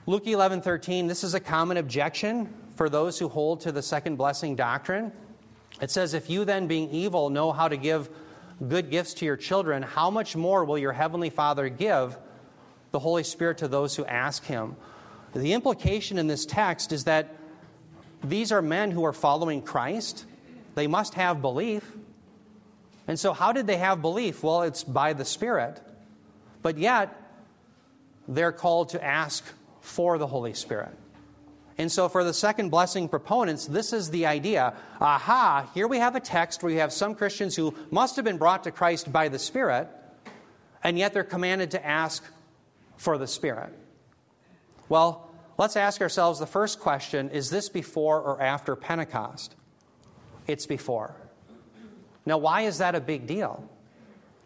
Luke 0.05 0.27
11 0.27 0.61
13, 0.61 1.07
this 1.07 1.23
is 1.23 1.33
a 1.33 1.39
common 1.39 1.77
objection 1.77 2.53
for 2.75 2.89
those 2.89 3.17
who 3.17 3.29
hold 3.29 3.61
to 3.61 3.71
the 3.71 3.81
second 3.81 4.17
blessing 4.17 4.55
doctrine. 4.55 5.11
It 5.81 5.91
says, 5.91 6.13
If 6.13 6.29
you 6.29 6.45
then, 6.45 6.67
being 6.67 6.89
evil, 6.91 7.29
know 7.29 7.51
how 7.51 7.67
to 7.67 7.77
give 7.77 8.09
good 8.67 8.91
gifts 8.91 9.13
to 9.15 9.25
your 9.25 9.37
children, 9.37 9.81
how 9.81 10.09
much 10.09 10.35
more 10.35 10.65
will 10.65 10.77
your 10.77 10.93
heavenly 10.93 11.29
Father 11.29 11.69
give 11.69 12.17
the 12.91 12.99
Holy 12.99 13.23
Spirit 13.23 13.59
to 13.59 13.67
those 13.67 13.95
who 13.95 14.05
ask 14.05 14.43
Him. 14.45 14.75
The 15.33 15.53
implication 15.53 16.19
in 16.19 16.27
this 16.27 16.45
text 16.45 16.91
is 16.91 17.05
that 17.05 17.35
these 18.23 18.51
are 18.51 18.61
men 18.61 18.91
who 18.91 19.03
are 19.05 19.13
following 19.13 19.61
Christ. 19.61 20.25
They 20.75 20.87
must 20.87 21.13
have 21.15 21.41
belief. 21.41 21.89
And 23.07 23.19
so, 23.19 23.33
how 23.33 23.51
did 23.51 23.67
they 23.67 23.77
have 23.77 24.01
belief? 24.01 24.43
Well, 24.43 24.63
it's 24.63 24.83
by 24.83 25.13
the 25.13 25.25
Spirit. 25.25 25.81
But 26.61 26.77
yet, 26.77 27.19
they're 28.27 28.51
called 28.51 28.89
to 28.89 29.03
ask 29.03 29.43
for 29.81 30.17
the 30.17 30.27
Holy 30.27 30.53
Spirit. 30.53 30.97
And 31.77 31.91
so, 31.91 32.07
for 32.07 32.23
the 32.23 32.33
second 32.33 32.69
blessing 32.69 33.09
proponents, 33.09 33.65
this 33.65 33.93
is 33.93 34.09
the 34.09 34.25
idea. 34.25 34.73
Aha, 35.01 35.69
here 35.73 35.87
we 35.87 35.97
have 35.97 36.15
a 36.15 36.19
text 36.19 36.63
where 36.63 36.71
you 36.71 36.79
have 36.79 36.93
some 36.93 37.15
Christians 37.15 37.55
who 37.55 37.73
must 37.91 38.15
have 38.15 38.25
been 38.25 38.37
brought 38.37 38.63
to 38.63 38.71
Christ 38.71 39.11
by 39.11 39.27
the 39.27 39.39
Spirit, 39.39 39.89
and 40.83 40.97
yet 40.97 41.13
they're 41.13 41.23
commanded 41.23 41.71
to 41.71 41.85
ask 41.85 42.23
for 42.95 43.17
the 43.17 43.27
Spirit? 43.27 43.73
Well, 44.89 45.29
let's 45.57 45.75
ask 45.75 46.01
ourselves 46.01 46.39
the 46.39 46.47
first 46.47 46.79
question 46.79 47.29
is 47.29 47.49
this 47.49 47.69
before 47.69 48.21
or 48.21 48.41
after 48.41 48.75
Pentecost? 48.75 49.55
It's 50.47 50.65
before. 50.65 51.15
Now, 52.25 52.37
why 52.37 52.61
is 52.61 52.77
that 52.77 52.95
a 52.95 53.01
big 53.01 53.27
deal? 53.27 53.67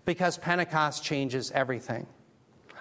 Because 0.06 0.38
Pentecost 0.38 1.04
changes 1.04 1.52
everything. 1.52 2.08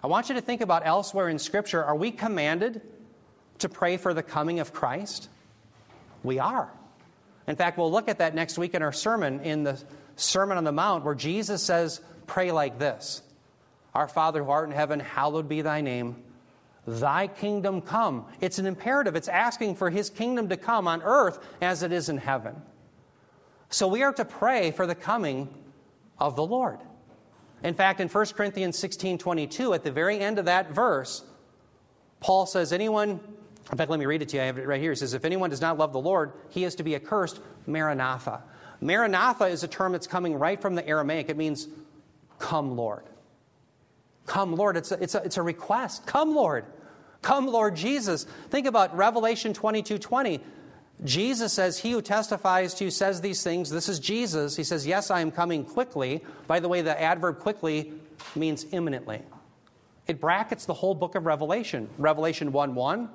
I 0.02 0.06
want 0.06 0.28
you 0.28 0.34
to 0.36 0.40
think 0.40 0.60
about 0.60 0.86
elsewhere 0.86 1.28
in 1.28 1.38
Scripture 1.38 1.82
are 1.82 1.96
we 1.96 2.10
commanded 2.10 2.80
to 3.58 3.68
pray 3.68 3.96
for 3.96 4.14
the 4.14 4.22
coming 4.22 4.60
of 4.60 4.72
Christ? 4.72 5.28
We 6.22 6.38
are. 6.38 6.70
In 7.46 7.56
fact, 7.56 7.78
we'll 7.78 7.90
look 7.90 8.08
at 8.08 8.18
that 8.18 8.34
next 8.34 8.58
week 8.58 8.74
in 8.74 8.82
our 8.82 8.92
sermon, 8.92 9.40
in 9.40 9.64
the 9.64 9.82
Sermon 10.16 10.56
on 10.56 10.64
the 10.64 10.72
Mount, 10.72 11.04
where 11.04 11.14
Jesus 11.14 11.62
says, 11.62 12.00
Pray 12.26 12.50
like 12.50 12.78
this 12.78 13.22
our 13.94 14.08
Father 14.08 14.44
who 14.44 14.50
art 14.50 14.68
in 14.68 14.74
heaven, 14.74 15.00
hallowed 15.00 15.48
be 15.48 15.62
thy 15.62 15.80
name. 15.80 16.16
Thy 16.86 17.26
kingdom 17.26 17.80
come. 17.80 18.26
It's 18.40 18.58
an 18.58 18.66
imperative. 18.66 19.16
It's 19.16 19.26
asking 19.26 19.74
for 19.74 19.90
his 19.90 20.10
kingdom 20.10 20.50
to 20.50 20.56
come 20.56 20.86
on 20.86 21.02
earth 21.02 21.40
as 21.60 21.82
it 21.82 21.90
is 21.92 22.08
in 22.08 22.18
heaven. 22.18 22.54
So 23.70 23.88
we 23.88 24.02
are 24.02 24.12
to 24.12 24.24
pray 24.24 24.70
for 24.70 24.86
the 24.86 24.94
coming 24.94 25.48
of 26.18 26.36
the 26.36 26.46
Lord. 26.46 26.78
In 27.62 27.74
fact, 27.74 28.00
in 28.00 28.08
1 28.08 28.26
Corinthians 28.26 28.78
16 28.78 29.18
22, 29.18 29.74
at 29.74 29.82
the 29.82 29.90
very 29.90 30.18
end 30.20 30.38
of 30.38 30.44
that 30.44 30.70
verse, 30.70 31.24
Paul 32.20 32.46
says, 32.46 32.72
Anyone, 32.72 33.20
in 33.70 33.78
fact, 33.78 33.90
let 33.90 33.98
me 33.98 34.06
read 34.06 34.22
it 34.22 34.28
to 34.30 34.36
you. 34.36 34.42
I 34.42 34.46
have 34.46 34.58
it 34.58 34.66
right 34.66 34.80
here. 34.80 34.92
He 34.92 34.96
says, 34.96 35.14
If 35.14 35.24
anyone 35.24 35.50
does 35.50 35.60
not 35.60 35.78
love 35.78 35.92
the 35.92 36.00
Lord, 36.00 36.32
he 36.50 36.64
is 36.64 36.74
to 36.76 36.82
be 36.82 36.94
accursed. 36.94 37.40
Maranatha. 37.66 38.42
Maranatha 38.80 39.46
is 39.46 39.64
a 39.64 39.68
term 39.68 39.92
that's 39.92 40.06
coming 40.06 40.34
right 40.34 40.60
from 40.60 40.74
the 40.74 40.86
Aramaic. 40.86 41.28
It 41.28 41.36
means, 41.36 41.66
Come, 42.38 42.76
Lord. 42.76 43.04
Come, 44.26 44.54
Lord. 44.54 44.76
It's 44.76 44.92
a, 44.92 45.02
it's 45.02 45.14
a, 45.14 45.22
it's 45.22 45.36
a 45.36 45.42
request. 45.42 46.06
Come, 46.06 46.34
Lord. 46.34 46.66
Come, 47.22 47.46
Lord 47.46 47.74
Jesus. 47.74 48.24
Think 48.50 48.66
about 48.66 48.96
Revelation 48.96 49.52
22 49.52 49.98
20. 49.98 50.40
Jesus 51.04 51.52
says, 51.52 51.78
He 51.78 51.92
who 51.92 52.00
testifies 52.00 52.74
to 52.74 52.84
you 52.84 52.90
says 52.90 53.20
these 53.20 53.42
things. 53.42 53.70
This 53.70 53.88
is 53.88 53.98
Jesus. 53.98 54.56
He 54.56 54.64
says, 54.64 54.86
Yes, 54.86 55.10
I 55.10 55.20
am 55.20 55.30
coming 55.30 55.64
quickly. 55.64 56.24
By 56.46 56.60
the 56.60 56.68
way, 56.68 56.82
the 56.82 57.00
adverb 57.00 57.38
quickly 57.38 57.92
means 58.34 58.64
imminently. 58.72 59.22
It 60.06 60.20
brackets 60.20 60.66
the 60.66 60.74
whole 60.74 60.94
book 60.94 61.14
of 61.14 61.26
Revelation. 61.26 61.88
Revelation 61.98 62.52
1 62.52 62.74
1, 62.74 63.08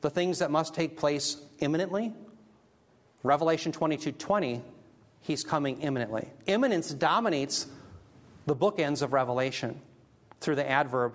the 0.00 0.10
things 0.10 0.38
that 0.38 0.50
must 0.50 0.74
take 0.74 0.96
place 0.96 1.36
imminently. 1.58 2.12
Revelation 3.22 3.72
22 3.72 4.12
20, 4.12 4.62
He's 5.20 5.44
coming 5.44 5.80
imminently. 5.82 6.28
Imminence 6.46 6.90
dominates 6.90 7.66
the 8.46 8.56
bookends 8.56 9.02
of 9.02 9.12
Revelation 9.12 9.80
through 10.40 10.56
the 10.56 10.68
adverb 10.68 11.14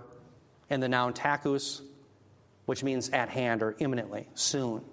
and 0.70 0.82
the 0.82 0.90
noun 0.90 1.14
tachus, 1.14 1.82
which 2.66 2.84
means 2.84 3.10
at 3.10 3.30
hand 3.30 3.64
or 3.64 3.76
imminently, 3.80 4.28
soon. 4.34 4.84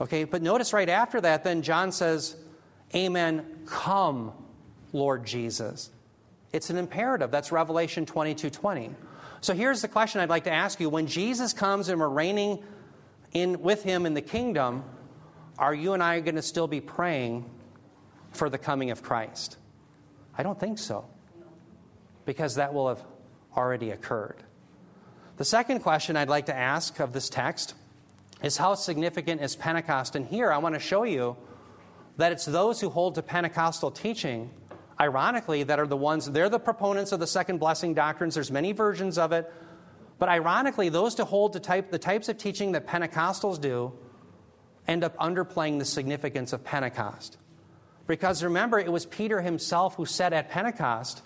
Okay, 0.00 0.24
but 0.24 0.42
notice 0.42 0.72
right 0.72 0.88
after 0.88 1.20
that, 1.20 1.44
then 1.44 1.62
John 1.62 1.92
says, 1.92 2.36
Amen, 2.94 3.44
come, 3.66 4.32
Lord 4.92 5.26
Jesus. 5.26 5.90
It's 6.52 6.70
an 6.70 6.78
imperative. 6.78 7.30
That's 7.30 7.52
Revelation 7.52 8.06
22 8.06 8.50
20. 8.50 8.94
So 9.42 9.54
here's 9.54 9.82
the 9.82 9.88
question 9.88 10.20
I'd 10.20 10.28
like 10.28 10.44
to 10.44 10.52
ask 10.52 10.80
you. 10.80 10.88
When 10.88 11.06
Jesus 11.06 11.52
comes 11.52 11.88
and 11.88 12.00
we're 12.00 12.08
reigning 12.08 12.62
in, 13.32 13.60
with 13.60 13.82
him 13.82 14.06
in 14.06 14.14
the 14.14 14.22
kingdom, 14.22 14.84
are 15.58 15.74
you 15.74 15.92
and 15.92 16.02
I 16.02 16.20
going 16.20 16.34
to 16.34 16.42
still 16.42 16.66
be 16.66 16.80
praying 16.80 17.48
for 18.32 18.50
the 18.50 18.58
coming 18.58 18.90
of 18.90 19.02
Christ? 19.02 19.56
I 20.36 20.42
don't 20.42 20.58
think 20.58 20.78
so, 20.78 21.06
because 22.24 22.56
that 22.56 22.74
will 22.74 22.88
have 22.88 23.02
already 23.56 23.90
occurred. 23.90 24.42
The 25.36 25.44
second 25.44 25.80
question 25.80 26.16
I'd 26.16 26.28
like 26.28 26.46
to 26.46 26.56
ask 26.56 26.98
of 27.00 27.12
this 27.12 27.28
text 27.28 27.74
is 28.42 28.56
how 28.56 28.74
significant 28.74 29.40
is 29.40 29.56
Pentecost? 29.56 30.16
And 30.16 30.26
here 30.26 30.52
I 30.52 30.58
want 30.58 30.74
to 30.74 30.80
show 30.80 31.04
you 31.04 31.36
that 32.16 32.32
it's 32.32 32.44
those 32.44 32.80
who 32.80 32.88
hold 32.90 33.14
to 33.16 33.22
Pentecostal 33.22 33.90
teaching, 33.90 34.50
ironically, 35.00 35.62
that 35.64 35.78
are 35.78 35.86
the 35.86 35.96
ones, 35.96 36.30
they're 36.30 36.48
the 36.48 36.58
proponents 36.58 37.12
of 37.12 37.20
the 37.20 37.26
second 37.26 37.58
blessing 37.58 37.94
doctrines. 37.94 38.34
There's 38.34 38.50
many 38.50 38.72
versions 38.72 39.18
of 39.18 39.32
it. 39.32 39.52
But 40.18 40.28
ironically, 40.28 40.90
those 40.90 41.14
to 41.16 41.24
hold 41.24 41.54
to 41.54 41.60
type, 41.60 41.90
the 41.90 41.98
types 41.98 42.28
of 42.28 42.36
teaching 42.36 42.72
that 42.72 42.86
Pentecostals 42.86 43.60
do 43.60 43.92
end 44.86 45.04
up 45.04 45.16
underplaying 45.16 45.78
the 45.78 45.84
significance 45.84 46.52
of 46.52 46.62
Pentecost. 46.62 47.38
Because 48.06 48.42
remember, 48.42 48.78
it 48.78 48.90
was 48.90 49.06
Peter 49.06 49.40
himself 49.40 49.94
who 49.94 50.04
said 50.04 50.32
at 50.32 50.50
Pentecost, 50.50 51.22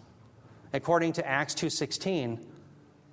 according 0.72 1.14
to 1.14 1.26
Acts 1.26 1.54
2:16, 1.54 2.44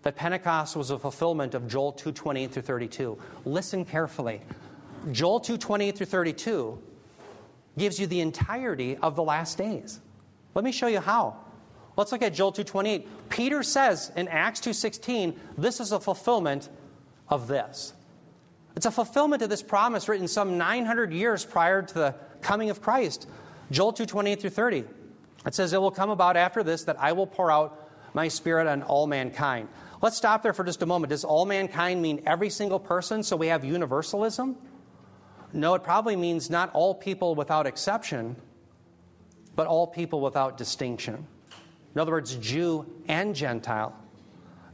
that 0.03 0.15
Pentecost 0.15 0.75
was 0.75 0.89
a 0.89 0.97
fulfillment 0.97 1.53
of 1.53 1.67
Joel 1.67 1.93
2:28 1.93 2.51
through 2.51 2.61
32. 2.63 3.17
Listen 3.45 3.85
carefully. 3.85 4.41
Joel 5.11 5.39
2:28 5.39 5.95
through 5.95 6.07
32 6.07 6.79
gives 7.77 7.99
you 7.99 8.07
the 8.07 8.21
entirety 8.21 8.97
of 8.97 9.15
the 9.15 9.23
last 9.23 9.57
days. 9.57 9.99
Let 10.53 10.65
me 10.65 10.71
show 10.71 10.87
you 10.87 10.99
how. 10.99 11.37
Let's 11.97 12.11
look 12.11 12.21
at 12.21 12.33
Joel 12.33 12.51
2:28. 12.51 13.07
Peter 13.29 13.63
says 13.63 14.11
in 14.15 14.27
Acts 14.27 14.59
2:16, 14.59 15.39
this 15.57 15.79
is 15.79 15.91
a 15.91 15.99
fulfillment 15.99 16.69
of 17.29 17.47
this. 17.47 17.93
It's 18.75 18.85
a 18.85 18.91
fulfillment 18.91 19.41
of 19.41 19.49
this 19.49 19.61
promise 19.61 20.07
written 20.07 20.27
some 20.27 20.57
900 20.57 21.11
years 21.11 21.45
prior 21.45 21.81
to 21.81 21.93
the 21.93 22.15
coming 22.41 22.69
of 22.69 22.81
Christ. 22.81 23.27
Joel 23.69 23.93
2:28 23.93 24.41
through 24.41 24.49
30. 24.49 24.85
It 25.45 25.55
says, 25.55 25.73
It 25.73 25.81
will 25.81 25.91
come 25.91 26.09
about 26.09 26.37
after 26.37 26.63
this 26.63 26.83
that 26.83 26.99
I 26.99 27.13
will 27.13 27.27
pour 27.27 27.51
out 27.51 27.89
my 28.13 28.27
spirit 28.27 28.67
on 28.67 28.83
all 28.83 29.07
mankind. 29.07 29.67
Let's 30.01 30.17
stop 30.17 30.41
there 30.41 30.53
for 30.53 30.63
just 30.63 30.81
a 30.81 30.85
moment. 30.85 31.11
Does 31.11 31.23
all 31.23 31.45
mankind 31.45 32.01
mean 32.01 32.23
every 32.25 32.49
single 32.49 32.79
person? 32.79 33.21
So 33.21 33.35
we 33.35 33.47
have 33.47 33.63
universalism? 33.63 34.57
No, 35.53 35.75
it 35.75 35.83
probably 35.83 36.15
means 36.15 36.49
not 36.49 36.71
all 36.73 36.95
people 36.95 37.35
without 37.35 37.67
exception, 37.67 38.35
but 39.55 39.67
all 39.67 39.85
people 39.85 40.21
without 40.21 40.57
distinction. 40.57 41.27
In 41.93 42.01
other 42.01 42.13
words, 42.13 42.35
Jew 42.35 42.85
and 43.07 43.35
Gentile. 43.35 43.95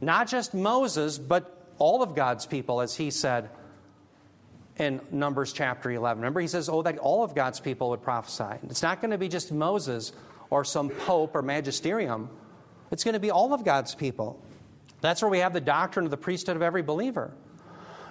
Not 0.00 0.28
just 0.28 0.54
Moses, 0.54 1.18
but 1.18 1.66
all 1.78 2.02
of 2.02 2.14
God's 2.14 2.46
people, 2.46 2.80
as 2.80 2.94
he 2.94 3.10
said 3.10 3.50
in 4.76 5.00
Numbers 5.10 5.52
chapter 5.52 5.90
11. 5.90 6.20
Remember, 6.20 6.40
he 6.40 6.46
says, 6.46 6.68
Oh, 6.68 6.82
that 6.82 6.98
all 6.98 7.24
of 7.24 7.34
God's 7.34 7.60
people 7.60 7.90
would 7.90 8.02
prophesy. 8.02 8.58
It's 8.70 8.82
not 8.82 9.00
going 9.00 9.10
to 9.10 9.18
be 9.18 9.28
just 9.28 9.50
Moses 9.50 10.12
or 10.50 10.64
some 10.64 10.88
pope 10.88 11.34
or 11.34 11.42
magisterium, 11.42 12.30
it's 12.90 13.04
going 13.04 13.14
to 13.14 13.20
be 13.20 13.30
all 13.30 13.52
of 13.52 13.64
God's 13.64 13.94
people. 13.94 14.42
That's 15.00 15.22
where 15.22 15.30
we 15.30 15.38
have 15.38 15.52
the 15.52 15.60
doctrine 15.60 16.04
of 16.04 16.10
the 16.10 16.16
priesthood 16.16 16.56
of 16.56 16.62
every 16.62 16.82
believer. 16.82 17.32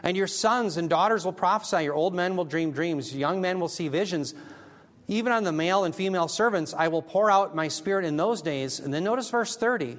And 0.03 0.15
your 0.15 0.27
sons 0.27 0.77
and 0.77 0.89
daughters 0.89 1.25
will 1.25 1.33
prophesy, 1.33 1.83
your 1.83 1.93
old 1.93 2.13
men 2.13 2.35
will 2.35 2.45
dream 2.45 2.71
dreams, 2.71 3.15
young 3.15 3.41
men 3.41 3.59
will 3.59 3.67
see 3.67 3.88
visions. 3.88 4.33
Even 5.07 5.31
on 5.31 5.43
the 5.43 5.51
male 5.51 5.83
and 5.83 5.95
female 5.95 6.27
servants, 6.27 6.73
I 6.73 6.89
will 6.89 7.01
pour 7.01 7.31
out 7.31 7.55
my 7.55 7.67
spirit 7.67 8.05
in 8.05 8.17
those 8.17 8.41
days. 8.41 8.79
And 8.79 8.93
then 8.93 9.03
notice 9.03 9.29
verse 9.29 9.55
30 9.55 9.97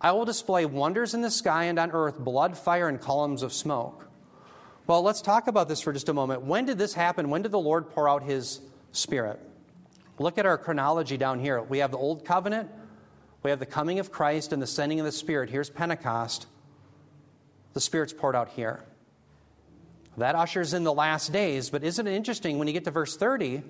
I 0.00 0.12
will 0.12 0.24
display 0.24 0.66
wonders 0.66 1.14
in 1.14 1.22
the 1.22 1.30
sky 1.30 1.64
and 1.64 1.78
on 1.78 1.90
earth, 1.90 2.18
blood, 2.18 2.56
fire, 2.56 2.88
and 2.88 3.00
columns 3.00 3.42
of 3.42 3.52
smoke. 3.52 4.06
Well, 4.86 5.02
let's 5.02 5.22
talk 5.22 5.48
about 5.48 5.68
this 5.68 5.80
for 5.80 5.92
just 5.92 6.08
a 6.08 6.14
moment. 6.14 6.42
When 6.42 6.66
did 6.66 6.78
this 6.78 6.94
happen? 6.94 7.30
When 7.30 7.42
did 7.42 7.50
the 7.50 7.58
Lord 7.58 7.90
pour 7.90 8.08
out 8.08 8.22
his 8.22 8.60
spirit? 8.92 9.40
Look 10.18 10.38
at 10.38 10.46
our 10.46 10.58
chronology 10.58 11.16
down 11.16 11.40
here. 11.40 11.60
We 11.62 11.78
have 11.78 11.90
the 11.90 11.98
Old 11.98 12.24
Covenant, 12.24 12.70
we 13.42 13.50
have 13.50 13.58
the 13.58 13.66
coming 13.66 13.98
of 13.98 14.10
Christ 14.10 14.52
and 14.52 14.60
the 14.60 14.66
sending 14.66 14.98
of 15.00 15.06
the 15.06 15.12
Spirit. 15.12 15.50
Here's 15.50 15.70
Pentecost. 15.70 16.46
The 17.74 17.80
Spirit's 17.80 18.12
poured 18.12 18.34
out 18.34 18.48
here. 18.50 18.82
That 20.16 20.34
ushers 20.34 20.72
in 20.72 20.82
the 20.84 20.94
last 20.94 21.32
days, 21.32 21.68
but 21.70 21.84
isn't 21.84 22.06
it 22.06 22.14
interesting 22.14 22.58
when 22.58 22.66
you 22.66 22.72
get 22.72 22.84
to 22.84 22.90
verse 22.90 23.16
30? 23.16 23.62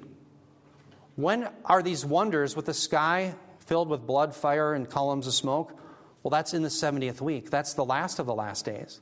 When 1.17 1.49
are 1.65 1.83
these 1.83 2.05
wonders 2.05 2.55
with 2.55 2.67
the 2.67 2.75
sky 2.75 3.35
filled 3.59 3.89
with 3.89 4.07
blood, 4.07 4.35
fire, 4.35 4.75
and 4.75 4.89
columns 4.89 5.27
of 5.27 5.35
smoke? 5.35 5.79
Well, 6.23 6.31
that's 6.31 6.55
in 6.55 6.63
the 6.63 6.69
70th 6.69 7.21
week. 7.21 7.51
That's 7.51 7.75
the 7.75 7.85
last 7.85 8.19
of 8.19 8.27
the 8.27 8.35
last 8.35 8.65
days. 8.65 9.01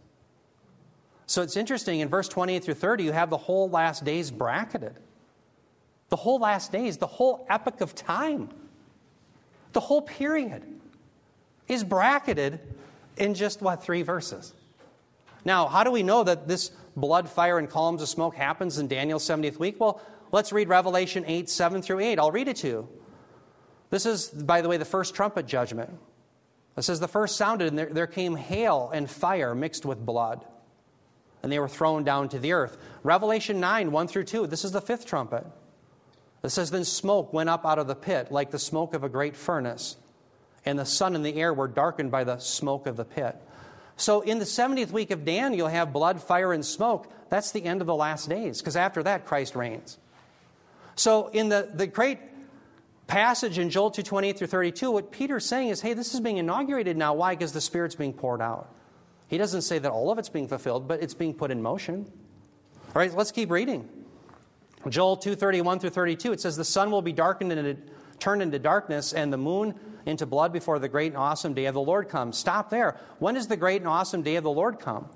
So 1.27 1.43
it's 1.43 1.57
interesting, 1.57 2.01
in 2.01 2.09
verse 2.09 2.29
28 2.29 2.65
through 2.65 2.75
30, 2.75 3.05
you 3.05 3.13
have 3.13 3.31
the 3.31 3.37
whole 3.37 3.69
last 3.69 4.05
days 4.05 4.31
bracketed. 4.31 4.99
The 6.11 6.17
whole 6.17 6.39
last 6.39 6.71
days, 6.71 6.99
the 6.99 7.07
whole 7.07 7.47
epoch 7.49 7.81
of 7.81 7.95
time. 7.95 8.51
The 9.75 9.81
whole 9.81 10.03
period 10.03 10.65
is 11.69 11.85
bracketed 11.85 12.61
in 13.17 13.35
just, 13.35 13.61
what, 13.61 13.83
three 13.83 14.03
verses. 14.03 14.55
Now, 15.45 15.67
how 15.67 15.85
do 15.85 15.91
we 15.91 16.03
know 16.03 16.25
that 16.25 16.49
this 16.49 16.71
blood, 16.97 17.29
fire, 17.29 17.59
and 17.59 17.69
columns 17.69 18.01
of 18.01 18.09
smoke 18.09 18.35
happens 18.35 18.79
in 18.79 18.89
Daniel's 18.89 19.25
70th 19.25 19.59
week? 19.59 19.79
Well, 19.79 20.01
let's 20.33 20.53
read 20.53 20.69
Revelation 20.69 21.25
8, 21.27 21.51
7 21.51 21.83
through 21.83 22.01
8. 22.01 22.19
I'll 22.19 22.31
read 22.31 22.49
it 22.49 22.57
to 22.59 22.69
you. 22.69 22.89
This 23.91 24.07
is, 24.07 24.29
by 24.29 24.61
the 24.61 24.69
way, 24.69 24.77
the 24.77 24.85
first 24.85 25.15
trumpet 25.15 25.47
judgment. 25.47 25.91
It 26.77 26.83
says, 26.83 27.01
The 27.01 27.09
first 27.09 27.37
sounded, 27.37 27.69
and 27.69 27.79
there, 27.79 27.87
there 27.87 28.07
came 28.07 28.37
hail 28.37 28.91
and 28.95 29.11
fire 29.11 29.55
mixed 29.55 29.85
with 29.85 30.05
blood, 30.05 30.45
and 31.43 31.51
they 31.51 31.59
were 31.59 31.69
thrown 31.69 32.05
down 32.05 32.29
to 32.31 32.39
the 32.39 32.53
earth. 32.53 32.77
Revelation 33.03 33.61
9, 33.61 33.91
1 33.91 34.09
through 34.09 34.25
2. 34.25 34.47
This 34.47 34.65
is 34.65 34.73
the 34.73 34.81
fifth 34.81 35.05
trumpet. 35.05 35.45
It 36.45 36.51
says, 36.51 36.71
Then 36.71 36.85
smoke 36.85 37.33
went 37.33 37.49
up 37.49 37.65
out 37.65 37.79
of 37.79 37.87
the 37.87 37.95
pit 37.95 38.31
like 38.31 38.51
the 38.51 38.59
smoke 38.59 38.95
of 38.95 39.03
a 39.03 39.09
great 39.09 39.35
furnace, 39.35 39.97
and 40.65 40.79
the 40.79 40.85
sun 40.85 41.17
and 41.17 41.25
the 41.25 41.37
air 41.37 41.53
were 41.55 41.69
darkened 41.69 42.11
by 42.11 42.25
the 42.25 42.39
smoke 42.39 42.87
of 42.87 42.97
the 42.97 43.05
pit. 43.05 43.37
So 43.97 44.21
in 44.21 44.39
the 44.39 44.45
70th 44.45 44.91
week 44.91 45.11
of 45.11 45.25
Daniel, 45.25 45.57
you'll 45.57 45.69
have 45.69 45.93
blood, 45.93 46.21
fire, 46.21 46.53
and 46.53 46.65
smoke. 46.65 47.11
That's 47.31 47.53
the 47.53 47.65
end 47.65 47.81
of 47.81 47.87
the 47.87 47.95
last 47.95 48.29
days, 48.29 48.59
because 48.61 48.77
after 48.77 49.03
that, 49.05 49.25
Christ 49.25 49.57
reigns. 49.57 49.99
So 50.97 51.29
in 51.29 51.49
the, 51.49 51.71
the 51.73 51.87
great 51.87 52.19
passage 53.07 53.59
in 53.59 53.71
Joel 53.71 53.91
2:28 53.91 54.37
through 54.37 54.47
32, 54.49 54.91
what 54.91 55.13
Peter's 55.13 55.47
saying 55.47 55.69
is, 55.69 55.81
hey, 55.81 55.95
this 55.95 56.13
is 56.13 56.21
being 56.21 56.37
inaugurated 56.37 56.97
now. 56.97 57.15
Why? 57.15 57.35
Because 57.35 57.53
the 57.53 57.61
Spirit's 57.61 57.95
being 57.95 58.13
poured 58.13 58.43
out. 58.43 58.69
He 59.29 59.39
doesn't 59.39 59.63
say 59.63 59.79
that 59.79 59.91
all 59.91 60.11
of 60.11 60.19
it's 60.19 60.29
being 60.29 60.49
fulfilled, 60.49 60.87
but 60.87 61.03
it's 61.03 61.15
being 61.15 61.33
put 61.33 61.51
in 61.51 61.63
motion. 61.63 62.11
All 62.89 63.01
right, 63.01 63.13
let's 63.15 63.33
keep 63.33 63.51
reading. 63.51 63.89
Joel 64.89 65.17
2:31 65.17 65.81
through 65.81 65.91
32 65.91 66.33
it 66.33 66.41
says 66.41 66.57
the 66.57 66.65
sun 66.65 66.91
will 66.91 67.03
be 67.03 67.13
darkened 67.13 67.53
and 67.53 67.91
turned 68.19 68.43
into 68.43 68.59
darkness 68.59 69.13
and 69.13 69.33
the 69.33 69.39
moon 69.39 69.75
into 70.07 70.27
blood 70.27 70.53
before 70.53 70.79
the 70.79 70.89
great 70.89 71.13
and 71.13 71.17
awesome 71.17 71.55
day 71.55 71.67
of 71.67 71.75
the 71.75 71.81
Lord 71.81 72.09
comes. 72.09 72.37
Stop 72.37 72.71
there. 72.71 72.97
When 73.19 73.35
does 73.35 73.49
the 73.49 73.57
great 73.57 73.81
and 73.81 73.89
awesome 73.89 74.23
day 74.23 74.37
of 74.37 74.45
the 74.45 74.51
Lord 74.51 74.79
come? 74.79 75.09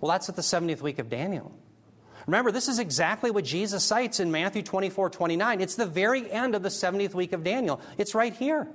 Well, 0.00 0.10
that's 0.10 0.28
at 0.28 0.36
the 0.36 0.42
70th 0.42 0.80
week 0.80 0.98
of 0.98 1.08
Daniel. 1.08 1.52
Remember, 2.26 2.50
this 2.50 2.68
is 2.68 2.78
exactly 2.78 3.30
what 3.30 3.44
Jesus 3.44 3.84
cites 3.84 4.20
in 4.20 4.30
Matthew 4.30 4.62
24 4.62 5.10
29. 5.10 5.60
It's 5.60 5.74
the 5.74 5.86
very 5.86 6.30
end 6.30 6.54
of 6.54 6.62
the 6.62 6.68
70th 6.68 7.14
week 7.14 7.32
of 7.32 7.44
Daniel. 7.44 7.80
It's 7.98 8.14
right 8.14 8.34
here. 8.34 8.68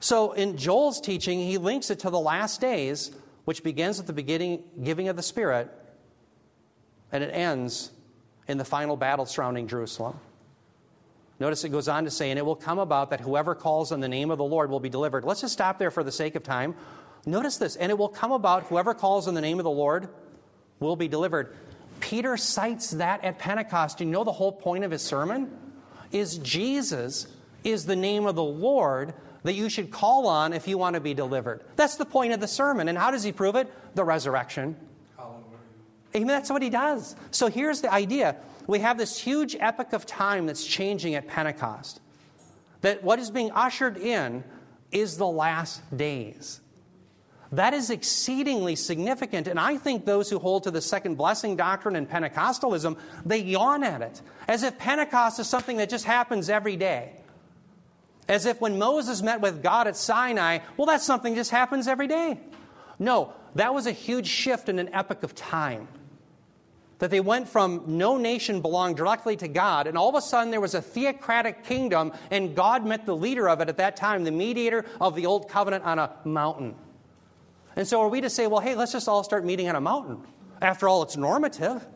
So, 0.00 0.32
in 0.32 0.56
Joel's 0.56 1.00
teaching, 1.00 1.40
he 1.40 1.58
links 1.58 1.90
it 1.90 2.00
to 2.00 2.10
the 2.10 2.20
last 2.20 2.60
days, 2.60 3.10
which 3.44 3.62
begins 3.62 4.00
at 4.00 4.06
the 4.06 4.12
beginning, 4.12 4.62
giving 4.82 5.08
of 5.08 5.16
the 5.16 5.22
Spirit, 5.22 5.70
and 7.12 7.22
it 7.22 7.28
ends 7.28 7.90
in 8.50 8.58
the 8.58 8.64
final 8.64 8.96
battle 8.96 9.26
surrounding 9.26 9.68
Jerusalem. 9.68 10.18
Notice 11.38 11.64
it 11.64 11.70
goes 11.70 11.88
on 11.88 12.04
to 12.04 12.10
say, 12.10 12.30
and 12.30 12.38
it 12.38 12.44
will 12.44 12.56
come 12.56 12.78
about 12.78 13.10
that 13.10 13.20
whoever 13.20 13.54
calls 13.54 13.92
on 13.92 14.00
the 14.00 14.08
name 14.08 14.30
of 14.30 14.38
the 14.38 14.44
Lord 14.44 14.70
will 14.70 14.80
be 14.80 14.90
delivered. 14.90 15.24
Let's 15.24 15.40
just 15.40 15.54
stop 15.54 15.78
there 15.78 15.90
for 15.90 16.04
the 16.04 16.12
sake 16.12 16.34
of 16.34 16.42
time. 16.42 16.74
Notice 17.24 17.56
this, 17.56 17.76
and 17.76 17.90
it 17.90 17.96
will 17.96 18.08
come 18.08 18.32
about 18.32 18.64
whoever 18.64 18.92
calls 18.92 19.26
on 19.26 19.34
the 19.34 19.40
name 19.40 19.58
of 19.58 19.64
the 19.64 19.70
Lord 19.70 20.08
will 20.80 20.96
be 20.96 21.08
delivered. 21.08 21.54
Peter 22.00 22.36
cites 22.36 22.90
that 22.92 23.24
at 23.24 23.38
Pentecost. 23.38 24.00
You 24.00 24.06
know 24.06 24.24
the 24.24 24.32
whole 24.32 24.52
point 24.52 24.84
of 24.84 24.90
his 24.90 25.02
sermon? 25.02 25.50
Is 26.12 26.38
Jesus 26.38 27.26
is 27.62 27.86
the 27.86 27.96
name 27.96 28.26
of 28.26 28.34
the 28.34 28.42
Lord 28.42 29.14
that 29.42 29.54
you 29.54 29.68
should 29.68 29.90
call 29.90 30.26
on 30.26 30.52
if 30.52 30.68
you 30.68 30.76
want 30.76 30.94
to 30.94 31.00
be 31.00 31.14
delivered. 31.14 31.64
That's 31.76 31.96
the 31.96 32.04
point 32.04 32.32
of 32.32 32.40
the 32.40 32.48
sermon. 32.48 32.88
And 32.88 32.98
how 32.98 33.10
does 33.10 33.22
he 33.22 33.32
prove 33.32 33.56
it? 33.56 33.72
The 33.94 34.04
resurrection. 34.04 34.76
Amen. 36.14 36.26
That's 36.26 36.50
what 36.50 36.62
he 36.62 36.70
does. 36.70 37.14
So 37.30 37.48
here's 37.48 37.80
the 37.80 37.92
idea 37.92 38.36
we 38.66 38.80
have 38.80 38.98
this 38.98 39.18
huge 39.18 39.56
epic 39.58 39.92
of 39.92 40.06
time 40.06 40.46
that's 40.46 40.64
changing 40.64 41.14
at 41.14 41.26
Pentecost. 41.26 42.00
That 42.82 43.02
what 43.02 43.18
is 43.18 43.30
being 43.30 43.50
ushered 43.52 43.96
in 43.96 44.44
is 44.92 45.16
the 45.16 45.26
last 45.26 45.82
days. 45.96 46.60
That 47.52 47.74
is 47.74 47.90
exceedingly 47.90 48.76
significant. 48.76 49.48
And 49.48 49.58
I 49.58 49.76
think 49.76 50.04
those 50.04 50.30
who 50.30 50.38
hold 50.38 50.64
to 50.64 50.70
the 50.70 50.80
second 50.80 51.16
blessing 51.16 51.56
doctrine 51.56 51.96
and 51.96 52.08
Pentecostalism, 52.08 52.96
they 53.26 53.38
yawn 53.38 53.82
at 53.82 54.02
it, 54.02 54.22
as 54.46 54.62
if 54.62 54.78
Pentecost 54.78 55.40
is 55.40 55.48
something 55.48 55.78
that 55.78 55.90
just 55.90 56.04
happens 56.04 56.48
every 56.48 56.76
day. 56.76 57.12
As 58.28 58.46
if 58.46 58.60
when 58.60 58.78
Moses 58.78 59.22
met 59.22 59.40
with 59.40 59.62
God 59.62 59.88
at 59.88 59.96
Sinai, 59.96 60.58
well, 60.76 60.86
that's 60.86 61.04
something 61.04 61.34
that 61.34 61.40
just 61.40 61.50
happens 61.50 61.88
every 61.88 62.06
day. 62.06 62.38
No, 63.00 63.32
that 63.56 63.74
was 63.74 63.86
a 63.86 63.92
huge 63.92 64.28
shift 64.28 64.68
in 64.68 64.78
an 64.78 64.88
epoch 64.92 65.24
of 65.24 65.34
time. 65.34 65.88
That 67.00 67.10
they 67.10 67.20
went 67.20 67.48
from 67.48 67.82
no 67.86 68.16
nation 68.16 68.60
belonged 68.60 68.96
directly 68.96 69.36
to 69.38 69.48
God, 69.48 69.86
and 69.86 69.98
all 69.98 70.08
of 70.08 70.14
a 70.14 70.20
sudden 70.20 70.50
there 70.50 70.60
was 70.60 70.74
a 70.74 70.82
theocratic 70.82 71.64
kingdom, 71.64 72.12
and 72.30 72.54
God 72.54 72.86
met 72.86 73.06
the 73.06 73.16
leader 73.16 73.48
of 73.48 73.60
it 73.60 73.68
at 73.68 73.78
that 73.78 73.96
time, 73.96 74.24
the 74.24 74.30
mediator 74.30 74.84
of 75.00 75.16
the 75.16 75.26
old 75.26 75.48
covenant, 75.48 75.84
on 75.84 75.98
a 75.98 76.12
mountain. 76.24 76.76
And 77.74 77.86
so 77.88 78.00
are 78.00 78.08
we 78.08 78.20
to 78.20 78.30
say, 78.30 78.46
well, 78.46 78.60
hey, 78.60 78.74
let's 78.74 78.92
just 78.92 79.08
all 79.08 79.24
start 79.24 79.44
meeting 79.44 79.68
on 79.68 79.76
a 79.76 79.80
mountain? 79.80 80.22
After 80.60 80.88
all, 80.88 81.02
it's 81.02 81.16
normative. 81.16 81.86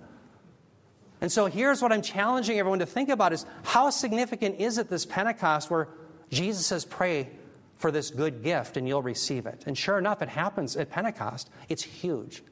And 1.21 1.31
so 1.31 1.47
here's 1.47 1.83
what 1.83 1.93
I'm 1.93 2.03
challenging 2.03 2.59
everyone 2.59 2.81
to 2.81 2.87
think 2.87 3.09
about 3.09 3.33
is 3.33 3.47
how 3.63 3.91
significant 3.91 4.61
is 4.61 4.79
it 4.79 4.89
this 4.89 5.07
Pentecost 5.07 5.71
where 5.71 5.89
Jesus 6.31 6.67
says, 6.67 6.85
pray 6.85 7.31
for 7.77 7.91
this 7.91 8.11
good 8.11 8.43
gift 8.43 8.77
and 8.77 8.89
you'll 8.89 9.03
receive 9.03 9.47
it. 9.47 9.65
And 9.67 9.77
sure 9.77 9.99
enough, 9.99 10.23
it 10.23 10.29
happens 10.29 10.77
at 10.77 10.91
Pentecost. 10.91 11.51
It's 11.69 11.83
huge. 11.83 12.43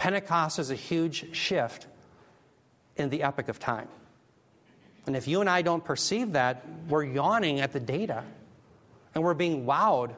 Pentecost 0.00 0.58
is 0.58 0.70
a 0.70 0.74
huge 0.74 1.36
shift 1.36 1.86
in 2.96 3.10
the 3.10 3.22
epoch 3.22 3.50
of 3.50 3.58
time. 3.58 3.86
And 5.06 5.14
if 5.14 5.28
you 5.28 5.42
and 5.42 5.50
I 5.50 5.60
don't 5.60 5.84
perceive 5.84 6.32
that, 6.32 6.64
we're 6.88 7.04
yawning 7.04 7.60
at 7.60 7.74
the 7.74 7.80
data 7.80 8.24
and 9.14 9.22
we're 9.22 9.34
being 9.34 9.66
wowed 9.66 10.14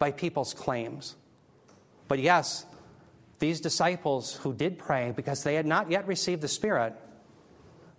by 0.00 0.10
people's 0.10 0.52
claims. 0.52 1.14
But 2.08 2.18
yes, 2.18 2.66
these 3.38 3.60
disciples 3.60 4.34
who 4.34 4.52
did 4.52 4.78
pray 4.78 5.12
because 5.14 5.44
they 5.44 5.54
had 5.54 5.64
not 5.64 5.92
yet 5.92 6.08
received 6.08 6.42
the 6.42 6.48
Spirit, 6.48 6.92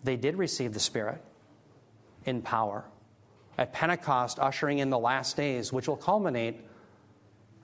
they 0.04 0.18
did 0.18 0.36
receive 0.36 0.74
the 0.74 0.82
Spirit 0.82 1.22
in 2.26 2.42
power. 2.42 2.84
At 3.58 3.72
Pentecost, 3.72 4.38
ushering 4.38 4.80
in 4.80 4.90
the 4.90 5.00
last 5.00 5.38
days, 5.38 5.72
which 5.72 5.88
will 5.88 5.96
culminate 5.96 6.60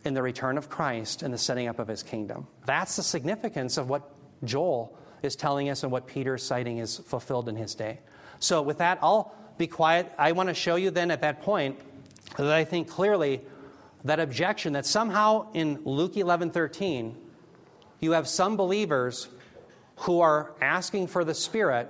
in 0.03 0.13
the 0.13 0.21
return 0.21 0.57
of 0.57 0.69
Christ 0.69 1.21
and 1.21 1.33
the 1.33 1.37
setting 1.37 1.67
up 1.67 1.79
of 1.79 1.87
his 1.87 2.03
kingdom. 2.03 2.47
That's 2.65 2.95
the 2.95 3.03
significance 3.03 3.77
of 3.77 3.89
what 3.89 4.09
Joel 4.43 4.97
is 5.21 5.35
telling 5.35 5.69
us 5.69 5.83
and 5.83 5.91
what 5.91 6.07
Peter's 6.07 6.43
citing 6.43 6.79
is 6.79 6.97
fulfilled 6.97 7.47
in 7.47 7.55
his 7.55 7.75
day. 7.75 7.99
So, 8.39 8.61
with 8.61 8.79
that, 8.79 8.97
I'll 9.01 9.35
be 9.57 9.67
quiet. 9.67 10.11
I 10.17 10.31
want 10.31 10.49
to 10.49 10.55
show 10.55 10.75
you 10.75 10.89
then 10.89 11.11
at 11.11 11.21
that 11.21 11.41
point 11.41 11.79
that 12.37 12.51
I 12.51 12.63
think 12.63 12.87
clearly 12.87 13.41
that 14.03 14.19
objection 14.19 14.73
that 14.73 14.85
somehow 14.85 15.51
in 15.53 15.81
Luke 15.85 16.17
11 16.17 16.49
13, 16.49 17.15
you 17.99 18.11
have 18.13 18.27
some 18.27 18.57
believers 18.57 19.29
who 19.97 20.21
are 20.21 20.53
asking 20.59 21.07
for 21.07 21.23
the 21.23 21.35
Spirit, 21.35 21.87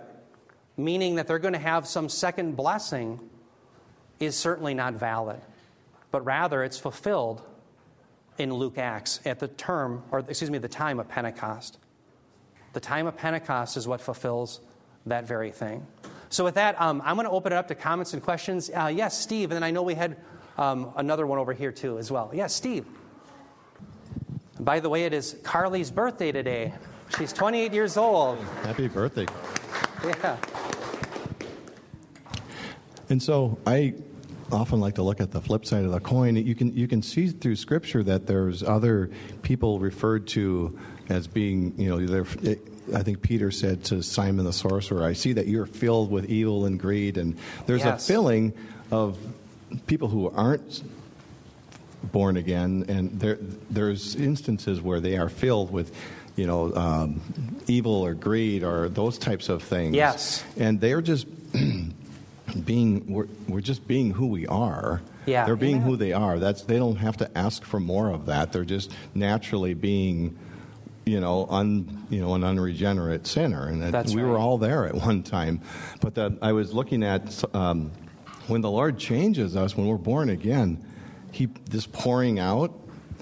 meaning 0.76 1.16
that 1.16 1.28
they're 1.28 1.40
going 1.40 1.54
to 1.54 1.60
have 1.60 1.88
some 1.88 2.10
second 2.10 2.58
blessing, 2.58 3.20
is 4.20 4.36
certainly 4.36 4.74
not 4.74 4.96
valid. 4.96 5.40
But 6.12 6.26
rather, 6.26 6.64
it's 6.64 6.78
fulfilled 6.78 7.42
in 8.42 8.54
Luke 8.54 8.78
Acts 8.78 9.20
at 9.26 9.40
the 9.40 9.48
term, 9.48 10.04
or 10.12 10.20
excuse 10.20 10.50
me, 10.50 10.58
the 10.58 10.68
time 10.68 11.00
of 11.00 11.08
Pentecost. 11.08 11.78
The 12.74 12.80
time 12.80 13.08
of 13.08 13.16
Pentecost 13.16 13.78
is 13.78 13.88
what 13.88 14.02
fulfills 14.02 14.62
that 15.06 15.28
very 15.28 15.52
thing. 15.52 15.86
So, 16.30 16.44
with 16.44 16.56
that, 16.56 16.80
um, 16.80 17.02
I'm 17.06 17.16
going 17.16 17.28
to 17.28 17.32
open 17.32 17.52
it 17.52 17.56
up 17.56 17.68
to 17.68 17.76
comments 17.76 18.14
and 18.14 18.24
questions. 18.24 18.70
Uh, 18.70 18.92
yes, 18.94 19.20
Steve, 19.20 19.52
and 19.52 19.58
then 19.58 19.64
I 19.64 19.72
know 19.72 19.84
we 19.84 19.96
had 19.96 20.18
um, 20.58 20.92
another 20.96 21.28
one 21.28 21.40
over 21.40 21.54
here 21.54 21.72
too 21.72 21.98
as 21.98 22.12
well. 22.12 22.32
Yes, 22.34 22.56
Steve. 22.56 22.86
By 24.60 24.80
the 24.80 24.90
way, 24.90 25.04
it 25.04 25.14
is 25.14 25.36
Carly's 25.44 25.92
birthday 25.92 26.32
today. 26.32 26.74
She's 27.18 27.34
28 27.34 27.74
years 27.74 27.98
old. 27.98 28.40
Happy 28.64 28.88
birthday. 28.88 29.26
Yeah. 30.06 30.38
And 33.10 33.22
so 33.22 33.58
I 33.68 33.94
often 34.52 34.80
like 34.80 34.96
to 34.96 35.04
look 35.04 35.22
at 35.22 35.32
the 35.32 35.42
flip 35.42 35.66
side 35.66 35.86
of 35.86 35.92
the 35.92 36.00
coin. 36.00 36.36
You 36.36 36.56
can 36.56 36.76
you 36.76 36.88
can 36.88 37.02
see 37.02 37.28
through 37.30 37.56
Scripture 37.56 38.04
that 38.04 38.28
there's 38.28 38.64
other 38.64 39.10
people 39.42 39.80
referred 39.80 40.28
to 40.30 40.78
as 41.10 41.28
being 41.28 41.74
you 41.78 41.90
know 41.90 42.26
I 42.94 43.04
think 43.04 43.22
Peter 43.22 43.52
said 43.52 43.84
to 43.86 44.02
Simon 44.02 44.46
the 44.46 44.54
sorcerer, 44.54 45.04
"I 45.04 45.14
see 45.14 45.34
that 45.34 45.48
you're 45.48 45.66
filled 45.66 46.12
with 46.12 46.26
evil 46.26 46.66
and 46.66 46.80
greed," 46.80 47.18
and 47.18 47.38
there's 47.66 47.84
yes. 47.84 48.04
a 48.04 48.08
filling 48.08 48.54
of 48.92 49.18
people 49.88 50.08
who 50.08 50.30
aren't 50.30 50.84
born 52.04 52.38
again, 52.38 52.86
and 52.88 53.20
there, 53.20 53.38
there's 53.70 54.16
instances 54.16 54.82
where 54.82 55.00
they 55.00 55.18
are 55.18 55.30
filled 55.30 55.72
with, 55.72 55.96
you 56.36 56.48
know, 56.48 56.74
um, 56.76 57.22
evil 57.68 57.94
or 57.94 58.14
greed 58.14 58.64
or 58.64 58.90
those 58.90 59.18
types 59.18 59.50
of 59.50 59.64
things. 59.64 59.96
Yes. 59.96 60.44
And 60.58 60.82
they're 60.82 61.02
just 61.02 61.28
being, 62.54 63.12
we're, 63.12 63.28
we're 63.48 63.62
just 63.62 63.88
being 63.88 64.12
who 64.12 64.28
we 64.28 64.48
are. 64.48 65.02
Yeah. 65.26 65.46
They're 65.46 65.56
being 65.56 65.82
who 65.82 65.96
they 65.96 66.14
are. 66.14 66.40
That's, 66.40 66.64
they 66.64 66.78
don't 66.78 66.96
have 66.98 67.18
to 67.18 67.38
ask 67.38 67.64
for 67.64 67.80
more 67.80 68.10
of 68.10 68.26
that. 68.26 68.52
They're 68.52 68.66
just 68.66 68.92
naturally 69.14 69.74
being 69.74 70.38
you 71.06 71.20
know, 71.20 71.48
un, 71.50 72.06
you 72.10 72.22
know, 72.22 72.36
an 72.36 72.44
unregenerate 72.44 73.26
sinner, 73.26 73.68
and 73.68 73.82
that 73.82 74.08
we 74.10 74.22
right. 74.22 74.30
were 74.30 74.38
all 74.38 74.58
there 74.58 74.86
at 74.86 74.96
one 74.96 75.24
time. 75.24 75.62
But 76.00 76.16
that 76.16 76.34
I 76.42 76.52
was 76.52 76.74
looking 76.74 77.04
at 77.04 77.44
um, 77.56 77.92
when 78.48 78.62
the 78.62 78.70
Lord 78.70 78.98
changes 78.98 79.56
us, 79.56 79.76
when 79.76 79.88
we're 79.88 79.98
born 79.98 80.30
again, 80.30 80.84
He 81.32 81.48
this 81.70 81.88
pouring 81.88 82.40
out. 82.40 82.78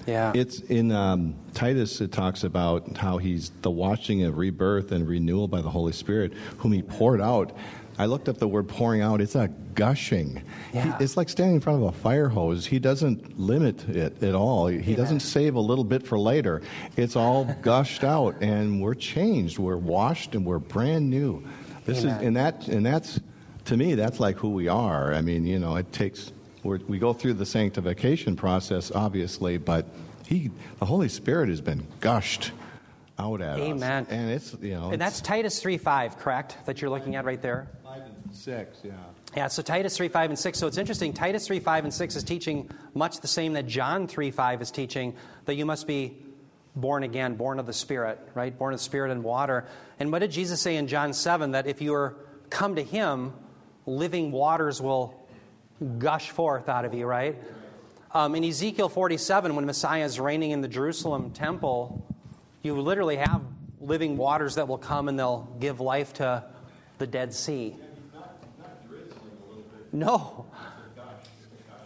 Yeah. 0.06 0.32
It's 0.34 0.60
in 0.60 0.92
um, 0.92 1.34
Titus. 1.54 2.00
It 2.00 2.12
talks 2.12 2.44
about 2.44 2.96
how 2.96 3.18
He's 3.18 3.50
the 3.62 3.70
washing 3.70 4.24
of 4.24 4.38
rebirth 4.38 4.92
and 4.92 5.06
renewal 5.06 5.48
by 5.48 5.62
the 5.62 5.70
Holy 5.70 5.92
Spirit, 5.92 6.32
whom 6.58 6.72
He 6.72 6.82
poured 6.82 7.20
out. 7.20 7.56
I 8.00 8.06
looked 8.06 8.28
up 8.28 8.38
the 8.38 8.48
word 8.48 8.66
pouring 8.66 9.02
out. 9.02 9.20
It's 9.20 9.34
a 9.34 9.48
gushing. 9.74 10.42
Yeah. 10.72 10.96
He, 10.98 11.04
it's 11.04 11.16
like 11.16 11.28
standing 11.28 11.56
in 11.56 11.60
front 11.60 11.82
of 11.82 11.88
a 11.88 11.92
fire 11.92 12.28
hose. 12.28 12.64
He 12.64 12.78
doesn't 12.78 13.38
limit 13.38 13.88
it 13.88 14.22
at 14.22 14.34
all. 14.34 14.68
He 14.68 14.94
doesn't 14.94 15.20
save 15.20 15.54
a 15.54 15.60
little 15.60 15.84
bit 15.84 16.06
for 16.06 16.18
later. 16.18 16.62
It's 16.96 17.14
all 17.14 17.44
gushed 17.62 18.02
out, 18.02 18.36
and 18.40 18.80
we're 18.80 18.94
changed. 18.94 19.58
We're 19.58 19.76
washed, 19.76 20.34
and 20.34 20.46
we're 20.46 20.58
brand 20.58 21.10
new. 21.10 21.44
This 21.84 22.04
Amen. 22.04 22.16
is 22.16 22.26
and 22.26 22.36
that 22.36 22.68
and 22.68 22.86
that's 22.86 23.20
to 23.66 23.76
me, 23.76 23.94
that's 23.94 24.18
like 24.18 24.36
who 24.36 24.50
we 24.50 24.68
are. 24.68 25.12
I 25.12 25.20
mean, 25.20 25.46
you 25.46 25.58
know, 25.58 25.76
it 25.76 25.92
takes, 25.92 26.32
we 26.64 26.98
go 26.98 27.12
through 27.12 27.34
the 27.34 27.46
sanctification 27.46 28.34
process, 28.34 28.90
obviously, 28.90 29.58
but 29.58 29.86
he, 30.26 30.50
the 30.78 30.86
Holy 30.86 31.08
Spirit 31.08 31.50
has 31.50 31.60
been 31.60 31.86
gushed 32.00 32.52
out 33.18 33.40
at 33.42 33.58
Amen. 33.58 33.60
us. 33.60 33.82
Amen. 33.82 34.06
And 34.10 34.30
it's, 34.30 34.56
you 34.60 34.74
know. 34.74 34.90
And 34.90 35.00
that's 35.00 35.20
Titus 35.20 35.60
3 35.60 35.78
5, 35.78 36.18
correct? 36.18 36.56
That 36.66 36.80
you're 36.80 36.90
looking 36.90 37.16
at 37.16 37.24
right 37.24 37.40
there? 37.40 37.68
5 38.30 38.36
and 38.36 38.36
6, 38.36 38.78
yeah. 38.84 38.92
Yeah, 39.36 39.48
so 39.48 39.62
Titus 39.62 39.96
3, 39.96 40.08
5, 40.08 40.30
and 40.30 40.38
6. 40.38 40.58
So 40.58 40.66
it's 40.66 40.78
interesting. 40.78 41.12
Titus 41.12 41.46
3, 41.46 41.58
5, 41.60 41.84
and 41.84 41.94
6 41.94 42.16
is 42.16 42.24
teaching 42.24 42.70
much 42.94 43.20
the 43.20 43.28
same 43.28 43.54
that 43.54 43.66
John 43.66 44.06
3, 44.06 44.30
5 44.30 44.62
is 44.62 44.70
teaching, 44.70 45.16
that 45.46 45.54
you 45.54 45.66
must 45.66 45.86
be 45.86 46.16
born 46.76 47.02
again, 47.02 47.34
born 47.34 47.58
of 47.58 47.66
the 47.66 47.72
Spirit, 47.72 48.20
right? 48.34 48.56
Born 48.56 48.72
of 48.72 48.78
the 48.78 48.84
Spirit 48.84 49.10
and 49.10 49.24
water. 49.24 49.66
And 49.98 50.12
what 50.12 50.20
did 50.20 50.30
Jesus 50.30 50.60
say 50.60 50.76
in 50.76 50.86
John 50.86 51.12
7? 51.12 51.52
That 51.52 51.66
if 51.66 51.82
you 51.82 51.94
are 51.94 52.16
come 52.50 52.76
to 52.76 52.82
Him, 52.82 53.32
living 53.86 54.30
waters 54.30 54.80
will 54.80 55.26
gush 55.98 56.30
forth 56.30 56.68
out 56.68 56.84
of 56.84 56.94
you, 56.94 57.06
right? 57.06 57.36
Um, 58.12 58.34
in 58.34 58.44
Ezekiel 58.44 58.88
47, 58.88 59.56
when 59.56 59.66
Messiah 59.66 60.04
is 60.04 60.20
reigning 60.20 60.52
in 60.52 60.60
the 60.60 60.68
Jerusalem 60.68 61.30
temple, 61.30 62.04
you 62.62 62.80
literally 62.80 63.16
have 63.16 63.42
living 63.80 64.16
waters 64.16 64.56
that 64.56 64.68
will 64.68 64.78
come 64.78 65.08
and 65.08 65.18
they'll 65.18 65.48
give 65.58 65.80
life 65.80 66.12
to 66.14 66.44
the 66.98 67.06
Dead 67.06 67.32
Sea. 67.32 67.76
No. 69.92 70.46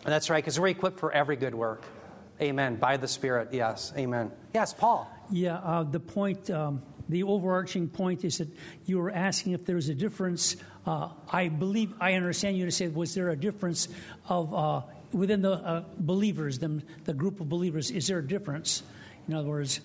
That's 0.04 0.28
right, 0.28 0.42
because 0.42 0.60
we're 0.60 0.68
equipped 0.68 1.00
for 1.00 1.12
every 1.12 1.36
good 1.36 1.54
work. 1.54 1.82
Amen. 2.40 2.76
By 2.76 2.96
the 2.96 3.08
Spirit, 3.08 3.48
yes. 3.52 3.92
Amen. 3.96 4.30
Yes, 4.54 4.74
Paul. 4.74 5.10
Yeah, 5.30 5.56
uh, 5.58 5.84
the 5.84 6.00
point, 6.00 6.50
um, 6.50 6.82
the 7.08 7.22
overarching 7.22 7.88
point 7.88 8.24
is 8.24 8.38
that 8.38 8.48
you 8.84 8.98
were 8.98 9.10
asking 9.10 9.52
if 9.52 9.64
there's 9.64 9.88
a 9.88 9.94
difference 9.94 10.56
uh, 10.86 11.08
I 11.32 11.48
believe, 11.48 11.94
I 12.00 12.14
understand 12.14 12.58
you 12.58 12.66
to 12.66 12.70
say, 12.70 12.88
was 12.88 13.14
there 13.14 13.30
a 13.30 13.36
difference 13.36 13.88
of 14.28 14.52
uh, 14.52 14.82
within 15.12 15.42
the 15.42 15.52
uh, 15.52 15.84
believers, 15.98 16.58
the, 16.58 16.82
the 17.04 17.14
group 17.14 17.40
of 17.40 17.48
believers? 17.48 17.90
Is 17.90 18.06
there 18.06 18.18
a 18.18 18.26
difference? 18.26 18.82
In 19.26 19.34
other 19.34 19.48
words, 19.48 19.80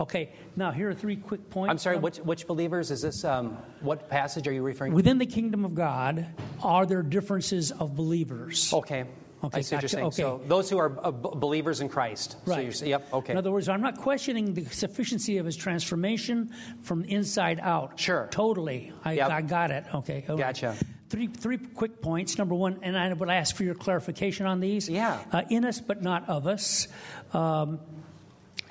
Okay, 0.00 0.32
now 0.56 0.70
here 0.70 0.88
are 0.88 0.94
three 0.94 1.16
quick 1.16 1.50
points. 1.50 1.70
I'm 1.70 1.78
sorry, 1.78 1.98
which, 1.98 2.16
which 2.18 2.46
believers? 2.46 2.90
Is 2.90 3.02
this, 3.02 3.22
um, 3.22 3.58
what 3.80 4.08
passage 4.08 4.48
are 4.48 4.52
you 4.52 4.62
referring 4.62 4.92
to? 4.92 4.96
Within 4.96 5.18
the 5.18 5.26
kingdom 5.26 5.64
of 5.66 5.74
God, 5.74 6.26
are 6.62 6.86
there 6.86 7.02
differences 7.02 7.70
of 7.70 7.94
believers? 7.94 8.72
Okay. 8.72 9.04
Okay, 9.42 9.58
I 9.58 9.60
see 9.62 9.74
what 9.74 9.82
you're 9.82 9.88
gotcha. 9.88 9.88
saying. 9.88 10.06
Okay. 10.06 10.16
So 10.16 10.48
those 10.48 10.68
who 10.68 10.78
are 10.78 10.98
uh, 11.02 11.10
believers 11.10 11.80
in 11.80 11.88
Christ. 11.88 12.32
So 12.32 12.52
Right. 12.52 12.80
you're, 12.80 12.88
yep, 12.88 13.08
okay. 13.12 13.32
In 13.32 13.38
other 13.38 13.50
words, 13.50 13.68
I'm 13.70 13.80
not 13.80 13.96
questioning 13.96 14.52
the 14.52 14.64
sufficiency 14.66 15.38
of 15.38 15.46
his 15.46 15.56
transformation 15.56 16.50
from 16.82 17.04
inside 17.04 17.58
out. 17.60 17.98
Sure. 17.98 18.28
Totally. 18.30 18.92
I, 19.04 19.14
Yep. 19.14 19.30
I 19.30 19.42
got 19.42 19.70
it. 19.70 19.84
Okay. 19.94 20.24
right. 20.28 20.38
Gotcha. 20.38 20.76
Three, 21.08 21.26
three 21.26 21.56
quick 21.58 22.02
points. 22.02 22.36
Number 22.36 22.54
one, 22.54 22.80
and 22.82 22.96
I 22.98 23.12
would 23.12 23.30
ask 23.30 23.56
for 23.56 23.64
your 23.64 23.74
clarification 23.74 24.46
on 24.46 24.60
these. 24.60 24.88
Yeah. 24.88 25.18
Uh, 25.32 25.42
in 25.48 25.64
us, 25.64 25.80
but 25.80 26.02
not 26.02 26.28
of 26.28 26.46
us. 26.46 26.86
Um, 27.32 27.80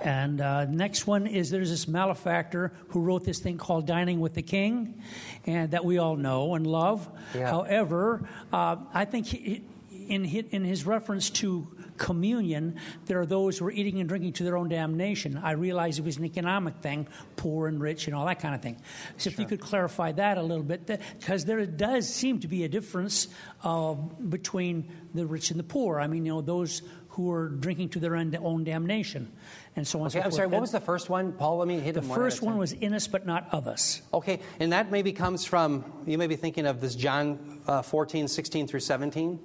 and 0.02 0.42
uh, 0.42 0.66
next 0.66 1.08
one 1.08 1.28
is 1.28 1.50
there's 1.50 1.70
this 1.70 1.88
malefactor 1.88 2.72
who 2.90 3.02
wrote 3.02 3.24
this 3.24 3.40
thing 3.40 3.58
called 3.58 3.86
Dining 3.86 4.20
with 4.20 4.34
the 4.34 4.42
King, 4.42 5.02
and 5.46 5.72
that 5.72 5.84
we 5.86 5.98
all 5.98 6.16
know 6.16 6.56
and 6.56 6.66
love. 6.66 7.08
Yeah. 7.36 7.50
However, 7.50 8.28
uh, 8.52 8.78
I 8.94 9.06
think 9.06 9.28
he, 9.28 9.64
in, 10.08 10.26
hi- 10.26 10.46
in 10.52 10.64
his 10.64 10.86
reference 10.86 11.30
to 11.32 11.68
communion, 11.98 12.78
there 13.08 13.20
are 13.20 13.26
those 13.26 13.58
who 13.58 13.66
are 13.66 13.72
eating 13.72 14.00
and 14.00 14.08
drinking 14.08 14.32
to 14.32 14.44
their 14.46 14.56
own 14.56 14.70
damnation. 14.70 15.38
I 15.38 15.52
realize 15.52 16.00
it 16.00 16.06
was 16.06 16.16
an 16.16 16.24
economic 16.24 16.78
thing, 16.78 17.08
poor 17.36 17.68
and 17.68 17.80
rich 17.80 18.08
and 18.08 18.16
all 18.16 18.26
that 18.26 18.40
kind 18.40 18.56
of 18.56 18.62
thing. 18.62 18.78
So 19.18 19.30
if 19.30 19.38
you 19.38 19.46
could 19.46 19.60
clarify 19.60 20.14
that 20.14 20.38
a 20.38 20.42
little 20.42 20.64
bit, 20.64 20.88
because 21.20 21.44
there 21.44 21.66
does 21.66 22.08
seem 22.08 22.40
to 22.40 22.48
be 22.48 22.64
a 22.64 22.70
difference 22.70 23.28
uh, 23.64 23.94
between 23.94 24.90
the 25.14 25.26
rich 25.26 25.52
and 25.52 25.60
the 25.60 25.64
poor. 25.66 26.00
I 26.00 26.08
mean, 26.08 26.26
you 26.26 26.36
know, 26.36 26.42
those 26.42 26.84
who 27.20 27.34
are 27.34 27.50
drinking 27.50 27.90
to 27.90 28.00
their 28.00 28.16
own 28.16 28.34
own 28.38 28.64
damnation, 28.64 29.30
and 29.76 29.86
so 29.86 30.00
on. 30.00 30.06
and 30.06 30.16
Okay, 30.16 30.20
so 30.20 30.20
I'm 30.20 30.24
forth. 30.24 30.34
sorry, 30.36 30.48
what 30.48 30.62
was 30.62 30.72
the 30.72 30.80
first 30.80 31.10
one? 31.10 31.34
Paul, 31.34 31.58
let 31.58 31.68
me 31.68 31.78
hit 31.78 31.96
the 31.96 32.02
first 32.02 32.42
one 32.42 32.58
was 32.58 32.72
in 32.72 32.94
us, 32.94 33.10
but 33.10 33.26
not 33.26 33.50
of 33.52 33.68
us. 33.68 34.02
Okay, 34.14 34.40
and 34.62 34.72
that 34.72 34.90
maybe 34.90 35.12
comes 35.12 35.44
from, 35.44 35.84
you 36.06 36.18
may 36.18 36.28
be 36.28 36.38
thinking 36.38 36.66
of 36.66 36.80
this 36.80 36.96
John 36.96 37.60
uh, 37.68 37.82
14, 37.82 38.30
16 38.30 38.68
through 38.68 38.80
17. 38.80 39.38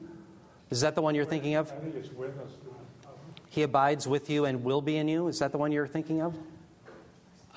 Is 0.71 0.83
that 0.83 0.95
the 0.95 1.03
one 1.03 1.17
you're 1.17 1.25
thinking 1.25 1.57
of? 1.57 1.73
I 1.73 1.75
think 1.77 1.97
it's 1.97 2.13
with 2.13 2.39
us, 2.39 2.53
not 2.65 2.77
of 3.11 3.11
us. 3.11 3.43
He 3.49 3.63
abides 3.63 4.07
with 4.07 4.31
you 4.31 4.45
and 4.45 4.63
will 4.63 4.81
be 4.81 4.97
in 4.97 5.09
you. 5.09 5.27
Is 5.27 5.41
that 5.41 5.51
the 5.51 5.59
one 5.59 5.73
you're 5.73 5.89
thinking 5.89 6.23
of? 6.23 6.37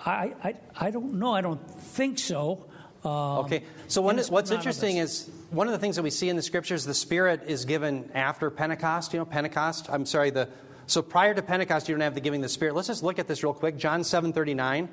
I, 0.03 0.33
I, 0.43 0.55
I 0.79 0.89
don't 0.89 1.13
know. 1.19 1.35
I 1.35 1.41
don't 1.41 1.61
think 1.69 2.17
so. 2.17 2.65
Um, 3.03 3.45
Okay, 3.45 3.61
so 3.87 4.01
one, 4.01 4.15
in 4.15 4.19
us, 4.21 4.29
but 4.29 4.33
what's 4.33 4.51
interesting 4.51 4.97
is 4.97 5.29
one 5.49 5.67
of 5.67 5.73
the 5.73 5.79
things 5.79 5.95
that 5.95 6.03
we 6.03 6.09
see 6.09 6.29
in 6.29 6.35
the 6.35 6.41
scriptures, 6.41 6.83
the 6.83 6.93
Spirit 6.93 7.43
is 7.47 7.65
given 7.65 8.11
after 8.13 8.49
Pentecost. 8.49 9.13
You 9.13 9.19
know, 9.19 9.25
Pentecost. 9.25 9.87
I'm 9.89 10.05
sorry. 10.05 10.29
The 10.29 10.49
so 10.87 11.01
prior 11.01 11.33
to 11.33 11.41
Pentecost, 11.41 11.87
you 11.87 11.95
don't 11.95 12.01
have 12.01 12.15
the 12.15 12.21
giving 12.21 12.41
of 12.41 12.43
the 12.43 12.49
Spirit. 12.49 12.75
Let's 12.75 12.87
just 12.87 13.03
look 13.03 13.19
at 13.19 13.27
this 13.27 13.43
real 13.43 13.53
quick. 13.53 13.77
John 13.77 14.03
seven 14.03 14.33
thirty 14.33 14.53
nine. 14.53 14.89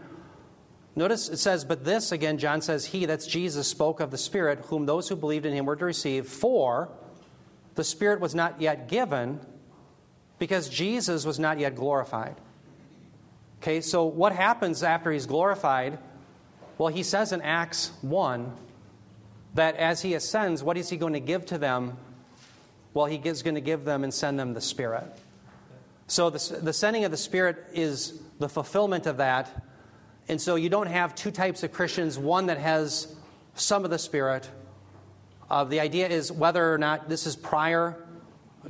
Notice 0.97 1.29
it 1.29 1.39
says, 1.39 1.65
"But 1.65 1.85
this 1.85 2.13
again." 2.13 2.39
John 2.39 2.61
says, 2.63 2.87
"He, 2.87 3.05
that's 3.05 3.27
Jesus, 3.27 3.67
spoke 3.67 4.01
of 4.01 4.11
the 4.11 4.19
Spirit, 4.19 4.61
whom 4.67 4.87
those 4.87 5.09
who 5.09 5.17
believed 5.17 5.45
in 5.47 5.53
Him 5.53 5.67
were 5.67 5.77
to 5.77 5.85
receive. 5.85 6.29
For 6.29 6.89
the 7.75 7.85
Spirit 7.85 8.21
was 8.21 8.35
not 8.35 8.61
yet 8.61 8.89
given, 8.89 9.41
because 10.39 10.69
Jesus 10.69 11.25
was 11.25 11.39
not 11.39 11.59
yet 11.59 11.75
glorified." 11.75 12.37
Okay, 13.61 13.81
so 13.81 14.05
what 14.05 14.33
happens 14.33 14.83
after 14.83 15.11
He's 15.11 15.27
glorified? 15.27 15.99
Well, 16.77 16.89
he 16.89 17.03
says 17.03 17.33
in 17.33 17.41
Acts 17.41 17.93
1 18.03 18.53
that 19.55 19.77
as 19.77 20.03
he 20.03 20.15
ascends, 20.15 20.63
what 20.63 20.77
is 20.77 20.89
he 20.91 20.97
going 20.97 21.13
to 21.13 21.21
give 21.21 21.47
to 21.47 21.59
them? 21.59 21.97
Well, 22.93 23.07
he 23.07 23.17
is 23.17 23.43
going 23.43 23.55
to 23.55 23.61
give 23.61 23.85
them 23.85 24.05
and 24.05 24.13
send 24.13 24.39
them 24.39 24.53
the 24.53 24.61
Spirit. 24.61 25.05
So 26.07 26.31
the, 26.31 26.59
the 26.61 26.73
sending 26.73 27.05
of 27.05 27.11
the 27.11 27.17
Spirit 27.17 27.65
is 27.73 28.21
the 28.39 28.49
fulfillment 28.49 29.07
of 29.07 29.17
that. 29.19 29.65
And 30.29 30.41
so 30.41 30.57
you 30.57 30.69
don't 30.69 30.87
have 30.87 31.15
two 31.15 31.31
types 31.31 31.63
of 31.63 31.73
Christians 31.73 32.19
one 32.19 32.47
that 32.47 32.59
has 32.59 33.15
some 33.55 33.85
of 33.85 33.91
the 33.91 33.99
Spirit. 33.99 34.49
Uh, 35.51 35.65
the 35.65 35.81
idea 35.81 36.09
is 36.09 36.33
whether 36.33 36.73
or 36.73 36.79
not 36.79 37.09
this 37.09 37.27
is 37.27 37.37
prior 37.37 37.97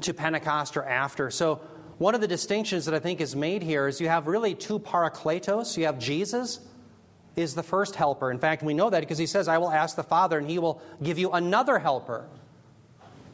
to 0.00 0.12
Pentecost 0.12 0.76
or 0.76 0.84
after. 0.84 1.30
So 1.30 1.60
one 1.98 2.14
of 2.14 2.20
the 2.20 2.28
distinctions 2.28 2.84
that 2.86 2.94
I 2.94 2.98
think 2.98 3.20
is 3.20 3.36
made 3.36 3.62
here 3.62 3.86
is 3.86 4.00
you 4.00 4.08
have 4.08 4.26
really 4.26 4.54
two 4.54 4.78
parakletos. 4.78 5.76
You 5.76 5.86
have 5.86 5.98
Jesus 5.98 6.60
is 7.36 7.54
the 7.54 7.62
first 7.62 7.96
helper. 7.96 8.30
In 8.30 8.38
fact, 8.38 8.62
we 8.62 8.74
know 8.74 8.90
that 8.90 9.00
because 9.00 9.18
he 9.18 9.26
says, 9.26 9.48
I 9.48 9.58
will 9.58 9.70
ask 9.70 9.96
the 9.96 10.02
Father 10.02 10.38
and 10.38 10.48
he 10.48 10.58
will 10.58 10.80
give 11.02 11.18
you 11.18 11.32
another 11.32 11.78
helper. 11.78 12.26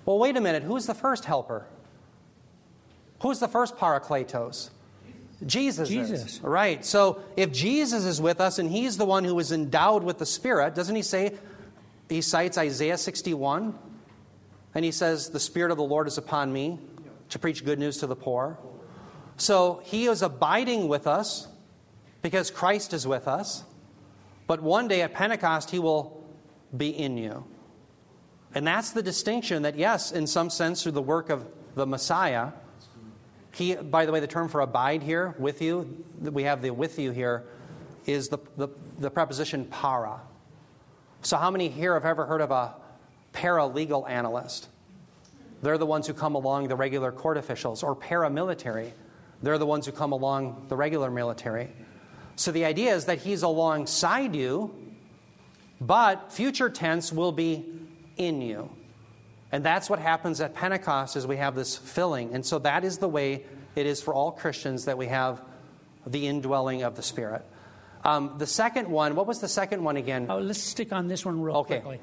Well, 0.06 0.18
wait 0.18 0.36
a 0.36 0.40
minute. 0.40 0.62
Who's 0.62 0.86
the 0.86 0.94
first 0.94 1.24
helper? 1.24 1.66
Who's 3.20 3.38
the 3.38 3.48
first 3.48 3.76
parakletos? 3.76 4.70
Jesus. 5.44 5.88
is. 5.90 5.94
Jesus. 5.94 6.40
Right. 6.42 6.84
So 6.84 7.22
if 7.36 7.52
Jesus 7.52 8.04
is 8.04 8.20
with 8.20 8.40
us 8.40 8.58
and 8.58 8.70
he's 8.70 8.96
the 8.96 9.04
one 9.04 9.24
who 9.24 9.38
is 9.38 9.52
endowed 9.52 10.02
with 10.02 10.18
the 10.18 10.26
Spirit, 10.26 10.74
doesn't 10.74 10.96
he 10.96 11.02
say, 11.02 11.34
he 12.08 12.20
cites 12.20 12.58
Isaiah 12.58 12.98
61? 12.98 13.78
And 14.74 14.84
he 14.84 14.90
says, 14.90 15.30
The 15.30 15.40
Spirit 15.40 15.70
of 15.70 15.76
the 15.76 15.84
Lord 15.84 16.06
is 16.06 16.18
upon 16.18 16.52
me 16.52 16.78
to 17.30 17.38
preach 17.38 17.64
good 17.64 17.78
news 17.78 17.98
to 17.98 18.06
the 18.06 18.16
poor. 18.16 18.58
So 19.36 19.80
he 19.84 20.06
is 20.06 20.22
abiding 20.22 20.88
with 20.88 21.06
us 21.06 21.48
because 22.22 22.50
Christ 22.50 22.92
is 22.92 23.06
with 23.06 23.26
us. 23.26 23.64
But 24.50 24.62
one 24.62 24.88
day 24.88 25.02
at 25.02 25.14
Pentecost, 25.14 25.70
he 25.70 25.78
will 25.78 26.26
be 26.76 26.88
in 26.88 27.16
you. 27.16 27.44
And 28.52 28.66
that's 28.66 28.90
the 28.90 29.00
distinction 29.00 29.62
that, 29.62 29.78
yes, 29.78 30.10
in 30.10 30.26
some 30.26 30.50
sense, 30.50 30.82
through 30.82 30.90
the 30.90 31.00
work 31.00 31.30
of 31.30 31.46
the 31.76 31.86
Messiah, 31.86 32.48
he, 33.52 33.76
by 33.76 34.06
the 34.06 34.10
way, 34.10 34.18
the 34.18 34.26
term 34.26 34.48
for 34.48 34.60
abide 34.60 35.04
here, 35.04 35.36
with 35.38 35.62
you, 35.62 36.04
we 36.20 36.42
have 36.42 36.62
the 36.62 36.72
with 36.72 36.98
you 36.98 37.12
here, 37.12 37.44
is 38.06 38.28
the, 38.28 38.38
the, 38.56 38.66
the 38.98 39.08
preposition 39.08 39.66
para. 39.66 40.20
So, 41.22 41.36
how 41.36 41.52
many 41.52 41.68
here 41.68 41.94
have 41.94 42.04
ever 42.04 42.26
heard 42.26 42.40
of 42.40 42.50
a 42.50 42.74
paralegal 43.32 44.10
analyst? 44.10 44.68
They're 45.62 45.78
the 45.78 45.86
ones 45.86 46.08
who 46.08 46.12
come 46.12 46.34
along 46.34 46.66
the 46.66 46.74
regular 46.74 47.12
court 47.12 47.36
officials, 47.36 47.84
or 47.84 47.94
paramilitary. 47.94 48.90
They're 49.44 49.58
the 49.58 49.66
ones 49.66 49.86
who 49.86 49.92
come 49.92 50.10
along 50.10 50.66
the 50.66 50.74
regular 50.74 51.08
military. 51.08 51.70
So 52.40 52.52
the 52.52 52.64
idea 52.64 52.94
is 52.94 53.04
that 53.04 53.18
he's 53.18 53.42
alongside 53.42 54.34
you, 54.34 54.74
but 55.78 56.32
future 56.32 56.70
tense 56.70 57.12
will 57.12 57.32
be 57.32 57.66
in 58.16 58.40
you. 58.40 58.70
And 59.52 59.62
that's 59.62 59.90
what 59.90 59.98
happens 59.98 60.40
at 60.40 60.54
Pentecost 60.54 61.16
is 61.16 61.26
we 61.26 61.36
have 61.36 61.54
this 61.54 61.76
filling. 61.76 62.32
And 62.32 62.46
so 62.46 62.58
that 62.60 62.82
is 62.82 62.96
the 62.96 63.08
way 63.08 63.44
it 63.76 63.84
is 63.84 64.00
for 64.00 64.14
all 64.14 64.32
Christians 64.32 64.86
that 64.86 64.96
we 64.96 65.08
have 65.08 65.42
the 66.06 66.26
indwelling 66.28 66.82
of 66.82 66.96
the 66.96 67.02
Spirit. 67.02 67.44
Um, 68.04 68.36
the 68.38 68.46
second 68.46 68.88
one, 68.88 69.16
what 69.16 69.26
was 69.26 69.40
the 69.40 69.48
second 69.48 69.84
one 69.84 69.98
again? 69.98 70.24
Oh, 70.30 70.38
let's 70.38 70.62
stick 70.62 70.94
on 70.94 71.08
this 71.08 71.26
one 71.26 71.42
real 71.42 71.56
Okay. 71.56 71.80
quickly. 71.80 72.00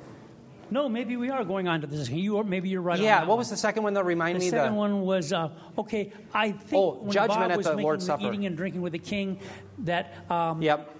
No, 0.71 0.89
maybe 0.89 1.17
we 1.17 1.29
are 1.29 1.43
going 1.43 1.67
on 1.67 1.81
to 1.81 1.87
this. 1.87 2.09
You, 2.09 2.37
or 2.37 2.43
maybe 2.43 2.69
you're 2.69 2.81
right. 2.81 2.99
on 2.99 3.03
yeah, 3.03 3.19
what 3.19 3.29
one. 3.29 3.37
was 3.39 3.49
the 3.49 3.57
second 3.57 3.83
one 3.83 3.93
that 3.93 4.03
remind 4.05 4.39
me 4.39 4.49
that. 4.49 4.55
The 4.57 4.61
second 4.63 4.75
one 4.75 5.01
was 5.01 5.31
uh, 5.33 5.49
okay. 5.77 6.11
I 6.33 6.51
think 6.51 6.73
Oh, 6.73 6.93
when 7.01 7.11
judgment 7.11 7.39
Bob 7.41 7.51
at 7.51 7.57
was 7.57 7.65
the 7.65 7.71
making 7.73 7.83
Lord's 7.83 8.05
the 8.05 8.13
Supper. 8.13 8.27
eating 8.27 8.45
and 8.45 8.57
drinking 8.57 8.81
with 8.81 8.93
the 8.93 8.99
king, 8.99 9.39
that 9.79 10.13
um, 10.31 10.61
Yep. 10.61 10.93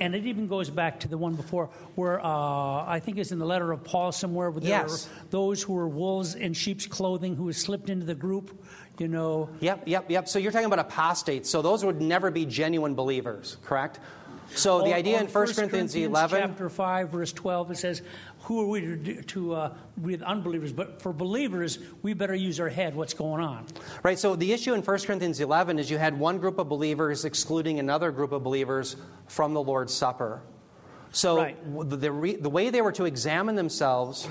and 0.00 0.14
it 0.14 0.26
even 0.26 0.46
goes 0.48 0.68
back 0.70 1.00
to 1.00 1.08
the 1.08 1.16
one 1.18 1.34
before, 1.34 1.70
where 1.94 2.20
uh, 2.24 2.26
I 2.86 3.00
think 3.02 3.18
it's 3.18 3.32
in 3.32 3.38
the 3.38 3.46
letter 3.46 3.72
of 3.72 3.82
Paul 3.84 4.12
somewhere, 4.12 4.50
where 4.50 4.60
there 4.60 4.68
Yes. 4.70 5.08
those 5.30 5.62
who 5.62 5.72
were 5.74 5.88
wolves 5.88 6.34
in 6.34 6.52
sheep's 6.52 6.86
clothing 6.86 7.36
who 7.36 7.52
slipped 7.52 7.88
into 7.90 8.04
the 8.06 8.14
group. 8.14 8.62
You 8.98 9.08
know, 9.08 9.50
Yep, 9.60 9.82
yep, 9.86 10.10
yep. 10.10 10.26
So 10.26 10.38
you're 10.38 10.52
talking 10.52 10.66
about 10.66 10.78
apostates. 10.78 11.50
So 11.50 11.60
those 11.60 11.84
would 11.84 12.00
never 12.00 12.30
be 12.30 12.46
genuine 12.46 12.94
believers, 12.94 13.58
correct? 13.62 14.00
So 14.54 14.82
the 14.82 14.94
idea 14.94 15.20
in 15.20 15.26
1 15.26 15.54
Corinthians 15.54 15.94
11. 15.94 16.40
chapter 16.40 16.68
five, 16.68 17.10
verse 17.10 17.32
twelve, 17.32 17.70
it 17.70 17.76
says, 17.76 18.02
"Who 18.42 18.62
are 18.62 18.66
we 18.66 18.80
to, 18.80 18.96
do, 18.96 19.22
to 19.22 19.54
uh, 19.54 19.74
with 20.00 20.22
unbelievers? 20.22 20.72
But 20.72 21.02
for 21.02 21.12
believers, 21.12 21.78
we 22.02 22.14
better 22.14 22.34
use 22.34 22.60
our 22.60 22.68
head. 22.68 22.94
What's 22.94 23.14
going 23.14 23.42
on?" 23.42 23.66
Right, 24.02 24.18
so 24.18 24.36
the 24.36 24.52
issue 24.52 24.74
in 24.74 24.82
1 24.82 24.98
Corinthians 25.06 25.40
11 25.40 25.78
is 25.78 25.90
you 25.90 25.98
had 25.98 26.18
one 26.18 26.38
group 26.38 26.58
of 26.58 26.68
believers 26.68 27.24
excluding 27.24 27.78
another 27.78 28.10
group 28.10 28.32
of 28.32 28.42
believers 28.42 28.96
from 29.26 29.52
the 29.52 29.62
Lord's 29.62 29.92
Supper. 29.92 30.42
So 31.12 31.38
Right. 31.38 31.88
the, 31.88 31.96
the, 31.96 32.12
re, 32.12 32.36
the 32.36 32.50
way 32.50 32.68
they 32.68 32.82
were 32.82 32.92
to 32.92 33.04
examine 33.04 33.54
themselves, 33.54 34.28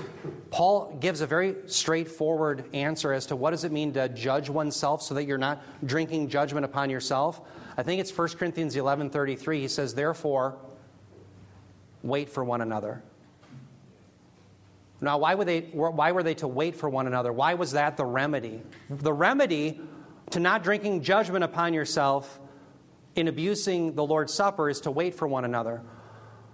Paul 0.50 0.96
gives 1.00 1.20
a 1.20 1.26
very 1.26 1.56
straightforward 1.66 2.64
answer 2.74 3.12
as 3.12 3.26
to 3.26 3.36
what 3.36 3.50
does 3.50 3.64
it 3.64 3.72
mean 3.72 3.92
to 3.94 4.08
judge 4.10 4.48
oneself 4.48 5.02
so 5.02 5.14
that 5.14 5.24
you're 5.24 5.36
not 5.36 5.62
drinking 5.84 6.28
judgment 6.28 6.64
upon 6.64 6.88
yourself. 6.90 7.40
I 7.76 7.82
think 7.82 8.00
it's 8.00 8.16
1 8.16 8.38
Corinthians 8.38 8.74
11:33. 8.74 9.60
He 9.60 9.68
says, 9.68 9.94
"Therefore, 9.94 10.56
wait 12.02 12.30
for 12.30 12.42
one 12.42 12.60
another." 12.60 13.02
Now, 15.00 15.18
why 15.18 15.34
were, 15.34 15.44
they, 15.44 15.60
why 15.72 16.12
were 16.12 16.22
they 16.22 16.34
to 16.34 16.48
wait 16.48 16.74
for 16.74 16.88
one 16.88 17.06
another? 17.06 17.30
Why 17.30 17.54
was 17.54 17.72
that 17.72 17.98
the 17.98 18.06
remedy? 18.06 18.62
The 18.88 19.12
remedy 19.12 19.80
to 20.30 20.40
not 20.40 20.62
drinking 20.62 21.02
judgment 21.02 21.44
upon 21.44 21.74
yourself 21.74 22.40
in 23.14 23.28
abusing 23.28 23.94
the 23.94 24.04
Lord's 24.04 24.32
Supper 24.32 24.70
is 24.70 24.80
to 24.80 24.90
wait 24.90 25.14
for 25.14 25.28
one 25.28 25.44
another. 25.44 25.82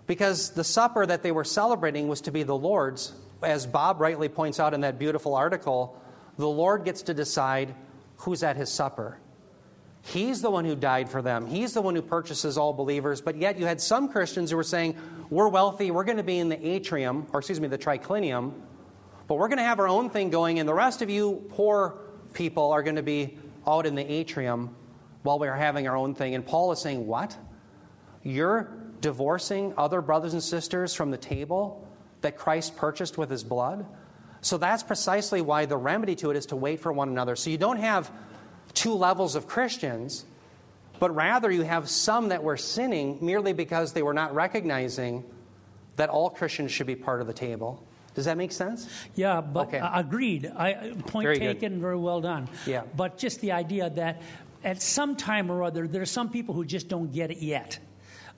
Because 0.06 0.50
the 0.50 0.64
supper 0.64 1.06
that 1.06 1.22
they 1.22 1.30
were 1.30 1.44
celebrating 1.44 2.08
was 2.08 2.20
to 2.22 2.32
be 2.32 2.42
the 2.42 2.56
Lord's. 2.56 3.12
As 3.42 3.66
Bob 3.66 4.00
rightly 4.00 4.28
points 4.28 4.58
out 4.58 4.74
in 4.74 4.80
that 4.80 4.98
beautiful 4.98 5.34
article, 5.34 6.00
the 6.36 6.48
Lord 6.48 6.84
gets 6.84 7.02
to 7.02 7.14
decide 7.14 7.74
who's 8.18 8.42
at 8.42 8.56
his 8.56 8.70
supper. 8.70 9.18
He's 10.02 10.42
the 10.42 10.50
one 10.50 10.64
who 10.64 10.74
died 10.74 11.08
for 11.08 11.22
them. 11.22 11.46
He's 11.46 11.74
the 11.74 11.80
one 11.80 11.94
who 11.94 12.02
purchases 12.02 12.58
all 12.58 12.72
believers. 12.72 13.20
But 13.20 13.36
yet 13.36 13.58
you 13.58 13.66
had 13.66 13.80
some 13.80 14.08
Christians 14.08 14.50
who 14.50 14.56
were 14.56 14.64
saying, 14.64 14.96
We're 15.30 15.48
wealthy, 15.48 15.90
we're 15.90 16.04
going 16.04 16.16
to 16.16 16.24
be 16.24 16.38
in 16.38 16.48
the 16.48 16.66
atrium, 16.66 17.26
or 17.32 17.38
excuse 17.38 17.60
me, 17.60 17.68
the 17.68 17.78
triclinium, 17.78 18.52
but 19.28 19.36
we're 19.36 19.48
going 19.48 19.58
to 19.58 19.64
have 19.64 19.78
our 19.78 19.88
own 19.88 20.10
thing 20.10 20.30
going, 20.30 20.58
and 20.58 20.68
the 20.68 20.74
rest 20.74 21.02
of 21.02 21.08
you 21.08 21.46
poor 21.50 21.98
people 22.32 22.72
are 22.72 22.82
going 22.82 22.96
to 22.96 23.02
be 23.02 23.38
out 23.66 23.86
in 23.86 23.94
the 23.94 24.12
atrium 24.12 24.74
while 25.22 25.38
we're 25.38 25.54
having 25.54 25.86
our 25.86 25.96
own 25.96 26.14
thing. 26.14 26.34
And 26.34 26.44
Paul 26.44 26.72
is 26.72 26.80
saying, 26.80 27.06
What? 27.06 27.36
You're 28.24 28.70
divorcing 29.00 29.74
other 29.76 30.00
brothers 30.00 30.32
and 30.32 30.42
sisters 30.42 30.94
from 30.94 31.10
the 31.10 31.18
table 31.18 31.86
that 32.22 32.36
Christ 32.36 32.76
purchased 32.76 33.18
with 33.18 33.30
his 33.30 33.44
blood? 33.44 33.86
So 34.40 34.58
that's 34.58 34.82
precisely 34.82 35.40
why 35.40 35.66
the 35.66 35.76
remedy 35.76 36.16
to 36.16 36.30
it 36.30 36.36
is 36.36 36.46
to 36.46 36.56
wait 36.56 36.80
for 36.80 36.92
one 36.92 37.08
another. 37.08 37.36
So 37.36 37.50
you 37.50 37.58
don't 37.58 37.78
have 37.78 38.10
two 38.74 38.94
levels 38.94 39.34
of 39.36 39.46
Christians, 39.46 40.24
but 40.98 41.14
rather 41.14 41.50
you 41.50 41.62
have 41.62 41.88
some 41.88 42.28
that 42.28 42.42
were 42.42 42.56
sinning 42.56 43.18
merely 43.20 43.52
because 43.52 43.92
they 43.92 44.02
were 44.02 44.14
not 44.14 44.34
recognizing 44.34 45.24
that 45.96 46.08
all 46.08 46.30
Christians 46.30 46.70
should 46.72 46.86
be 46.86 46.94
part 46.96 47.20
of 47.20 47.26
the 47.26 47.32
table. 47.32 47.82
Does 48.14 48.26
that 48.26 48.36
make 48.36 48.52
sense? 48.52 48.88
Yeah, 49.14 49.40
but 49.40 49.68
Okay. 49.68 49.80
agreed. 49.82 50.46
I, 50.46 50.92
point 51.06 51.24
Very 51.24 51.38
good. 51.38 51.60
taken, 51.60 51.80
very 51.80 51.96
well 51.96 52.20
done. 52.20 52.48
Yeah. 52.66 52.82
But 52.96 53.16
just 53.18 53.40
the 53.40 53.52
idea 53.52 53.88
that 53.90 54.20
at 54.64 54.82
some 54.82 55.16
time 55.16 55.50
or 55.50 55.62
other, 55.64 55.88
there 55.88 56.02
are 56.02 56.06
some 56.06 56.28
people 56.30 56.54
who 56.54 56.64
just 56.64 56.88
don't 56.88 57.10
get 57.12 57.30
it 57.30 57.38
yet. 57.38 57.78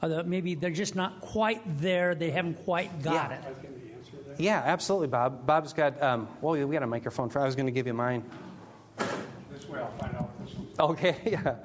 Uh, 0.01 0.22
maybe 0.24 0.55
they're 0.55 0.70
just 0.70 0.95
not 0.95 1.20
quite 1.20 1.61
there. 1.80 2.14
They 2.14 2.30
haven't 2.30 2.64
quite 2.64 3.03
got 3.03 3.30
Yeah. 3.30 3.37
it. 3.37 3.41
I 3.45 3.53
can 3.61 3.74
answer 3.97 4.16
that. 4.28 4.41
Yeah, 4.41 4.62
absolutely, 4.64 5.09
Bob. 5.09 5.45
Bob's 5.45 5.72
got, 5.72 6.01
um, 6.03 6.28
well, 6.41 6.53
we 6.66 6.72
got 6.72 6.82
a 6.82 6.87
microphone 6.87 7.28
for, 7.28 7.41
I 7.41 7.45
was 7.47 7.57
going 7.57 7.66
to 7.66 7.72
give 7.72 7.87
you 7.87 7.95
mine. 7.95 8.22
This 9.74 9.82
way 9.82 9.86
I'll 9.86 9.98
find 9.98 10.16
out 10.16 10.44
this 10.44 10.54
one. 10.54 10.68
Okay, 10.78 11.16
yeah. 11.24 11.56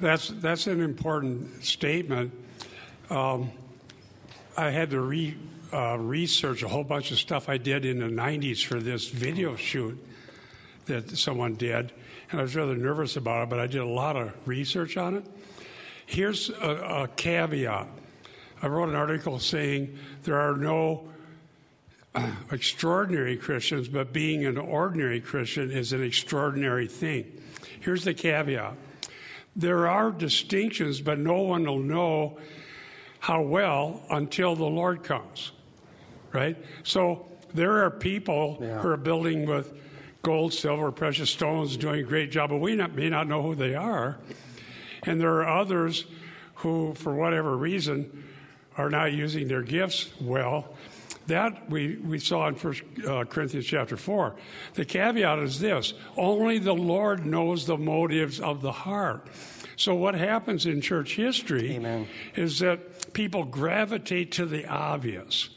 That's, 0.00 0.28
that's 0.28 0.66
an 0.66 0.80
important 0.80 1.64
statement. 1.64 2.32
Um, 3.10 3.50
I 4.56 4.70
had 4.70 4.90
to 4.90 5.00
re, 5.00 5.36
uh, 5.72 5.96
research 5.98 6.62
a 6.62 6.68
whole 6.68 6.84
bunch 6.84 7.10
of 7.12 7.18
stuff 7.18 7.48
I 7.48 7.58
did 7.58 7.84
in 7.84 8.00
the 8.00 8.06
90s 8.06 8.64
for 8.64 8.80
this 8.80 9.08
video 9.08 9.56
shoot 9.56 9.98
that 10.86 11.16
someone 11.16 11.54
did, 11.54 11.92
and 12.30 12.40
I 12.40 12.42
was 12.42 12.54
rather 12.56 12.76
nervous 12.76 13.16
about 13.16 13.44
it, 13.44 13.50
but 13.50 13.60
I 13.60 13.66
did 13.66 13.80
a 13.80 13.86
lot 13.86 14.16
of 14.16 14.34
research 14.46 14.96
on 14.96 15.16
it. 15.16 15.24
Here's 16.06 16.50
a, 16.50 17.02
a 17.04 17.08
caveat 17.16 17.88
I 18.62 18.66
wrote 18.66 18.88
an 18.88 18.94
article 18.94 19.38
saying 19.38 19.98
there 20.22 20.40
are 20.40 20.56
no 20.56 21.08
extraordinary 22.52 23.36
Christians, 23.36 23.88
but 23.88 24.12
being 24.12 24.44
an 24.44 24.58
ordinary 24.58 25.20
Christian 25.20 25.70
is 25.70 25.92
an 25.92 26.02
extraordinary 26.02 26.86
thing. 26.86 27.40
Here's 27.80 28.04
the 28.04 28.14
caveat 28.14 28.74
there 29.56 29.86
are 29.86 30.10
distinctions, 30.10 31.00
but 31.00 31.18
no 31.18 31.42
one 31.42 31.64
will 31.64 31.78
know 31.78 32.38
how 33.20 33.40
well 33.40 34.02
until 34.10 34.56
the 34.56 34.64
Lord 34.64 35.04
comes, 35.04 35.52
right? 36.32 36.56
So 36.82 37.26
there 37.54 37.84
are 37.84 37.90
people 37.90 38.58
Yeah. 38.60 38.80
who 38.80 38.88
are 38.88 38.96
building 38.96 39.46
with 39.46 39.72
gold, 40.22 40.52
silver, 40.52 40.90
precious 40.90 41.30
stones, 41.30 41.76
doing 41.76 42.00
a 42.00 42.02
great 42.02 42.32
job, 42.32 42.50
but 42.50 42.56
we 42.56 42.74
not, 42.74 42.96
may 42.96 43.08
not 43.08 43.28
know 43.28 43.42
who 43.42 43.54
they 43.54 43.76
are. 43.76 44.18
And 45.04 45.20
there 45.20 45.34
are 45.34 45.46
others 45.60 46.04
who, 46.56 46.94
for 46.94 47.14
whatever 47.14 47.56
reason, 47.56 48.24
are 48.76 48.90
not 48.90 49.12
using 49.12 49.46
their 49.46 49.62
gifts 49.62 50.10
well. 50.20 50.74
That 51.26 51.70
we, 51.70 51.96
we 51.96 52.18
saw 52.18 52.48
in 52.48 52.54
First 52.54 52.82
uh, 53.06 53.24
Corinthians 53.24 53.66
chapter 53.66 53.96
4. 53.96 54.34
The 54.74 54.84
caveat 54.84 55.38
is 55.38 55.58
this 55.58 55.94
only 56.16 56.58
the 56.58 56.74
Lord 56.74 57.24
knows 57.24 57.66
the 57.66 57.78
motives 57.78 58.40
of 58.40 58.60
the 58.60 58.72
heart. 58.72 59.26
So, 59.76 59.94
what 59.94 60.14
happens 60.14 60.66
in 60.66 60.80
church 60.80 61.16
history 61.16 61.72
Amen. 61.76 62.06
is 62.36 62.58
that 62.60 63.12
people 63.14 63.44
gravitate 63.44 64.32
to 64.32 64.46
the 64.46 64.66
obvious 64.66 65.48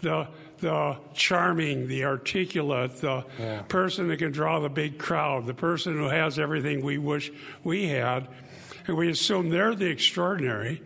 the 0.00 0.28
the 0.58 0.96
charming, 1.12 1.86
the 1.86 2.04
articulate, 2.06 3.00
the 3.02 3.24
Yeah. 3.38 3.60
person 3.68 4.08
that 4.08 4.18
can 4.18 4.32
draw 4.32 4.58
the 4.60 4.70
big 4.70 4.98
crowd, 4.98 5.44
the 5.46 5.52
person 5.52 5.94
who 5.94 6.08
has 6.08 6.38
everything 6.38 6.82
we 6.82 6.96
wish 6.96 7.30
we 7.62 7.88
had, 7.88 8.26
and 8.86 8.96
we 8.96 9.10
assume 9.10 9.50
they're 9.50 9.74
the 9.74 9.90
extraordinary. 9.90 10.80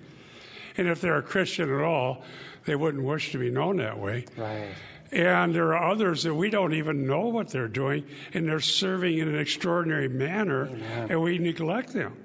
And 0.76 0.88
if 0.88 1.00
they're 1.00 1.18
a 1.18 1.22
Christian 1.22 1.72
at 1.72 1.82
all, 1.82 2.24
they 2.64 2.76
wouldn't 2.76 3.04
wish 3.04 3.32
to 3.32 3.38
be 3.38 3.50
known 3.50 3.78
that 3.78 3.98
way. 3.98 4.26
Right. 4.36 4.74
And 5.12 5.54
there 5.54 5.74
are 5.74 5.90
others 5.90 6.22
that 6.22 6.34
we 6.34 6.50
don't 6.50 6.74
even 6.74 7.06
know 7.06 7.26
what 7.26 7.48
they're 7.48 7.68
doing, 7.68 8.04
and 8.32 8.48
they're 8.48 8.60
serving 8.60 9.18
in 9.18 9.28
an 9.28 9.38
extraordinary 9.38 10.08
manner, 10.08 10.70
and 11.08 11.20
we 11.20 11.38
neglect 11.38 11.92
them. 11.92 12.16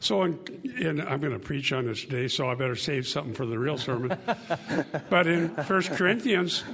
So, 0.00 0.22
in, 0.22 0.38
in, 0.78 1.00
I'm 1.00 1.20
going 1.20 1.32
to 1.32 1.38
preach 1.38 1.72
on 1.72 1.86
this 1.86 2.02
today, 2.02 2.28
so 2.28 2.50
I 2.50 2.54
better 2.54 2.76
save 2.76 3.06
something 3.06 3.32
for 3.32 3.46
the 3.46 3.58
real 3.58 3.78
sermon. 3.78 4.18
but 5.10 5.26
in 5.26 5.50
First 5.64 5.90
Corinthians, 5.92 6.64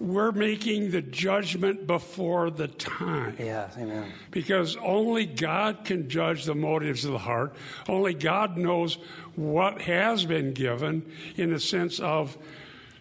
we're 0.00 0.32
making 0.32 0.90
the 0.90 1.02
judgment 1.02 1.86
before 1.86 2.50
the 2.50 2.68
time. 2.68 3.36
Yes, 3.38 3.76
amen. 3.76 4.12
Because 4.30 4.76
only 4.76 5.26
God 5.26 5.84
can 5.84 6.08
judge 6.08 6.44
the 6.44 6.54
motives 6.54 7.04
of 7.04 7.12
the 7.12 7.18
heart. 7.18 7.54
Only 7.88 8.14
God 8.14 8.56
knows 8.56 8.98
what 9.34 9.82
has 9.82 10.24
been 10.24 10.52
given 10.52 11.10
in 11.36 11.52
the 11.52 11.58
sense 11.58 11.98
of 11.98 12.38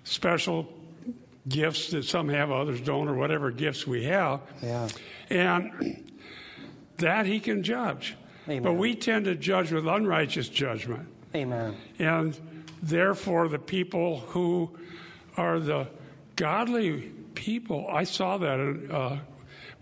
special 0.03 0.67
gifts 1.47 1.91
that 1.91 2.03
some 2.03 2.29
have, 2.29 2.51
others 2.51 2.81
don't, 2.81 3.07
or 3.07 3.15
whatever 3.15 3.51
gifts 3.51 3.85
we 3.85 4.05
have. 4.05 4.41
Yeah. 4.63 4.87
And 5.29 6.03
that 6.97 7.27
He 7.27 7.39
can 7.39 7.61
judge. 7.61 8.15
Amen. 8.47 8.63
But 8.63 8.73
we 8.73 8.95
tend 8.95 9.25
to 9.25 9.35
judge 9.35 9.71
with 9.71 9.85
unrighteous 9.85 10.49
judgment. 10.49 11.07
Amen. 11.35 11.75
And 11.99 12.39
therefore, 12.81 13.49
the 13.49 13.59
people 13.59 14.21
who 14.21 14.71
are 15.35 15.59
the 15.59 15.87
godly 16.37 17.11
people, 17.35 17.87
I 17.91 18.05
saw 18.05 18.37
that 18.37 18.89
uh, 18.89 19.17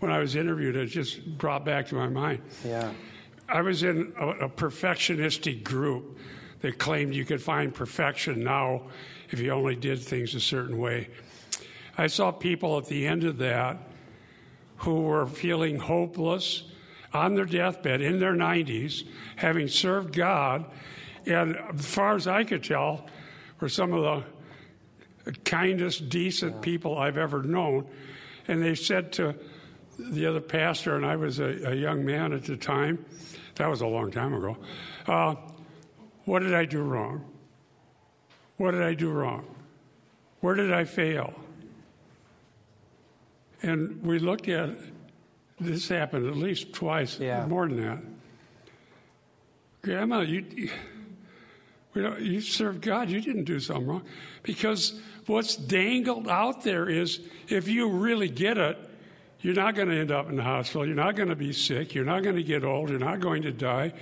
when 0.00 0.10
I 0.10 0.18
was 0.18 0.34
interviewed, 0.34 0.74
it 0.74 0.86
just 0.86 1.38
brought 1.38 1.64
back 1.64 1.86
to 1.88 1.94
my 1.94 2.08
mind. 2.08 2.42
Yeah. 2.64 2.92
I 3.48 3.62
was 3.62 3.84
in 3.84 4.12
a, 4.18 4.28
a 4.28 4.48
perfectionistic 4.48 5.62
group 5.62 6.18
that 6.60 6.78
claimed 6.78 7.14
you 7.14 7.24
could 7.24 7.40
find 7.40 7.72
perfection 7.72 8.42
now 8.42 8.82
if 9.30 9.38
you 9.38 9.50
only 9.50 9.76
did 9.76 10.00
things 10.00 10.34
a 10.34 10.40
certain 10.40 10.78
way. 10.78 11.08
I 11.96 12.08
saw 12.08 12.32
people 12.32 12.76
at 12.78 12.86
the 12.86 13.06
end 13.06 13.24
of 13.24 13.38
that 13.38 13.78
who 14.78 15.02
were 15.02 15.26
feeling 15.26 15.78
hopeless 15.78 16.64
on 17.12 17.34
their 17.34 17.46
deathbed 17.46 18.00
in 18.00 18.18
their 18.18 18.34
90s, 18.34 19.06
having 19.36 19.68
served 19.68 20.14
God, 20.14 20.66
and 21.24 21.56
as 21.56 21.86
far 21.86 22.14
as 22.14 22.26
I 22.26 22.44
could 22.44 22.62
tell, 22.62 23.06
were 23.60 23.68
some 23.68 23.92
of 23.92 24.02
the 24.02 24.35
kindest, 25.32 26.08
decent 26.08 26.62
people 26.62 26.98
I've 26.98 27.16
ever 27.18 27.42
known. 27.42 27.86
And 28.48 28.62
they 28.62 28.74
said 28.74 29.12
to 29.14 29.34
the 29.98 30.26
other 30.26 30.40
pastor, 30.40 30.96
and 30.96 31.04
I 31.04 31.16
was 31.16 31.38
a, 31.38 31.70
a 31.70 31.74
young 31.74 32.04
man 32.04 32.32
at 32.32 32.44
the 32.44 32.56
time, 32.56 33.04
that 33.56 33.68
was 33.68 33.80
a 33.80 33.86
long 33.86 34.10
time 34.10 34.34
ago, 34.34 34.56
uh, 35.06 35.34
what 36.24 36.40
did 36.40 36.54
I 36.54 36.64
do 36.64 36.82
wrong? 36.82 37.24
What 38.56 38.72
did 38.72 38.82
I 38.82 38.94
do 38.94 39.10
wrong? 39.10 39.46
Where 40.40 40.54
did 40.54 40.72
I 40.72 40.84
fail? 40.84 41.34
And 43.62 44.02
we 44.02 44.18
looked 44.18 44.48
at 44.48 44.70
this 45.58 45.88
happened 45.88 46.26
at 46.26 46.36
least 46.36 46.72
twice, 46.72 47.18
Yeah. 47.18 47.46
more 47.46 47.66
than 47.66 47.80
that. 47.80 48.02
Grandma, 49.82 50.20
you, 50.20 50.68
don't, 51.94 52.20
you 52.20 52.40
served 52.40 52.82
God. 52.82 53.08
You 53.08 53.20
didn't 53.20 53.44
do 53.44 53.58
something 53.60 53.86
wrong. 53.86 54.02
Because 54.42 55.00
what's 55.26 55.56
dangled 55.56 56.28
out 56.28 56.62
there 56.62 56.88
is 56.88 57.20
if 57.48 57.68
you 57.68 57.88
really 57.90 58.28
get 58.28 58.58
it, 58.58 58.78
you're 59.40 59.54
not 59.54 59.74
going 59.74 59.88
to 59.88 59.96
end 59.96 60.10
up 60.10 60.28
in 60.28 60.36
the 60.36 60.42
hospital. 60.42 60.86
You're 60.86 60.96
not 60.96 61.14
going 61.14 61.28
to 61.28 61.36
be 61.36 61.52
sick. 61.52 61.94
You're 61.94 62.04
not 62.04 62.22
going 62.22 62.36
to 62.36 62.42
get 62.42 62.64
old. 62.64 62.90
You're 62.90 62.98
not 62.98 63.20
going 63.20 63.42
to 63.42 63.52
die. 63.52 63.92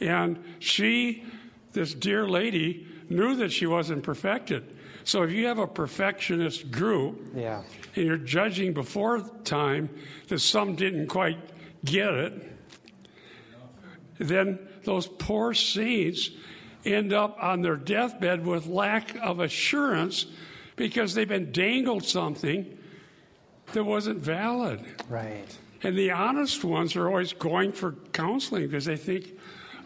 And 0.00 0.42
she, 0.58 1.24
this 1.72 1.94
dear 1.94 2.26
lady, 2.28 2.86
knew 3.08 3.36
that 3.36 3.52
she 3.52 3.66
wasn't 3.66 4.02
perfected. 4.02 4.64
So 5.04 5.22
if 5.22 5.30
you 5.32 5.46
have 5.46 5.58
a 5.58 5.66
perfectionist 5.66 6.70
group, 6.70 7.20
Yeah. 7.34 7.62
and 7.94 8.04
you're 8.04 8.16
judging 8.16 8.72
before 8.72 9.20
time 9.44 9.90
that 10.28 10.38
some 10.40 10.74
didn't 10.76 11.08
quite 11.08 11.38
get 11.84 12.12
it, 12.14 12.50
then 14.18 14.58
those 14.84 15.06
poor 15.06 15.54
saints 15.54 16.30
end 16.84 17.12
up 17.12 17.36
on 17.42 17.62
their 17.62 17.76
deathbed 17.76 18.46
with 18.46 18.66
lack 18.66 19.16
of 19.22 19.40
assurance 19.40 20.26
because 20.76 21.14
they've 21.14 21.28
been 21.28 21.52
dangled 21.52 22.04
something 22.04 22.78
that 23.72 23.84
wasn't 23.84 24.18
valid. 24.18 24.84
Right. 25.08 25.46
And 25.82 25.96
the 25.98 26.10
honest 26.10 26.64
ones 26.64 26.96
are 26.96 27.08
always 27.08 27.32
going 27.32 27.72
for 27.72 27.92
counseling 28.12 28.66
because 28.66 28.84
they 28.84 28.96
think, 28.96 29.38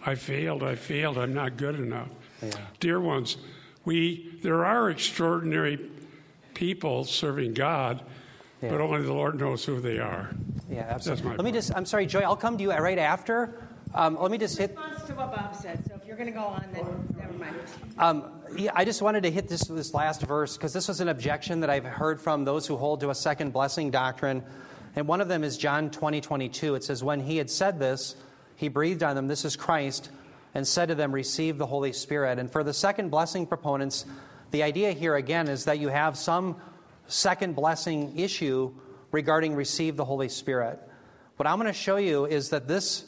I 0.07 0.15
failed, 0.15 0.63
I 0.63 0.77
failed, 0.77 1.19
I'm 1.19 1.35
not 1.35 1.57
good 1.57 1.75
enough. 1.75 2.09
Yeah. 2.43 2.53
Dear 2.79 3.01
ones, 3.01 3.37
we 3.85 4.39
there 4.43 4.65
are 4.65 4.91
extraordinary 4.91 5.91
people 6.55 7.05
serving 7.05 7.55
God, 7.55 8.03
but 8.61 8.81
only 8.81 9.03
the 9.03 9.13
Lord 9.13 9.41
knows 9.41 9.65
who 9.65 9.81
they 9.81 9.99
are. 9.99 10.31
Yeah, 10.71 10.87
That's 10.87 11.09
absolutely. 11.09 11.31
my 11.31 11.37
Let 11.37 11.45
me 11.45 11.53
just, 11.53 11.75
I'm 11.75 11.87
sorry, 11.87 12.07
Joy, 12.07 12.21
I'll 12.21 12.37
come 12.37 12.57
to 12.59 12.63
you 12.63 12.73
right 12.73 12.99
after. 12.99 13.69
Um, 13.95 14.19
let 14.21 14.31
me 14.31 14.39
just 14.39 14.59
hit, 14.59 14.77
response 14.77 15.03
to 15.05 15.15
what 15.15 15.35
Bob 15.35 15.55
said, 15.57 15.83
so 15.87 15.95
if 15.95 15.98
you're 16.09 16.17
going 16.17 16.27
to 16.27 16.33
go 16.33 16.41
on, 16.41 16.65
then 16.73 17.15
never 17.19 17.35
mind. 17.35 17.55
um, 17.99 18.33
yeah, 18.57 18.71
I 18.75 18.87
just 18.87 19.03
wanted 19.03 19.25
to 19.25 19.31
hit 19.31 19.47
this, 19.47 19.65
this 19.65 19.93
last 19.93 20.23
verse 20.23 20.57
because 20.57 20.73
this 20.73 20.89
was 20.89 21.03
an 21.03 21.09
objection 21.09 21.61
that 21.61 21.69
I've 21.69 21.85
heard 21.85 22.19
from 22.19 22.47
those 22.47 22.67
who 22.67 22.79
hold 22.79 23.01
to 23.01 23.11
a 23.11 23.15
second 23.15 23.53
blessing 23.53 23.91
doctrine. 23.91 24.43
And 24.97 25.07
one 25.07 25.21
of 25.21 25.29
them 25.29 25.45
is 25.45 25.59
John 25.59 25.91
20, 25.91 26.23
22. 26.23 26.77
It 26.77 26.85
says, 26.85 27.05
When 27.05 27.21
he 27.21 27.37
had 27.37 27.51
said 27.51 27.79
this, 27.79 28.17
he 28.57 28.69
breathed 28.69 29.03
on 29.03 29.17
them, 29.17 29.29
This 29.29 29.45
is 29.45 29.55
Christ, 29.55 30.11
and 30.55 30.67
said 30.67 30.89
to 30.89 30.95
them, 30.95 31.13
Receive 31.13 31.59
the 31.59 31.67
Holy 31.67 31.93
Spirit. 31.93 32.39
And 32.39 32.51
for 32.51 32.65
the 32.65 32.73
second 32.73 33.11
blessing 33.11 33.47
proponents, 33.47 34.07
the 34.51 34.63
idea 34.63 34.93
here 34.93 35.15
again 35.15 35.47
is 35.47 35.67
that 35.67 35.79
you 35.79 35.89
have 35.89 36.17
some 36.17 36.57
second 37.07 37.55
blessing 37.55 38.19
issue 38.19 38.73
regarding 39.13 39.55
receive 39.55 39.99
the 39.99 40.07
Holy 40.07 40.31
Spirit. 40.31 40.81
What 41.37 41.47
I'm 41.47 41.59
going 41.59 41.67
to 41.67 41.79
show 41.79 41.99
you 41.99 42.25
is 42.25 42.49
that 42.49 42.67
this, 42.67 43.05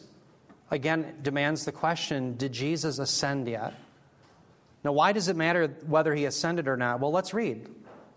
again, 0.70 1.14
demands 1.22 1.64
the 1.64 1.72
question 1.72 2.36
Did 2.36 2.52
Jesus 2.52 2.98
ascend 2.98 3.48
yet? 3.48 3.74
Now, 4.82 4.92
why 4.92 5.12
does 5.12 5.28
it 5.28 5.36
matter 5.36 5.68
whether 5.86 6.14
he 6.14 6.24
ascended 6.24 6.66
or 6.66 6.76
not? 6.76 7.00
Well, 7.00 7.12
let's 7.12 7.34
read. 7.34 7.68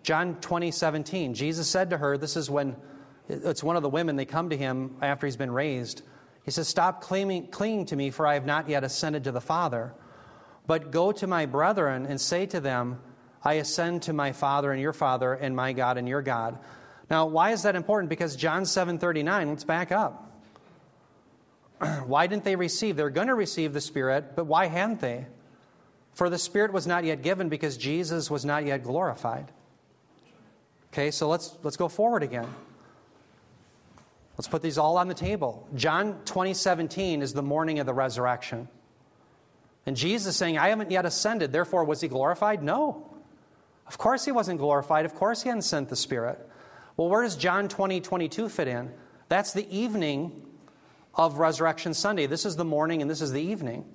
John 0.02 0.36
20, 0.42 0.72
17. 0.72 1.34
Jesus 1.34 1.68
said 1.68 1.90
to 1.90 1.98
her, 1.98 2.18
This 2.18 2.38
is 2.38 2.50
when 2.50 2.76
it's 3.30 3.64
one 3.64 3.76
of 3.76 3.84
the 3.84 3.90
women, 3.90 4.16
they 4.16 4.26
come 4.26 4.50
to 4.50 4.58
him 4.58 4.98
after 5.02 5.28
he's 5.28 5.38
been 5.38 5.52
raised. 5.52 6.04
He 6.44 6.52
says, 6.52 6.68
Stop 6.68 7.02
clinging, 7.02 7.48
clinging 7.48 7.86
to 7.88 7.96
me, 7.96 8.10
for 8.12 8.28
I 8.28 8.34
have 8.34 8.46
not 8.46 8.70
yet 8.70 8.84
ascended 8.84 9.26
to 9.26 9.32
the 9.32 9.42
Father. 9.42 9.94
But 10.68 10.92
go 10.92 11.12
to 11.12 11.28
my 11.28 11.46
brethren 11.46 12.06
and 12.06 12.20
say 12.20 12.46
to 12.48 12.60
them, 12.60 13.00
I 13.44 13.56
ascend 13.56 14.04
to 14.04 14.14
my 14.14 14.32
Father 14.32 14.72
and 14.72 14.82
your 14.82 14.94
Father, 14.94 15.34
and 15.34 15.56
my 15.56 15.74
God 15.74 15.98
and 15.98 16.08
your 16.08 16.22
God. 16.22 16.60
Now, 17.10 17.26
why 17.26 17.52
is 17.52 17.64
that 17.64 17.76
important? 17.76 18.10
Because 18.10 18.36
John 18.36 18.66
7 18.66 18.98
39, 18.98 19.50
let's 19.50 19.64
back 19.66 19.92
up. 19.92 20.33
why 22.06 22.28
didn't 22.28 22.44
they 22.44 22.56
receive? 22.56 22.96
They're 22.96 23.10
going 23.10 23.28
to 23.28 23.36
receive 23.36 23.74
the 23.74 23.82
Spirit, 23.82 24.36
but 24.36 24.46
why 24.46 24.68
hadn't 24.68 25.00
they? 25.00 25.26
For 26.14 26.30
the 26.30 26.38
Spirit 26.38 26.72
was 26.72 26.86
not 26.86 27.04
yet 27.04 27.22
given 27.22 27.50
because 27.50 27.78
Jesus 27.78 28.30
was 28.30 28.46
not 28.46 28.66
yet 28.66 28.84
glorified. 28.84 29.52
Okay, 30.92 31.10
so 31.10 31.28
let's, 31.28 31.58
let's 31.64 31.78
go 31.78 31.88
forward 31.88 32.22
again. 32.22 32.48
Let's 34.38 34.48
put 34.48 34.62
these 34.62 34.78
all 34.78 34.98
on 34.98 35.08
the 35.08 35.14
table. 35.14 35.68
John 35.76 36.20
20, 36.26 36.54
17 36.54 37.22
is 37.22 37.34
the 37.34 37.44
morning 37.44 37.80
of 37.80 37.86
the 37.86 37.94
resurrection. 37.94 38.68
And 39.86 39.96
Jesus 39.96 40.38
saying, 40.38 40.58
I 40.58 40.70
haven't 40.70 40.92
yet 40.92 41.06
ascended, 41.06 41.52
therefore 41.52 41.84
was 41.84 42.02
he 42.02 42.08
glorified? 42.08 42.64
No. 42.64 43.10
Of 43.88 43.98
course 43.98 44.26
he 44.26 44.32
wasn't 44.32 44.60
glorified. 44.60 45.06
Of 45.06 45.14
course 45.14 45.44
he 45.44 45.50
hadn't 45.50 45.64
sent 45.64 45.90
the 45.90 45.96
Spirit. 45.96 46.40
Well, 46.96 47.10
where 47.10 47.24
does 47.24 47.36
John 47.36 47.68
20, 47.68 48.02
22 48.02 48.50
fit 48.50 48.68
in? 48.68 48.92
That's 49.30 49.54
the 49.54 49.68
evening 49.76 50.46
of 51.16 51.38
Resurrection 51.38 51.94
Sunday. 51.94 52.26
This 52.26 52.46
is 52.46 52.56
the 52.56 52.66
morning 52.66 53.02
and 53.02 53.10
this 53.10 53.22
is 53.22 53.32
the 53.32 53.42
evening. 53.42 53.86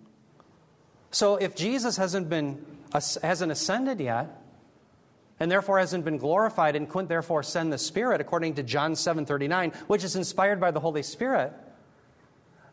So 1.10 1.36
if 1.36 1.54
Jesus 1.54 1.96
hasn't 1.96 2.28
been 2.28 2.64
hasn't 2.92 3.52
ascended 3.52 4.00
yet, 4.00 4.42
and 5.40 5.50
therefore 5.50 5.78
hasn't 5.78 6.04
been 6.04 6.16
glorified 6.16 6.74
and 6.74 6.88
couldn't 6.88 7.08
therefore 7.08 7.42
send 7.42 7.72
the 7.72 7.78
Spirit, 7.78 8.20
according 8.20 8.54
to 8.54 8.62
John 8.62 8.92
7:39, 8.94 9.74
which 9.88 10.04
is 10.04 10.16
inspired 10.16 10.60
by 10.60 10.70
the 10.70 10.80
Holy 10.80 11.02
Spirit, 11.02 11.52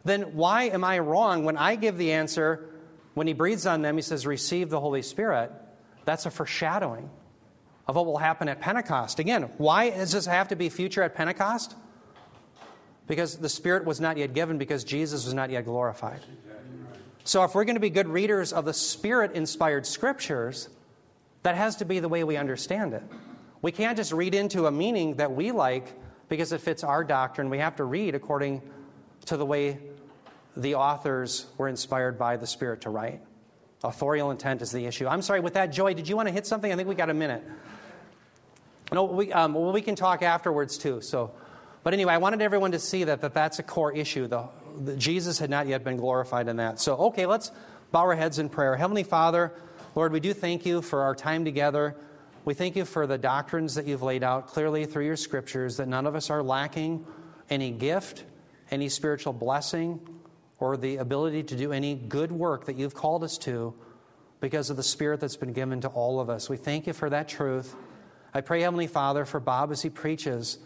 then 0.04 0.36
why 0.36 0.64
am 0.64 0.84
I 0.84 1.00
wrong 1.00 1.44
when 1.44 1.58
I 1.58 1.76
give 1.76 1.98
the 1.98 2.14
answer 2.14 2.70
when 3.14 3.28
he 3.28 3.34
breathes 3.34 3.66
on 3.66 3.82
them, 3.82 3.96
he 3.96 4.02
says, 4.02 4.28
receive 4.28 4.70
the 4.70 4.80
Holy 4.80 5.02
Spirit? 5.02 5.52
That's 6.06 6.26
a 6.26 6.32
foreshadowing 6.32 7.10
of 7.88 7.96
what 7.96 8.06
will 8.06 8.18
happen 8.18 8.48
at 8.48 8.60
Pentecost. 8.60 9.20
Again, 9.20 9.44
why 9.58 9.90
does 9.90 10.12
this 10.12 10.26
have 10.26 10.50
to 10.50 10.56
be 10.56 10.70
future 10.70 11.02
at 11.02 11.16
Pentecost? 11.16 11.76
Because 13.08 13.38
the 13.38 13.50
Spirit 13.50 13.86
was 13.86 14.02
not 14.02 14.18
yet 14.18 14.34
given, 14.34 14.58
because 14.58 14.84
Jesus 14.84 15.26
was 15.26 15.34
not 15.34 15.50
yet 15.50 15.66
glorified. 15.66 16.22
So, 17.24 17.44
if 17.44 17.56
we're 17.56 17.66
going 17.66 17.76
to 17.76 17.82
be 17.82 17.90
good 17.90 18.08
readers 18.08 18.54
of 18.54 18.66
the 18.66 18.74
Spirit 18.74 19.34
inspired 19.34 19.86
scriptures, 19.86 20.70
that 21.44 21.56
has 21.56 21.76
to 21.78 21.86
be 21.86 22.00
the 22.00 22.10
way 22.10 22.24
we 22.24 22.38
understand 22.38 22.94
it. 22.94 23.04
We 23.62 23.72
can't 23.72 23.98
just 23.98 24.12
read 24.12 24.36
into 24.36 24.68
a 24.68 24.72
meaning 24.72 25.16
that 25.16 25.32
we 25.32 25.52
like 25.52 25.94
because 26.30 26.52
it 26.52 26.62
fits 26.62 26.84
our 26.84 27.04
doctrine. 27.04 27.50
We 27.50 27.60
have 27.60 27.76
to 27.78 27.84
read 27.84 28.16
according 28.16 28.62
to 29.26 29.38
the 29.38 29.46
way 29.46 29.80
the 30.58 30.76
authors 30.76 31.48
were 31.58 31.68
inspired 31.68 32.18
by 32.18 32.38
the 32.38 32.48
Spirit 32.48 32.82
to 32.82 32.90
write. 32.90 33.22
Authorial 33.84 34.32
intent 34.32 34.62
is 34.62 34.72
the 34.72 34.86
issue. 34.86 35.08
I'm 35.08 35.22
sorry, 35.22 35.40
with 35.40 35.54
that, 35.54 35.68
Joy, 35.68 35.94
did 35.94 36.08
you 36.08 36.16
want 36.16 36.28
to 36.28 36.34
hit 36.34 36.48
something? 36.48 36.72
I 36.72 36.76
think 36.76 36.88
we 36.88 36.96
got 36.96 37.10
a 37.10 37.14
minute. 37.14 37.44
No, 38.92 39.06
we, 39.06 39.32
um, 39.34 39.54
well, 39.54 39.72
we 39.72 39.82
can 39.82 39.96
talk 39.96 40.22
afterwards 40.22 40.78
too. 40.78 41.02
So, 41.02 41.32
but 41.86 41.94
anyway, 41.94 42.14
I 42.14 42.18
wanted 42.18 42.42
everyone 42.42 42.72
to 42.72 42.80
see 42.80 43.04
that, 43.04 43.22
that 43.22 43.36
that's 43.36 43.60
a 43.60 43.64
core 43.64 43.94
issue. 43.94 44.26
The, 44.26 44.50
the, 44.84 44.96
Jesus 44.96 45.38
had 45.38 45.52
not 45.52 45.68
yet 45.68 45.84
been 45.84 45.98
glorified 45.98 46.48
in 46.48 46.56
that. 46.56 46.80
So, 46.80 46.96
okay, 46.96 47.28
let's 47.28 47.52
bow 47.92 48.00
our 48.00 48.16
heads 48.16 48.40
in 48.40 48.50
prayer. 48.50 48.76
Heavenly 48.76 49.04
Father, 49.04 49.54
Lord, 49.94 50.12
we 50.12 50.20
do 50.20 50.34
thank 50.34 50.66
you 50.66 50.82
for 50.82 51.04
our 51.04 51.14
time 51.14 51.46
together. 51.46 51.96
We 52.44 52.56
thank 52.56 52.76
you 52.76 52.86
for 52.86 53.06
the 53.06 53.20
doctrines 53.20 53.76
that 53.76 53.86
you've 53.86 54.02
laid 54.02 54.24
out 54.24 54.48
clearly 54.48 54.88
through 54.88 55.06
your 55.06 55.16
scriptures, 55.16 55.78
that 55.78 55.88
none 55.88 56.08
of 56.08 56.16
us 56.16 56.32
are 56.32 56.42
lacking 56.42 57.06
any 57.52 57.70
gift, 57.70 58.24
any 58.72 58.90
spiritual 58.90 59.34
blessing, 59.34 60.00
or 60.60 60.78
the 60.78 60.98
ability 60.98 61.44
to 61.44 61.56
do 61.56 61.72
any 61.72 61.94
good 61.94 62.32
work 62.32 62.66
that 62.66 62.78
you've 62.78 62.96
called 62.96 63.24
us 63.24 63.38
to 63.38 63.76
because 64.40 64.72
of 64.72 64.78
the 64.78 64.82
Spirit 64.82 65.20
that's 65.20 65.38
been 65.38 65.54
given 65.54 65.82
to 65.82 65.88
all 65.90 66.20
of 66.20 66.32
us. 66.32 66.50
We 66.50 66.58
thank 66.58 66.88
you 66.88 66.94
for 66.94 67.12
that 67.12 67.30
truth. 67.30 67.76
I 68.34 68.42
pray, 68.42 68.62
Heavenly 68.62 68.88
Father, 68.88 69.24
for 69.24 69.40
Bob 69.40 69.72
as 69.72 69.84
he 69.84 69.92
preaches 69.92 70.58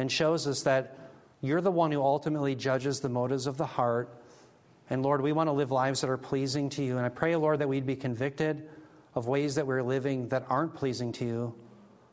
and 0.00 0.10
shows 0.10 0.46
us 0.46 0.62
that 0.62 0.96
you're 1.42 1.60
the 1.60 1.70
one 1.70 1.92
who 1.92 2.00
ultimately 2.00 2.54
judges 2.54 3.00
the 3.00 3.08
motives 3.10 3.46
of 3.46 3.58
the 3.58 3.66
heart. 3.66 4.08
And 4.88 5.02
Lord, 5.02 5.20
we 5.20 5.32
want 5.32 5.48
to 5.48 5.52
live 5.52 5.70
lives 5.70 6.00
that 6.00 6.08
are 6.08 6.16
pleasing 6.16 6.70
to 6.70 6.82
you. 6.82 6.96
And 6.96 7.04
I 7.04 7.10
pray, 7.10 7.36
Lord, 7.36 7.58
that 7.58 7.68
we'd 7.68 7.84
be 7.84 7.96
convicted 7.96 8.66
of 9.14 9.26
ways 9.26 9.56
that 9.56 9.66
we're 9.66 9.82
living 9.82 10.28
that 10.30 10.46
aren't 10.48 10.74
pleasing 10.74 11.12
to 11.12 11.26
you. 11.26 11.54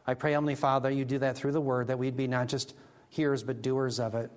I 0.06 0.16
pray, 0.16 0.34
Heavenly 0.34 0.56
Father, 0.56 0.92
you 0.92 1.06
do 1.06 1.20
that 1.20 1.38
through 1.38 1.54
the 1.54 1.62
word, 1.62 1.88
that 1.88 1.98
we'd 1.98 2.18
be 2.18 2.28
not 2.28 2.48
just 2.50 2.74
hearers, 3.08 3.42
but 3.42 3.62
doers 3.62 4.02
of 4.02 4.16
it. 4.16 4.30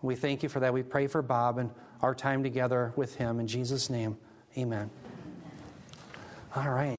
We 0.00 0.14
thank 0.14 0.44
you 0.44 0.48
for 0.48 0.60
that. 0.60 0.72
We 0.72 0.84
pray 0.84 1.08
for 1.08 1.22
Bob 1.22 1.58
and 1.58 1.72
our 2.02 2.14
time 2.14 2.44
together 2.44 2.92
with 2.94 3.16
him. 3.16 3.40
In 3.40 3.48
Jesus' 3.48 3.90
name, 3.90 4.16
amen. 4.56 4.90
All 6.54 6.70
right. 6.70 6.94